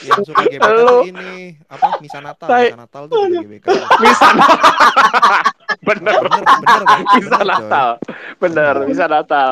[0.00, 0.64] yang suka GBK
[1.06, 2.48] ini apa Misa Natal.
[2.48, 3.66] Misa Natal tuh juga GBK
[4.00, 4.28] Bisa
[5.84, 6.18] bener.
[6.24, 7.00] bener bener kan?
[7.04, 7.46] Bisa Bener, coy.
[7.52, 7.88] Natal.
[8.40, 9.50] Bener, bisa Natal.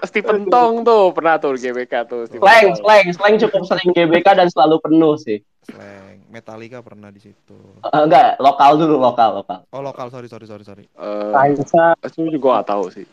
[0.00, 2.22] Stephen Tong tuh pernah tuh GBK tuh.
[2.24, 2.76] Stephen slang Tong.
[2.80, 7.98] slang slang cukup sering GBK dan selalu penuh sih slang Metallica pernah di situ Eh,
[7.98, 12.60] enggak lokal dulu lokal lokal oh lokal sorry sorry sorry sorry Eh, Raisa, itu juga
[12.60, 13.06] gak tahu sih.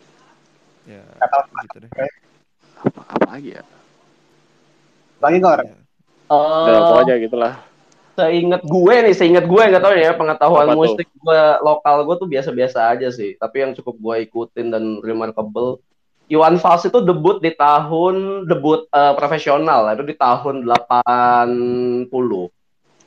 [0.85, 1.01] ya
[1.63, 1.91] gitu deh
[2.77, 3.63] Apa, apa lagi ya?
[5.17, 5.57] lagi Gor.
[5.57, 5.77] Ya.
[6.27, 7.53] Udah, Eh, pokoknya gitulah.
[8.15, 10.79] seinget gue nih, seinget gue nggak tahu ya pengetahuan Apa tuh?
[10.79, 13.33] musik gue lokal gue tuh biasa-biasa aja sih.
[13.33, 15.81] Tapi yang cukup gue ikutin dan remarkable,
[16.25, 22.09] Iwan Fals itu debut di tahun debut eh, profesional itu di tahun 80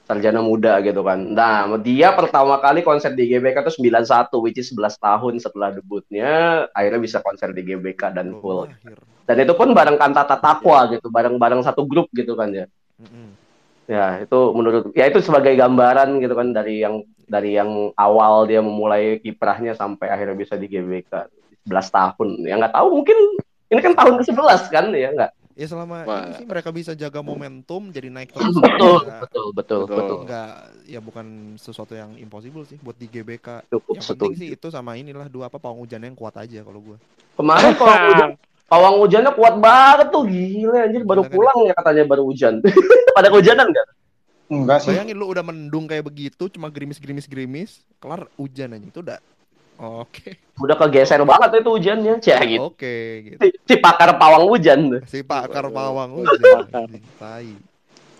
[0.08, 1.20] sarjana muda gitu kan.
[1.20, 6.64] Nah, dia pertama kali konser di GBK itu 91 which is 11 tahun setelah debutnya
[6.72, 8.62] akhirnya bisa konser di GBK dan Belum full.
[9.28, 12.64] Dan itu pun bareng Kantata Takwa gitu, bareng-bareng satu grup gitu kan ya.
[13.84, 18.64] Ya, itu menurut ya itu sebagai gambaran gitu kan dari yang dari yang awal dia
[18.64, 21.28] memulai kiprahnya sampai akhirnya bisa di GBK
[21.68, 22.28] 11 tahun.
[22.42, 23.16] Ya nggak tahu mungkin
[23.68, 25.32] ini kan tahun ke-11 kan ya nggak?
[25.52, 26.22] Ya selama Wah.
[26.22, 28.54] ini sih mereka bisa jaga momentum jadi naik terus.
[28.54, 29.96] Betul, Ya, betul, betul, Betul.
[29.98, 30.16] betul.
[30.22, 30.50] Enggak,
[30.86, 31.26] ya bukan
[31.58, 33.66] sesuatu yang impossible sih buat di GBK.
[33.68, 34.40] Cukup Yang penting setuju.
[34.40, 36.96] sih itu sama inilah dua apa pawang hujan yang kuat aja kalau gua.
[37.34, 38.30] Kemarin pawang hujan,
[38.64, 42.54] pawang hujannya kuat banget tuh gila anjir baru kan pulang ya katanya baru hujan.
[43.18, 43.86] Pada kehujanan nggak?
[44.48, 44.94] Enggak sih.
[44.94, 49.18] Bayangin lu udah mendung kayak begitu cuma gerimis-gerimis-gerimis, kelar hujan aja itu udah
[49.78, 50.28] oke.
[50.58, 52.14] Udah kegeser banget itu hujannya.
[52.18, 52.74] Cih gitu.
[52.74, 53.38] Oke gitu.
[53.38, 55.02] Si, si pakar pawang hujan.
[55.06, 56.66] Si pakar pawang hujan.
[57.18, 57.50] Tai.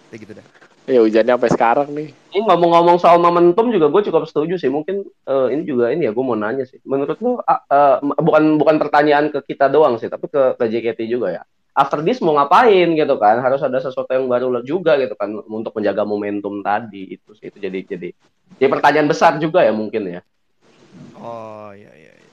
[0.09, 0.47] Kayak gitu dah.
[0.89, 2.09] Ya hujannya sampai sekarang nih.
[2.32, 4.72] Ini ngomong-ngomong soal momentum juga gue cukup setuju sih.
[4.72, 6.80] Mungkin eh, ini juga ini ya gue mau nanya sih.
[6.89, 11.05] Menurut lu ah, eh, bukan bukan pertanyaan ke kita doang sih, tapi ke, ke JKT
[11.05, 11.43] juga ya.
[11.76, 13.44] After this mau ngapain gitu kan?
[13.44, 17.52] Harus ada sesuatu yang baru juga gitu kan untuk menjaga momentum tadi itu sih.
[17.52, 18.09] Itu jadi jadi
[18.56, 20.20] jadi pertanyaan besar juga ya mungkin ya.
[21.19, 22.12] Oh iya iya.
[22.15, 22.28] iya.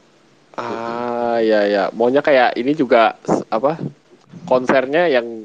[0.56, 3.20] Ah ya ya, maunya kayak ini juga
[3.52, 3.76] apa
[4.48, 5.44] konsernya yang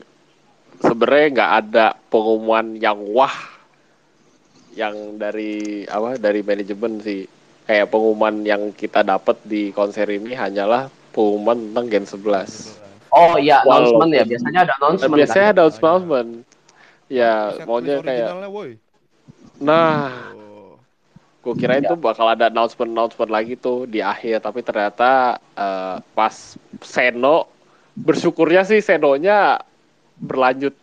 [0.79, 3.35] sebenarnya nggak ada pengumuman yang wah
[4.79, 7.27] yang dari apa dari manajemen sih
[7.67, 12.79] kayak pengumuman yang kita dapat di konser ini hanyalah pengumuman tentang Gen 11.
[13.11, 14.23] Oh iya announcement ya.
[14.23, 15.55] Biasanya ada announcement Biasanya kan.
[15.59, 16.31] ada announcement.
[17.11, 18.31] Ya, Set maunya list kayak
[19.61, 20.40] nah Oh.
[21.41, 21.89] Gue kirain Ya.
[21.89, 26.35] tuh bakal ada announcement-announcement lagi tuh di akhir, tapi ternyata eh, pas
[26.85, 27.49] Seno
[27.97, 29.57] bersyukurnya sih Senonya
[30.21, 30.77] berlanjut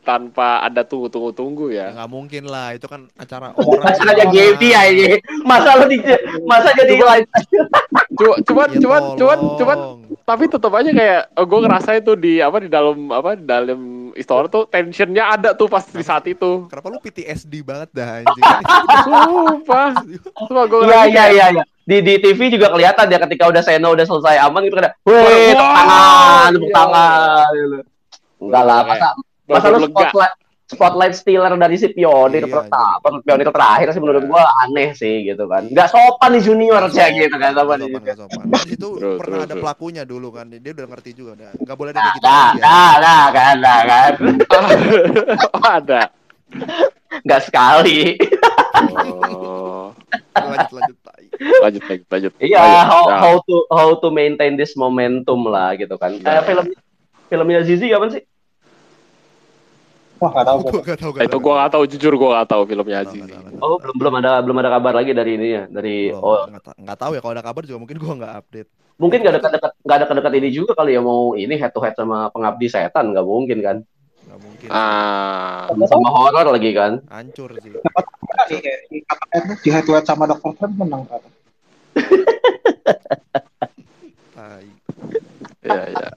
[0.00, 2.00] tanpa ada tunggu-tunggu-tunggu Ya ya.
[2.00, 3.84] nggak mungkin lah, itu kan acara orang.
[3.84, 5.20] Masa aja ya ini.
[5.44, 6.00] Masa lu di
[6.48, 7.28] masa jadi live
[8.18, 9.78] Cuma, cuman, Ya cuman, cuman, cuman,
[10.26, 14.50] tapi tetap aja kayak gue ngerasa itu di apa di dalam apa di dalam store
[14.50, 16.66] tuh tensionnya ada tuh pas di saat itu.
[16.66, 18.44] Kenapa lu PTSD banget dah anjing?
[19.06, 19.88] Sumpah,
[20.34, 21.64] sumpah gue Iya iya iya iya.
[21.88, 24.92] Di di TV juga kelihatan ya ketika udah Seno udah selesai aman gitu kan.
[25.06, 26.76] Wih, tepuk tangan, tepuk iya.
[26.76, 27.78] tangan gitu.
[28.38, 29.08] Enggak lah, masa
[29.48, 29.88] masa lu lega.
[29.88, 30.34] spotlight
[30.68, 35.48] spotlight stealer dari si pionir Iya, pertama, pionir terakhir sih menurut gua aneh sih gitu
[35.48, 35.64] kan.
[35.64, 38.44] Enggak sopan nih junior sih gitu kan sama Nggak sopan, nggak sopan.
[38.52, 40.46] Di situ True, pernah true, ada pelakunya dulu kan.
[40.52, 41.50] Dia udah ngerti juga udah.
[41.56, 42.26] Nggak boleh ada kayak gitu.
[42.28, 44.12] Nah, lagi, nah, nah, kan, nah, kan.
[45.56, 46.02] Oh, ada.
[47.24, 47.98] Enggak sekali.
[48.78, 49.90] Oh,
[50.38, 50.96] Lanjut lanjut.
[51.02, 51.24] tai.
[51.60, 52.32] lanjut lanjut lanjut.
[52.38, 52.84] Iya, Lanjut.
[52.88, 53.18] how, Nah.
[53.20, 56.14] how to how to maintain this momentum lah gitu kan.
[56.14, 56.40] Iya.
[56.40, 56.64] Eh, film
[57.28, 58.22] filmnya Zizi kapan sih?
[60.18, 60.58] Wah, nggak tahu.
[60.58, 61.10] Gua nggak tahu.
[61.14, 63.22] Eh, itu gua gak tahu jujur gua gak tahu filmnya Aziz.
[63.62, 66.36] Oh, belum belum ada belum ada kabar lagi dari ini ya, dari Belum, oh
[66.78, 68.70] nggak tahu ya kalau ada kabar juga mungkin gua nggak update.
[68.98, 71.94] mungkin nggak dekat-dekat nggak ada dekat ini juga kali ya mau ini head to head
[71.94, 73.86] sama pengabdi setan nggak mungkin kan
[74.28, 74.68] Nggak mungkin.
[74.68, 77.72] Ah, sama horor lagi kan Hancur sih.
[79.62, 80.52] Di, head to head sama Dr.
[80.52, 81.22] Strange menang kan.
[84.36, 84.66] Tai.
[85.64, 86.10] iya iya.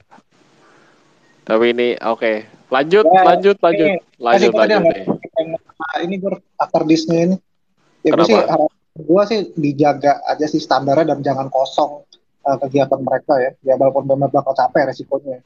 [1.42, 2.32] Tapi ini oke.
[2.72, 5.04] Lanjut, Ya, lanjut, lanjut, ini- lanjut, ada lanjut nih.
[5.76, 7.36] Nah, ini gue after Disney ini.
[8.00, 8.38] Ya gue sih
[8.92, 12.02] gue sih dijaga aja sih standarnya dan jangan kosong
[12.42, 13.52] uh, kegiatan mereka ya.
[13.62, 15.44] Ya walaupun memang bakal capek resikonya.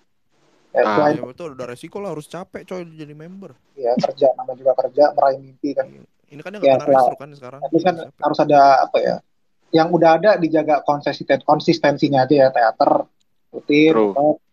[0.71, 0.95] Ya, Ah.
[0.95, 3.57] selain Ya betul udah resiko lah harus capek coy jadi member.
[3.75, 5.87] ya kerja namanya juga kerja meraih mimpi kan.
[6.27, 6.75] Ini kan dia Ya,
[7.17, 7.61] kan sekarang.
[7.61, 8.23] Tapi kan Capek.
[8.23, 9.17] harus ada apa ya?
[9.73, 13.03] Yang udah ada dijaga konsisten konsistensinya aja ya teater
[13.51, 13.95] rutin,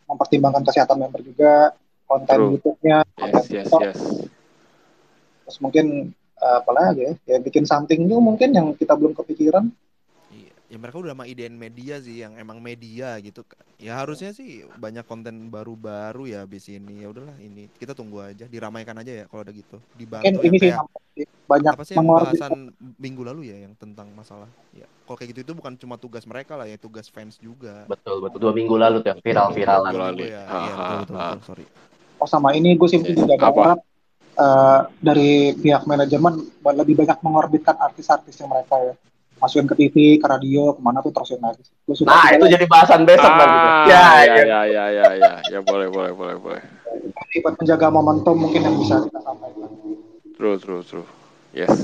[0.06, 1.72] mempertimbangkan kesehatan member juga,
[2.08, 2.52] konten True.
[2.58, 4.00] YouTube-nya, konten Yes, yes, TikTok, yes.
[5.44, 5.86] terus mungkin
[6.40, 7.14] uh, apa lagi ya?
[7.26, 9.72] Ya bikin something new mungkin yang kita belum kepikiran.
[10.34, 13.64] Iya, ya mereka udah sama idein media sih yang emang media gitu kan.
[13.82, 17.04] Ya harusnya sih banyak konten baru-baru ya abis ini.
[17.04, 19.78] Ya udahlah ini kita tunggu aja, diramaikan aja ya kalau ada gitu.
[19.78, 20.82] Mungkin Dibantu ini yang sih kayak
[21.46, 25.46] banyak apa sih yang bahasan minggu lalu ya yang tentang masalah ya kalau kayak gitu
[25.46, 29.06] itu bukan cuma tugas mereka lah ya tugas fans juga betul betul dua minggu lalu
[29.06, 30.24] tuh ya, viral viralan Minggu lalu.
[30.34, 31.66] ya iya betul betul, betul sorry
[32.24, 33.44] Oh sama ini gue sih juga Apa?
[33.52, 33.80] berharap
[34.40, 38.94] eh, dari pihak manajemen buat lebih banyak mengorbitkan artis-artis yang mereka ya
[39.44, 41.60] masukin ke TV, ke radio, ke mana tuh terusin lagi.
[41.92, 43.72] Suka nah itu jadi bahasan besok Ah, nanti tuh.
[43.92, 46.64] ya ya, ya ya, ya, ya, ya, ya, boleh, boleh, boleh, boleh.
[47.28, 49.68] jadi buat menjaga momentum mungkin yang bisa kita sampaikan.
[50.40, 51.08] True, true, true.
[51.52, 51.76] Yes,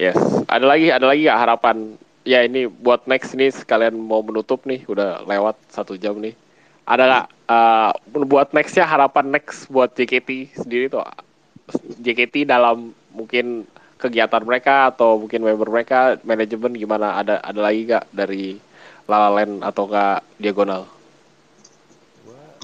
[0.00, 0.16] yes.
[0.48, 1.76] Ada lagi, ada lagi nggak harapan?
[2.24, 6.32] Ya ini buat next nih sekalian mau menutup nih, udah lewat satu jam nih.
[6.84, 7.92] Ada nggak eh,
[8.28, 11.04] buat nextnya harapan next buat JKT sendiri tuh?
[12.00, 13.64] JKT dalam mungkin
[13.96, 17.16] kegiatan mereka atau mungkin member mereka, manajemen gimana?
[17.24, 18.60] Ada ada lagi nggak dari
[19.08, 20.94] Lala Land atau nggak diagonal?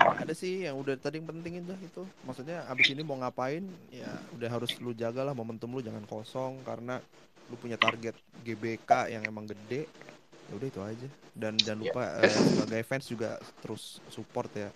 [0.00, 3.60] ada sih yang udah tadi yang penting itu itu maksudnya abis ini mau ngapain
[3.92, 6.96] ya udah harus lu jaga lah momentum lu jangan kosong karena
[7.52, 8.16] lu punya target
[8.46, 9.84] GBK yang emang gede
[10.50, 11.08] ya udah itu aja
[11.38, 14.70] dan jangan lupa eh, sebagai fans juga terus support ya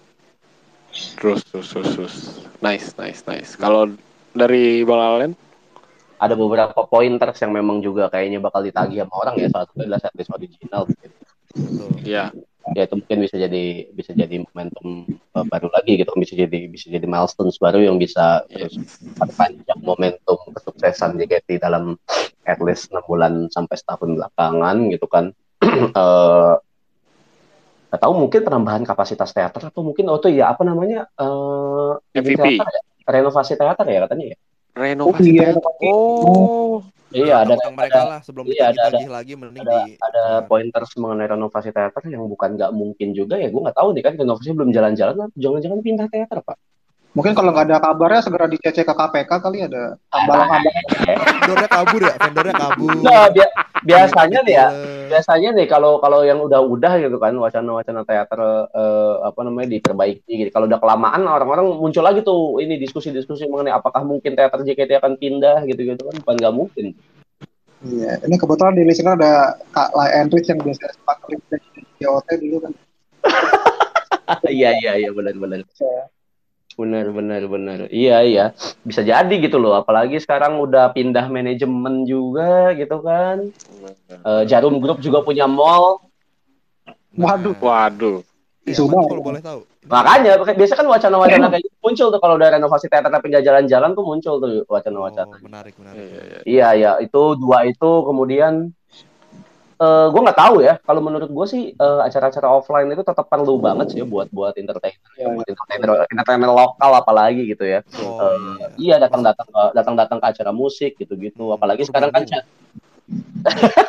[0.95, 2.17] Terus, terus, terus, terus.
[2.63, 3.59] Nice, nice, nice.
[3.59, 3.91] Kalau
[4.31, 5.33] dari Bang Alen?
[6.23, 9.51] Ada beberapa pointers yang memang juga kayaknya bakal ditagih sama orang ya.
[9.51, 10.83] Salah satunya adalah setlist original.
[10.87, 11.17] Gitu.
[11.59, 12.31] betul Ya,
[12.73, 15.05] Ya itu mungkin bisa jadi bisa jadi momentum
[15.37, 16.09] uh, baru lagi gitu.
[16.17, 18.73] Bisa jadi bisa jadi milestones baru yang bisa Iya.
[18.73, 18.81] terus
[19.21, 22.01] perpanjang momentum kesuksesan JKT dalam
[22.49, 25.37] at least 6 bulan sampai setahun belakangan gitu kan.
[26.01, 26.55] Eh
[27.95, 32.35] nggak tahu mungkin penambahan kapasitas teater atau mungkin oh tuh ya apa namanya eh ini
[32.35, 32.59] MVP.
[32.59, 32.83] teater ya?
[33.07, 34.37] renovasi teater ya katanya ya
[34.75, 35.23] renovasi.
[35.23, 35.63] Oh, iya, teater.
[35.87, 36.77] Oh,
[37.15, 40.41] iya ada Utang mereka lah sebelum iya, ada- ditagih lagi mending ada di ada nah,
[40.43, 44.13] pointers mengenai renovasi teater yang bukan nggak mungkin juga ya gue nggak tahu nih kan
[44.19, 46.59] renovasi belum jalan-jalan jangan-jangan pindah teater pak
[47.15, 50.83] Mungkin kalau nggak ada kabarnya segera dicece ke KPK kali ada tambalan-tambalan.
[51.39, 53.55] vendornya kabur ya vendornya kabur nah bia-
[53.87, 55.07] biasanya nih ya Gila.
[55.15, 58.41] biasanya nih kalau kalau yang udah-udah gitu kan wacana-wacana teater
[58.75, 60.51] eh, apa namanya diperbaiki gitu.
[60.51, 65.15] Kalau udah kelamaan orang-orang muncul lagi tuh ini diskusi-diskusi mengenai apakah mungkin teater JKT akan
[65.15, 66.87] pindah gitu-gitu kan bukan nggak mungkin.
[67.85, 72.29] Iya, ini kebetulan di listener ada Kak Lai Enrich yang biasa sempat kerja di JOT
[72.43, 72.73] dulu kan.
[74.49, 75.69] Iya iya iya benar-benar.
[76.75, 77.79] Benar benar benar.
[77.91, 78.45] Iya iya.
[78.83, 83.51] Bisa jadi gitu loh apalagi sekarang udah pindah manajemen juga gitu kan.
[84.11, 86.03] Eh, Jarum Group juga punya mall.
[87.15, 87.55] Waduh.
[87.63, 88.27] waduh.
[88.65, 89.09] Tuh banget.
[89.13, 93.13] kalau boleh tahu Makanya biasa kan wacana-wacana kayak gitu muncul tuh kalau udah renovasi teater
[93.13, 95.29] tapi nggak jalan-jalan tuh muncul tuh wacana-wacana.
[95.29, 96.39] oh, menarik menarik Iya, iya.
[96.49, 98.73] Iya ya, itu dua itu kemudian
[99.85, 100.75] eh gue nggak tahu ya.
[100.81, 104.57] Kalau menurut gue sih eh, acara-acara offline itu tetap perlu banget sih ya buat buat
[104.57, 107.85] entertainer, Iya, buat entertainer, entertainer lokal apalagi gitu ya.
[108.01, 111.53] oh Eh, iya Iya datang-datang ke datang-datang ke acara musik gitu-gitu.
[111.53, 112.25] Hmm, Apalagi sekarang kan.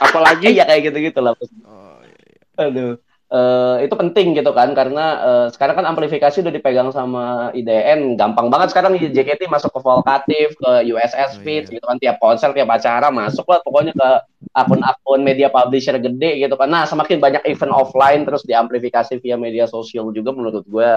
[0.04, 1.32] Apalagi iya kayak gitu-gitu lah.
[1.40, 2.44] oh iya, iya.
[2.60, 2.92] Aduh.
[3.36, 8.48] Eh, itu penting gitu kan karena eh, sekarang kan amplifikasi udah dipegang sama IDN gampang
[8.48, 11.76] banget sekarang JKT masuk ke Volkatif ke USS Oh, Feeds iya.
[11.76, 14.10] gitu kan tiap konser tiap acara masuk lah pokoknya ke
[14.56, 19.68] akun-akun media publisher gede gitu kan nah semakin banyak event offline terus diamplifikasi via media
[19.68, 20.90] sosial juga menurut gue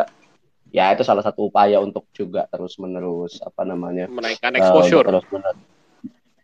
[0.71, 5.11] ya itu salah satu upaya untuk juga terus menerus apa namanya menaikkan eh, exposure.
[5.11, 5.78] untuk terus menerus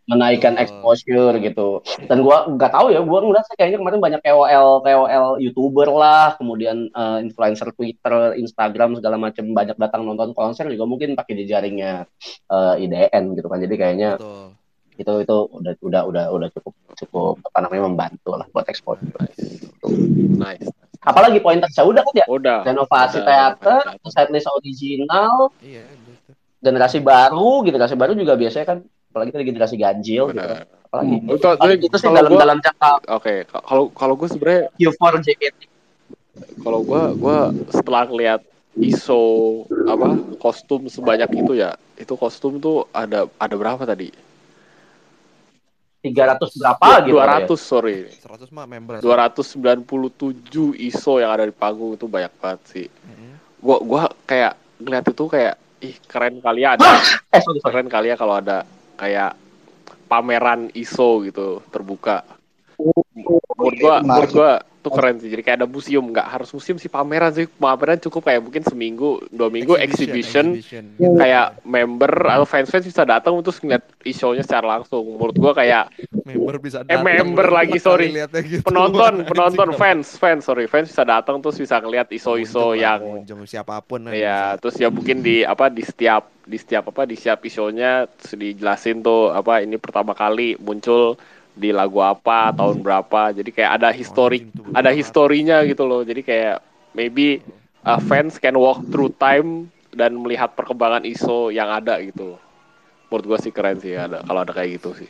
[0.05, 0.63] menaikkan Betul.
[0.63, 1.69] exposure gitu.
[2.05, 6.37] Dan gua nggak tahu ya gua ngeliat sih kayaknya kemarin banyak KOL KOL youtuber lah
[6.37, 12.05] kemudian eh, influencer Twitter Instagram segala macam banyak datang nonton konser juga mungkin pakai jejaringnya
[12.49, 13.59] eh, IDN gitu kan.
[13.61, 14.53] Jadi kayaknya betul.
[14.95, 19.09] itu itu udah udah udah udah cukup cukup apa namanya membantu lah buat exposure.
[20.35, 20.69] Nice.
[21.05, 22.25] apalagi poin saya udah kan ya?
[22.25, 22.59] Udah.
[22.65, 25.53] renovasi Udah, teater setlist original.
[25.61, 25.85] Iya
[26.65, 28.77] generasi baru generasi baru juga biasanya kan
[29.15, 30.67] apalagi tadi generasi ganjil gitu kan.
[30.67, 30.83] Benar.
[30.85, 31.31] apalagi Hmm.
[31.31, 35.59] Itu- Apalagi itu sih dalam gua- dalam jangka Oke, kalau kalau gue sebenarnya Q4 JKT
[36.59, 37.37] kalau gue gue
[37.69, 38.41] setelah ngeliat
[38.75, 39.23] ISO
[39.87, 44.11] apa kostum sebanyak itu ya itu kostum tuh ada ada berapa tadi
[46.01, 47.29] 300 berapa gitu dua ya.
[47.39, 49.81] ratus sorry 100 mah member 297
[50.77, 53.31] ISO yang ada di panggung itu banyak banget sih Mm-mm.
[53.57, 56.85] gua gua kayak ngeliat itu kayak ih keren kali ya ada
[57.31, 57.73] Eh, sorry, sorry.
[57.73, 59.35] keren kali ya kalau ada kayak
[60.09, 62.23] pameran ISO gitu terbuka
[62.79, 64.05] menurut gua Menarik.
[64.05, 64.51] menurut gua
[64.85, 68.21] tuh keren sih jadi kayak ada museum nggak harus museum sih pameran sih pameran cukup
[68.21, 71.17] kayak mungkin seminggu dua minggu exhibition, exhibition.
[71.17, 75.89] kayak member atau fans fans bisa datang untuk ngeliat isonya secara langsung menurut gua kayak
[76.21, 78.13] member bisa Eh, datang, member udah lagi, sorry.
[78.13, 78.61] gitu.
[78.61, 82.77] penonton penonton fans fans sorry fans bisa datang terus bisa ngeliat iso iso Pengunjung lah,
[82.77, 84.61] yang pengunjung siapa pun ya bisa.
[84.61, 89.01] terus ya mungkin di apa di setiap di setiap apa di setiap isonya terus dijelasin
[89.01, 91.17] tuh apa ini pertama kali muncul
[91.55, 93.31] di lagu apa tahun berapa.
[93.31, 96.03] Jadi kayak ada tuh, ada historinya gitu loh.
[96.03, 96.59] Jadi kayak
[96.91, 97.41] maybe
[97.87, 102.35] uh, fans can walk through time dan melihat perkembangan iso yang ada gitu
[103.09, 105.09] menurut gua sih keren sih ada kalau ada kayak gitu sih.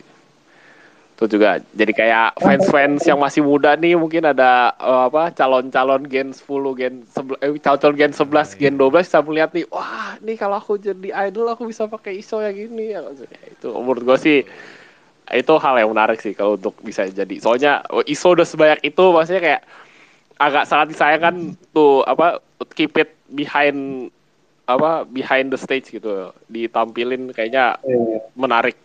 [1.16, 6.36] Itu juga jadi kayak fans-fans yang masih muda nih mungkin ada eh, apa calon-calon gen
[6.36, 6.44] 10
[6.76, 10.76] gen 11 eh, calon gen 11 gen 12 bisa melihat nih wah nih kalau aku
[10.76, 13.02] jadi idol aku bisa pakai iso yang gini ya
[13.48, 13.68] itu.
[13.72, 14.44] Menurut gua sih
[15.34, 19.04] itu hal yang menarik sih kalau untuk bisa jadi soalnya oh, iso udah sebanyak itu
[19.10, 19.62] maksudnya kayak
[20.36, 21.36] agak sangat disayangkan
[21.72, 22.44] tuh apa
[22.76, 24.12] keep it behind
[24.66, 28.22] apa behind the stage gitu ditampilin kayaknya Iya.
[28.34, 28.78] menarik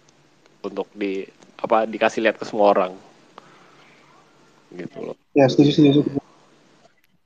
[0.60, 1.24] untuk di
[1.56, 2.92] apa dikasih lihat ke semua orang
[4.72, 6.02] gitu loh Ya setuju setuju.
[6.02, 6.18] setuju.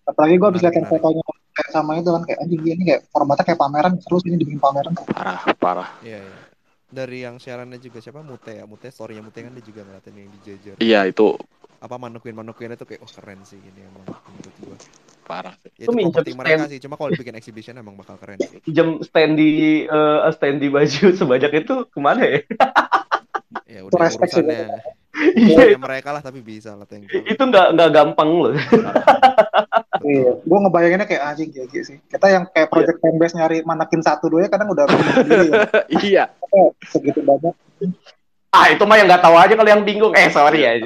[0.04, 1.24] Apalagi gue habis lihat yang fotonya
[1.72, 5.40] sama itu kan kayak anjing ini kayak formatnya kayak pameran terus ini dibikin pameran Parah,
[5.56, 5.88] parah.
[6.02, 6.36] Iya, iya.
[6.94, 10.30] Dari yang siarannya juga siapa Mute ya, Mute story-nya Mute kan dia juga ngeliatin yang
[10.32, 10.76] dijejer.
[10.78, 11.34] Iya, itu
[11.76, 14.76] Apa manukin-manukinnya tuh kayak oh keren sih ini emang menurut gua.
[15.22, 15.72] parah sih.
[15.74, 16.70] Ya, itu Itu minjem properti mereka stand.
[16.70, 18.60] sih, cuma kalau dibikin exhibition emang bakal keren sih.
[18.66, 19.50] Jam standy
[19.84, 22.38] eh standy baju sebanyak itu ke mana ya?
[23.64, 24.60] Ya Itu udah urusannya
[25.14, 27.22] Iya, mereka lah tapi bisa lah thank you.
[27.24, 28.54] itu nggak nggak gampang loh.
[30.04, 31.98] Iya, gue ngebayanginnya kayak anjing kayak gitu sih.
[32.04, 35.62] Kita yang kayak project fanbase nyari manakin satu dua ya kadang udah ya.
[36.02, 36.24] iya.
[36.86, 37.54] Segitu banyak.
[38.54, 40.14] Ah itu mah yang nggak tahu aja kalau yang bingung.
[40.14, 40.78] Eh sorry ya.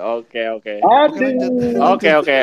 [0.00, 0.74] Oke, oke.
[0.80, 1.26] Oke.
[1.76, 2.36] Oke, oke,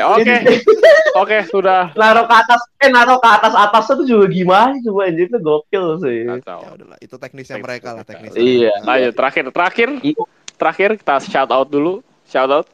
[1.17, 1.37] oke.
[1.49, 1.89] Sudah.
[1.97, 5.85] Naruh ke atas, eh naruh ke atas atasnya tuh juga gimana coba anjir itu gokil
[6.05, 6.29] sih.
[6.29, 6.77] Ya Kacau.
[6.77, 8.37] udahlah, itu teknisnya Teknis mereka lah, teknisnya.
[8.37, 8.69] Iya.
[8.77, 8.85] mereka.
[8.85, 10.23] Lanjut, terakhir, terakhir, Iya.
[10.61, 12.05] terakhir kita shout out dulu.
[12.29, 12.67] Shout out.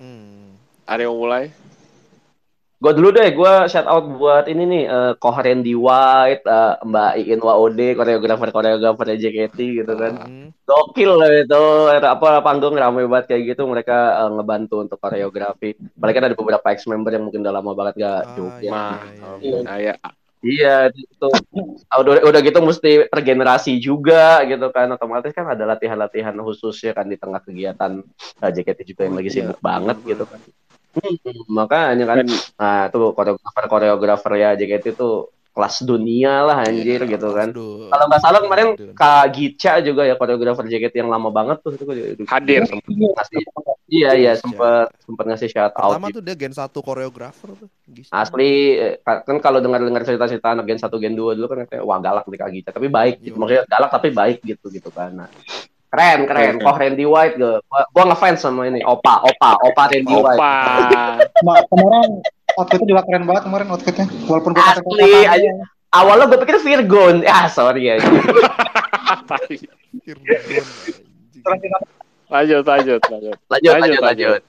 [0.00, 0.56] Hmm.
[0.88, 1.52] Ada yang mulai?
[2.80, 7.12] Gue dulu deh, gue shout out buat ini nih, eh Kohren di White, eh, Mbak
[7.20, 10.12] Iin Waode, koreografer koreografer JKT gitu kan.
[10.16, 10.48] Hmm.
[10.64, 11.62] Gokil lah itu,
[11.92, 15.76] apa panggung rame banget kayak gitu, mereka eh, ngebantu untuk koreografi.
[15.76, 18.64] Kan ada beberapa ex member yang mungkin udah lama banget gak Ah, joget.
[18.64, 19.58] iya, Mah, iya, iya.
[19.60, 19.94] nah, ya.
[20.40, 21.28] Iya, itu
[22.00, 24.88] udah, udah gitu mesti regenerasi juga gitu kan.
[24.88, 28.00] Otomatis kan ada latihan-latihan khususnya kan di tengah kegiatan
[28.40, 29.36] eh, JKT juga yang lagi Iya.
[29.52, 30.40] sibuk banget gitu kan.
[30.90, 32.26] Hmm, makanya kan,
[32.58, 35.10] nah tuh koreografer koreografer ya JKT itu
[35.50, 37.50] kelas dunia lah anjir Iya, gitu kan.
[37.50, 37.90] aduh.
[37.90, 38.94] Kalau nggak salah kemarin Aduh.
[38.94, 41.84] Kak Gica juga ya koreografer JKT yang lama banget tuh itu
[42.22, 42.62] Hadir.
[42.66, 43.42] sempet ngasih,
[43.86, 44.46] iya iya Gica.
[44.46, 46.18] sempet sempet ngasih shout out Pertama gitu.
[46.18, 47.68] tuh dia gen 1 koreografer tuh.
[48.10, 51.98] Asli eh, kan kalau dengar-dengar cerita-cerita anak Gen 1 Gen 2 dulu kan katanya wah
[51.98, 53.34] galak nih Kak Gica, tapi baik gitu.
[53.34, 55.10] Maksudnya galak tapi baik gitu gitu kan.
[55.14, 55.28] Nah,
[55.90, 56.54] keren keren.
[56.56, 56.64] Keren.
[56.64, 57.56] Kok Randy White gue.
[57.66, 60.38] Gua, gua ngefans sama ini Opa Opa Opa Randy White.
[60.38, 60.54] Opa.
[61.42, 62.10] Ma- kemarin
[62.58, 64.06] outfitnya juga keren banget kemarin outfitnya.
[64.30, 65.50] Walaupun gue Asli, aja.
[65.90, 67.16] Awalnya gue pikir Virgon.
[67.26, 67.98] Ya sorry ya.
[72.30, 73.36] Lanjut, lanjut, lanjut.
[73.50, 74.42] Lanjut Lanjut, lanjut?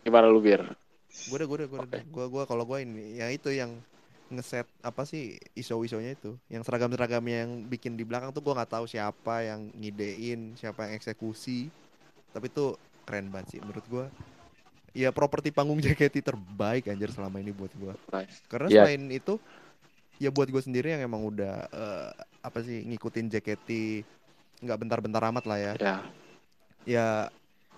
[0.00, 0.62] Gimana lu, Bir?
[1.28, 2.02] Gue udah, gue udah, gue udah.
[2.08, 3.74] Gue, gue kalau gue ini, ya itu yang
[4.30, 8.86] ngeset apa sih iso-isonya itu, yang seragam-seragamnya yang bikin di belakang tuh gue nggak tahu
[8.86, 11.66] siapa yang ngidein, siapa yang eksekusi,
[12.30, 14.06] tapi itu keren banget sih menurut gue.
[14.94, 17.94] Ya properti panggung JKT terbaik anjir selama ini buat gue.
[18.14, 18.42] Nice.
[18.46, 18.86] Karena Iya.
[18.86, 19.34] selain itu,
[20.22, 23.68] ya buat gue sendiri yang emang udah eh, apa sih ngikutin JKT
[24.62, 25.72] nggak bentar-bentar amat lah ya.
[25.78, 25.96] Ya.
[26.88, 27.06] Ya,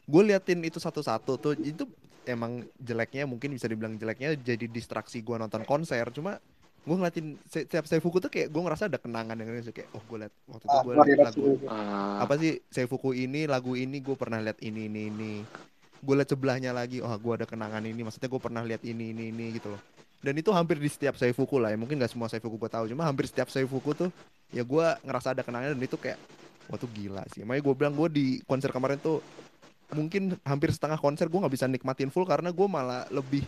[0.07, 1.89] gue liatin itu satu-satu tuh itu
[2.27, 6.07] emang jeleknya mungkin bisa dibilang jeleknya jadi distraksi gue nonton konser.
[6.15, 6.39] Cuma
[6.82, 10.27] gue ngeliatin se- setiap Seifuku tuh kayak gue ngerasa ada kenangan yang kayak oh gue
[10.27, 11.43] liat waktu itu Ah, gue liat lagu.
[11.70, 15.35] Ah, apa sih Seifuku ini lagu ini gue pernah lihat ini ini ini.
[16.03, 18.03] Gue liat sebelahnya lagi oh gue ada kenangan ini.
[18.03, 19.82] Maksudnya gue pernah lihat ini ini ini gitu loh.
[20.23, 21.78] Dan itu hampir di setiap Seifuku lah ya.
[21.78, 24.11] Mungkin gak semua Seifuku gue tahu cuma hampir setiap Seifuku tuh
[24.51, 26.19] ya gue ngerasa ada kenangan dan itu kayak
[26.66, 27.47] wah tuh gila sih.
[27.47, 29.23] Makanya gue bilang gue di konser kemarin tuh
[29.93, 33.44] mungkin hampir setengah konser gue nggak bisa nikmatin full karena gue malah lebih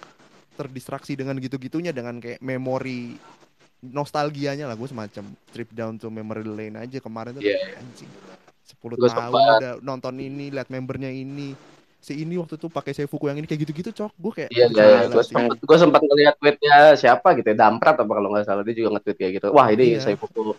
[0.54, 3.16] terdistraksi dengan gitu-gitunya dengan kayak memori
[3.82, 7.58] nostalgianya lah gue semacam trip down to memory lane aja kemarin tuh Iya.
[7.58, 8.10] kayak, anjing
[8.64, 11.52] 10 Gua tahun sempat- udah nonton ini lihat membernya ini
[11.98, 14.72] si ini waktu itu pakai Seifuku yang ini kayak gitu-gitu cok gue kayak Iya, "Wah,
[14.72, 18.28] iya, gila gue sih." sempat gue sempat ngeliat tweetnya siapa gitu ya, Damprat apa kalau
[18.30, 19.46] nggak salah dia juga nge-tweet kayak gitu.
[19.50, 20.00] Wah ini Iya.
[20.02, 20.52] saya buku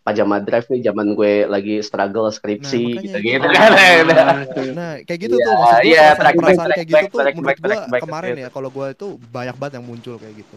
[0.00, 4.12] pajama drive nih zaman gue lagi struggle skripsi Nah, gitu makanya gitu itu.
[4.18, 4.66] kan.
[4.72, 7.18] Nah, kayak gitu Iya, tuh maksud gue iya, track perasaan track kayak gitu back, tuh
[7.20, 10.14] track menurut back, gue track back, kemarin ya kalau gue itu banyak banget yang muncul
[10.16, 10.56] kayak gitu.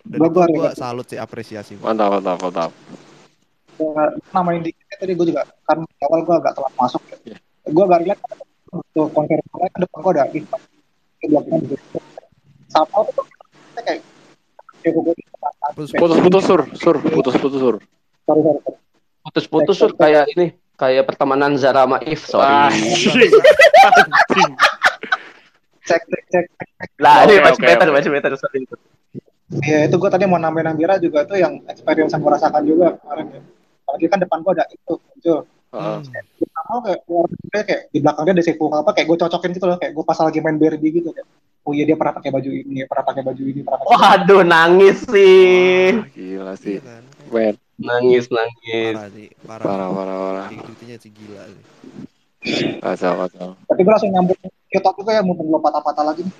[0.00, 1.74] Dan Gua- itu gua gue salut sih apresiasi.
[1.76, 2.70] mantap, mantap, mantap.
[3.76, 7.32] Ya, namain dikit tadi gue juga kan awal gue agak telat masuk Iya.
[7.32, 7.38] ya.
[7.66, 8.22] gue agak relate
[8.70, 10.40] untuk konser kemarin ke depan gue ada di
[11.22, 11.98] belakang gitu
[12.68, 13.24] sama tuh
[13.76, 14.00] kayak
[14.80, 14.90] ya
[15.70, 17.76] Putus-putus sur, sur, putus-putus sur.
[18.30, 18.78] Sorry sorry.
[19.20, 20.46] Putus-putus sur kayak ini
[20.78, 23.28] kayak pertemanan Zara sama If Ah, sorry.
[25.82, 26.88] cek cek cek cek.
[27.02, 27.94] Lah ini Oke, masih oke, better oke.
[27.98, 28.60] masih better sorry.
[29.66, 32.94] ya itu gue tadi mau nambahin Ambira juga tuh yang experience yang gue rasakan juga
[33.02, 33.40] kemarin ya
[33.82, 35.38] apalagi kan depan gue ada itu muncul.
[35.70, 36.02] Hmm.
[36.02, 39.78] sama kayak biasa kayak di belakang dia ada sefu apa kayak gue cocokin gitu loh
[39.78, 41.26] kayak gue pas lagi main BRB gitu kayak
[41.62, 44.98] oh iya dia pernah pakai baju ini pernah pakai baju ini pernah pakai Waduh nangis
[45.06, 45.94] sih.
[45.94, 46.78] Wah, gila sih.
[46.78, 47.02] Iya kan?
[47.30, 48.94] Men, Nangis nangis.
[48.94, 49.64] Parah sih, parah.
[49.64, 50.44] parah, parah, parah.
[50.46, 51.64] Kayak gitu-gitunya sih gila sih.
[52.80, 53.48] Kacau, kacau.
[53.68, 54.38] tapi gue langsung nyambung
[54.68, 56.36] YouTube juga ya mau lo patah-patah lagi nih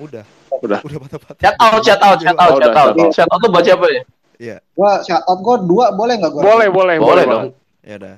[0.00, 0.24] Udah.
[0.58, 0.78] Udah.
[0.82, 1.38] Udah patah-patah.
[1.38, 2.94] Shout out, shout out, shout out, shout out.
[3.14, 3.38] shout out.
[3.38, 4.02] Tuh buat siapa ya?
[4.42, 7.44] Iya, gue shout out gue dua boleh nggak gue Boleh, boleh, Boleh boleh, dong.
[7.86, 8.16] ya udah.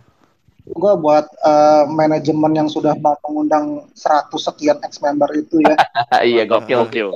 [0.64, 5.76] gue buat eh, manajemen yang sudah mau mengundang 100 sekian ex member itu ya
[6.24, 6.88] iya gokil.
[6.88, 7.08] Gokil.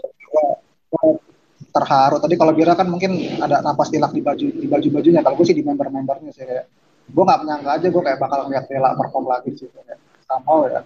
[0.92, 1.16] Gua
[1.78, 5.38] terharu tadi kalau Bira kan mungkin ada napas tilak di baju di baju bajunya kalau
[5.38, 6.66] gue sih di member membernya sih kayak
[7.08, 10.82] gue nggak menyangka aja gue kayak bakal ngeliat Bella perform lagi sih kayak sama ya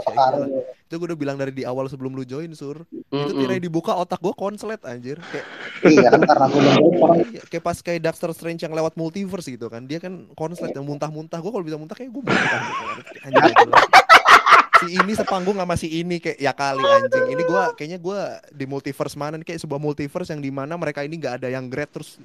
[0.00, 0.62] terharu ya.
[0.90, 2.82] Itu gue udah bilang dari di awal sebelum lu join sur.
[2.88, 3.36] Itu Mm-mm.
[3.36, 5.20] tirai dibuka otak gue konslet anjir.
[5.30, 5.46] Kayak
[5.86, 6.74] iya kan karena gue udah
[7.04, 9.86] orang Iya, kayak pas kayak Doctor Strange yang lewat multiverse gitu kan.
[9.86, 11.38] Dia kan konslet yang muntah-muntah.
[11.38, 12.84] Gue kalau bisa muntah kayak gue muntah gitu.
[13.28, 13.84] Anjir, gak jelas.
[14.80, 17.36] Si ini sepanggung sama si ini kayak ya kali anjing.
[17.36, 21.04] Ini gua kayaknya gua di multiverse mana nih kayak sebuah multiverse yang di mana mereka
[21.04, 22.16] ini nggak ada yang great terus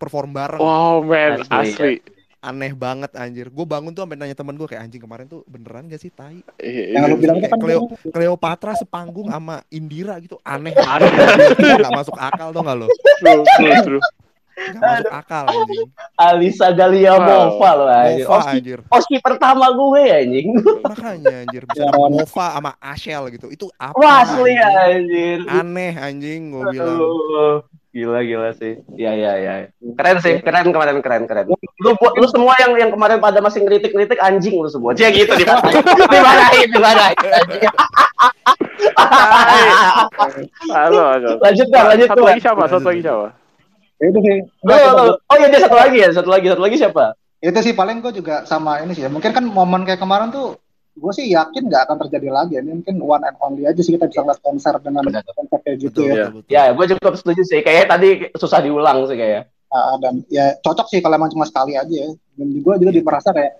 [0.00, 0.62] perform bareng.
[0.62, 1.94] Wow man, Asli, asli.
[2.40, 3.52] Aneh banget anjir.
[3.52, 6.40] Gue bangun tuh sampai nanya temen gue kayak anjing kemarin tuh beneran gak sih tai?
[6.56, 7.12] Iya, yang iya.
[7.12, 7.80] lu bilang itu Kayak kan Cleo,
[8.16, 10.72] Cleopatra sepanggung sama Indira gitu aneh.
[10.72, 11.12] Aneh.
[11.84, 12.88] Gak masuk akal tuh gak lo?
[13.20, 14.02] True, true, true.
[14.60, 15.88] Gak masuk akal anjing.
[16.14, 17.24] Alisa Galia Wow.
[17.24, 18.26] Mova loh anjir.
[18.26, 18.78] Mova Oski, anjir.
[18.86, 20.46] oski pertama gue anjing.
[20.84, 22.10] Makanya anjir bisa Ya, Ron.
[22.12, 23.46] Mova sama Ashel gitu.
[23.48, 23.96] Itu apa?
[23.96, 24.84] Wah asli anjing?
[24.84, 25.38] anjir.
[25.48, 26.98] Aneh anjing gue bilang.
[27.90, 28.78] Gila gila sih.
[28.94, 29.52] Iya iya iya.
[29.98, 31.50] Keren sih, keren kemarin keren keren.
[31.82, 34.94] Lu lu semua yang yang kemarin pada masih ngeritik-ngeritik anjing lu semua.
[34.94, 35.82] Dia gitu dimarahin.
[36.14, 37.16] dimarahin, dimarahin.
[37.18, 37.62] anjing.
[40.70, 41.30] Halo, halo.
[41.42, 42.62] lanjut lanjut Satu lagi siapa?
[42.70, 43.39] Satu lagi siapa?
[44.00, 46.76] Ya itu sih Oh, gua- oh iya dia satu lagi ya, satu lagi, satu lagi
[46.76, 47.06] siapa?
[47.40, 49.08] itu sih paling gue juga sama ini sih ya.
[49.08, 50.60] mungkin kan momen kayak kemarin tuh
[50.92, 52.60] gue sih yakin nggak akan terjadi lagi ya.
[52.60, 56.04] Ini mungkin one and only aja sih kita bisa ngeliat konser dengan konsep kayak gitu
[56.04, 56.14] Betul, ya.
[56.28, 56.50] betul, betul.
[56.52, 57.60] Ya, gue cukup setuju sih.
[57.64, 59.48] Kayaknya tadi susah diulang sih kayak.
[59.70, 62.10] Ah, dan ya cocok sih kalau emang cuma sekali aja ya.
[62.36, 63.52] Dan gue juga di merasa kayak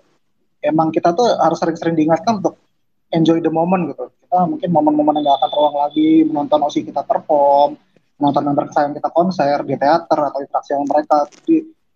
[0.61, 2.61] emang kita tuh harus sering-sering diingatkan untuk
[3.09, 4.13] enjoy the moment gitu.
[4.21, 7.73] Kita mungkin momen-momen yang gak akan terulang lagi menonton OSI kita perform,
[8.21, 11.17] menonton member kesayangan kita konser di teater atau interaksi sama mereka.
[11.33, 11.55] Jadi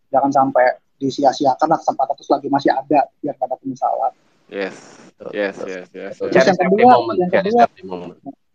[0.09, 0.65] jangan sampai
[0.97, 4.11] disia-siakan lah kesempatan terus lagi masih ada biar gak ada penyesalan.
[4.49, 4.75] Yes,
[5.33, 6.13] yes, yes, yes.
[6.17, 6.45] Terus yes.
[6.49, 7.67] yang Cherish every kedua- moment, yang kedua-.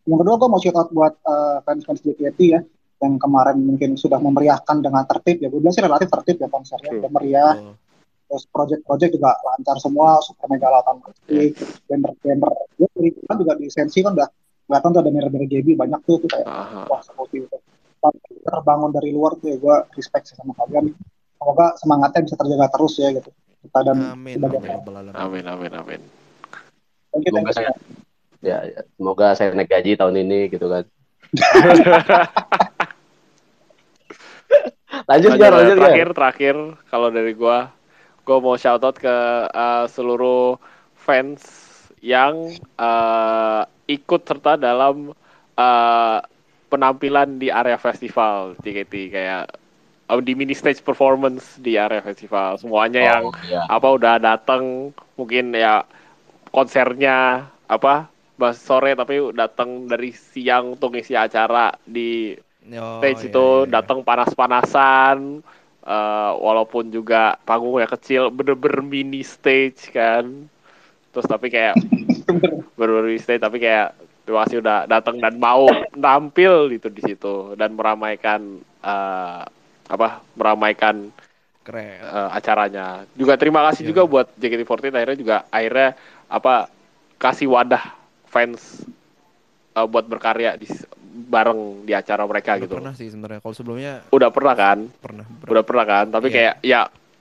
[0.09, 2.61] Yang kedua gue mau shout out buat eh, fans-fans JKT ya
[3.01, 5.49] yang kemarin mungkin sudah memeriahkan dengan tertib ya.
[5.49, 7.55] Gue bilang sih relatif tertib ya konsernya, udah meriah.
[8.31, 11.51] Terus project-project juga lancar semua super mega lautan musik
[11.91, 14.29] banner banner ya dari kan juga di sensi kan udah
[14.71, 16.87] kelihatan tuh ada banner GB banyak tuh tuh kayak Aha.
[16.87, 17.59] wah seperti itu
[18.01, 20.95] Tapi terbangun dari luar tuh ya gue respect sih sama kalian
[21.37, 24.41] semoga semangatnya bisa terjaga terus ya gitu kita dan Amin.
[24.41, 24.81] amin, ya.
[25.21, 26.01] Amin, amin, amin.
[27.13, 27.61] thank you, thank Semoga you.
[27.61, 27.77] saya,
[28.41, 30.89] ya, ya, semoga saya naik gaji tahun ini gitu kan.
[35.11, 36.57] lanjut Gar, lanjut terakhir, terakhir
[36.89, 37.69] kalau dari gua,
[38.25, 39.13] gua mau shout out ke
[39.53, 40.57] uh, seluruh
[40.97, 41.45] fans
[42.01, 45.13] yang uh, ikut serta dalam
[45.57, 46.19] uh,
[46.71, 49.45] penampilan di area festival JKT kayak
[50.09, 53.63] uh, di mini stage performance di area festival semuanya yang Oh, iya.
[53.69, 55.85] apa udah datang mungkin ya
[56.51, 62.35] konsernya apa pas sore tapi datang dari siang untuk ngisi acara di
[62.77, 63.71] Oh, stage iya, itu iya, iya.
[63.71, 65.41] datang panas-panasan
[65.85, 70.50] eh, walaupun juga panggungnya kecil bener-bener mini stage kan
[71.11, 71.74] terus tapi kayak
[72.77, 73.93] bener-bener mini stage tapi kayak
[74.23, 78.41] terima kasih udah datang dan mau tampil gitu di situ dan meramaikan
[78.81, 79.43] eh,
[79.87, 81.11] apa meramaikan
[81.61, 81.99] Keren.
[81.99, 83.91] eh, acaranya juga terima kasih Iya.
[83.91, 85.89] juga buat JKT48 akhirnya juga akhirnya
[86.27, 86.70] apa
[87.16, 87.85] kasih wadah
[88.24, 88.87] fans
[89.73, 90.70] eh, buat berkarya di
[91.11, 93.41] bareng di acara mereka Udah gitu pernah sih sebenarnya.
[93.41, 95.27] Kalau sebelumnya udah pernah kan pernah.
[95.27, 96.32] udah pernah kan tapi Iya.
[96.32, 96.81] kayak ya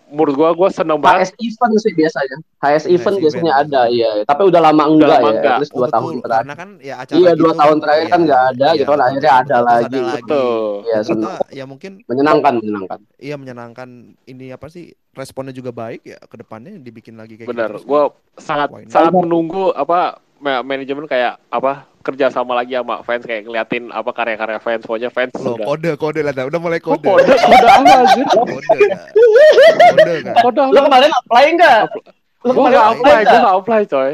[0.09, 2.37] menurut gua gua seneng banget HS event sih biasanya.
[2.59, 3.17] HS event event.
[3.21, 4.09] biasanya ada, iya.
[4.23, 5.53] Tapi udah lama enggak lama ya, enggak.
[5.53, 5.95] at least Oh, dua betul.
[5.95, 6.35] tahun terakhir.
[6.39, 8.89] Karena kan ya acara Iya, gitu, dua tahun terakhir kan iya, nggak ada, iya, gitu
[8.89, 10.01] kan, akhirnya ada terus lagi.
[10.17, 10.49] betul
[10.79, 11.37] Iya, Ternyata senang.
[11.51, 12.99] ya mungkin Menyenangkan, menyenangkan.
[13.17, 13.89] iya menyenangkan
[14.25, 17.73] ini apa sih responnya juga baik ya ke depannya dibikin lagi kayak bener gitu.
[17.75, 17.83] terus.
[17.83, 18.01] gua
[18.35, 24.09] sangat sangat menunggu apa manajemen kayak apa kerja sama lagi sama fans kayak ngeliatin apa
[24.09, 27.03] karya-karya fans pokoknya fans Loh, udah kode kode lah, udah mulai Oh, kode.
[27.05, 28.55] kode kode apa anjir Kode.
[28.57, 30.35] Kode kan.
[30.41, 31.79] kode Lu kemarin apply enggak?
[32.41, 33.39] Lu kemarin nggak apply enggak?
[33.39, 34.13] nggak apply coy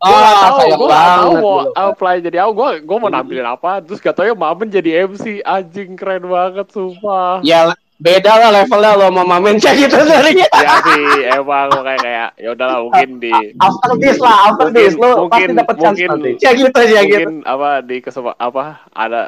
[0.00, 1.40] Oh, nggak tahu banget.
[1.44, 5.92] mau apply jadi aku, gua gua mau nampilin apa, terus katanya Mamen jadi MC, anjing
[5.92, 7.44] keren banget, sumpah.
[7.44, 7.68] Ya
[8.00, 10.48] beda lah levelnya lo sama Mamen kayak gitu dari Ya
[10.82, 15.08] sih, emang kayak kayak ya udahlah mungkin di after this lah after Mungkin- this lo
[15.28, 19.22] pasti mungkin- dapat chance nanti ya gitu ya gitu mungkin apa di kesempatan apa ada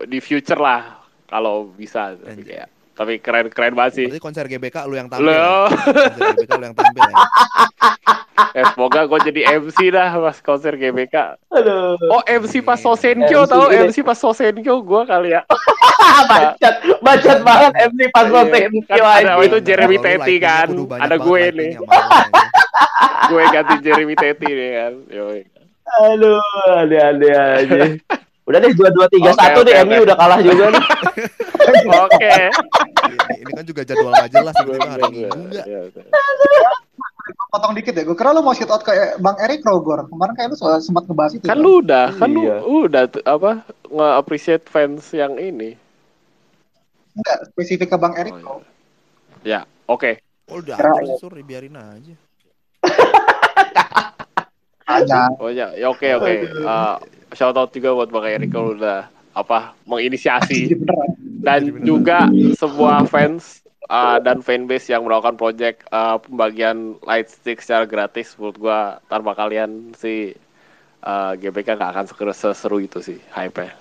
[0.00, 0.96] di future lah
[1.26, 4.06] kalau bisa tapi kayak tapi keren keren banget sih.
[4.06, 5.24] Berarti konser GBK lu yang tampil.
[5.24, 5.40] ya?
[5.40, 7.16] Lo, Konser GBK lu yang tampil ya.
[8.52, 11.16] eh, semoga gue jadi MC dah pas konser GBK.
[11.50, 13.88] aduh Oh MC pas Sosenkyo MC tau ini.
[13.88, 15.42] MC pas Sosenkyo gue kali ya.
[16.30, 18.68] bacot bacot banget MC pas Iya.
[18.86, 19.46] Kan you ada anjing.
[19.46, 20.68] itu Jeremy Teti kan.
[20.98, 21.72] Ada gue nih.
[23.30, 24.92] gue ganti Jeremy Teti nih kan.
[25.10, 25.40] Yoi.
[25.90, 26.38] Aduh,
[26.70, 27.80] ada-ada aja.
[28.50, 29.78] Udah deh dua dua tiga satu deh.
[29.86, 30.82] MU udah kalah juga nih.
[31.86, 32.34] Oke.
[33.06, 36.02] ini, ini kan juga jadwal gak jelas tiba-tiba hari minggu enggak Iya, betul.
[37.20, 38.02] Gue potong dikit ya.
[38.02, 40.06] Gue kira lu mau shoot out kayak Bang Eric Rogor.
[40.06, 41.44] Kemarin kayak lu sempat ngebahas itu.
[41.44, 41.62] Kan Bang.
[41.62, 42.56] lu udah, kan lu Iya.
[42.62, 43.50] udah tuh, apa
[43.84, 45.76] nge-appreciate fans yang ini.
[47.12, 48.32] Enggak, spesifik ke Bang Eric.
[48.40, 48.60] Oh, kok.
[49.42, 50.20] Ya, oke.
[50.46, 52.14] oh udah Kira- atur sur biarin aja
[54.84, 55.30] Aja.
[55.38, 56.34] Oh ya, ya oke oke.
[56.50, 56.94] Eh,
[57.32, 60.74] shout out juga buat Bang Erik kalau udah apa menginisiasi
[61.38, 62.26] dan juga
[62.58, 68.56] sebuah fans uh, dan fanbase yang melakukan project uh, pembagian light stick secara gratis menurut
[68.56, 68.78] gua
[69.10, 70.32] tanpa kalian si
[71.02, 73.74] uh, GBK gak akan seseru, seseru itu sih hype-nya.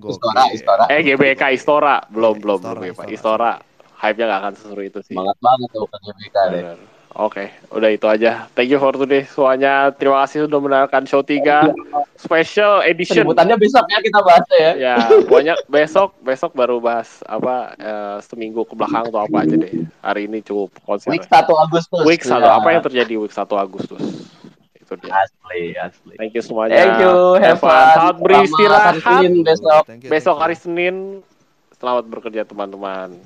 [0.00, 0.84] Istora, Istora.
[0.88, 3.12] Eh GBK Istora belum belum Istora, belum Istora, Istora.
[3.12, 3.52] Istora
[4.00, 5.14] hype-nya gak akan seseru itu sih.
[5.14, 6.62] Semangat banget tuh ke GBK deh.
[7.10, 8.46] Oke, udah itu aja.
[8.54, 9.90] Thank you for today semuanya.
[9.90, 11.74] Terima kasih sudah mendengarkan show 3
[12.14, 13.26] special edition.
[13.26, 14.70] Sebutannya besok ya kita bahas ya.
[14.78, 14.96] Ya,
[15.26, 19.90] pokoknya besok besok baru bahas apa eh, seminggu ke belakang atau apa aja deh.
[20.06, 21.10] Hari ini cukup konser.
[21.10, 22.04] Week 1 Agustus.
[22.06, 22.46] Week satu.
[22.46, 22.54] Ya.
[22.62, 24.30] Apa yang terjadi week 1 Agustus?
[24.78, 25.10] Itu dia.
[25.10, 26.14] Asli, asli.
[26.14, 26.78] Thank you semuanya.
[26.78, 27.74] Thank you, have fun.
[27.74, 28.94] Selamat beristirahat.
[29.42, 29.82] Besok.
[29.82, 30.54] Thank you, Besok hari.
[30.54, 31.26] Senin.
[31.74, 33.18] Selamat bekerja teman-teman.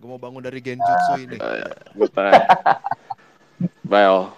[0.00, 2.48] Gue mau bangun dari genjutsu ini night.
[3.84, 4.32] Bye all.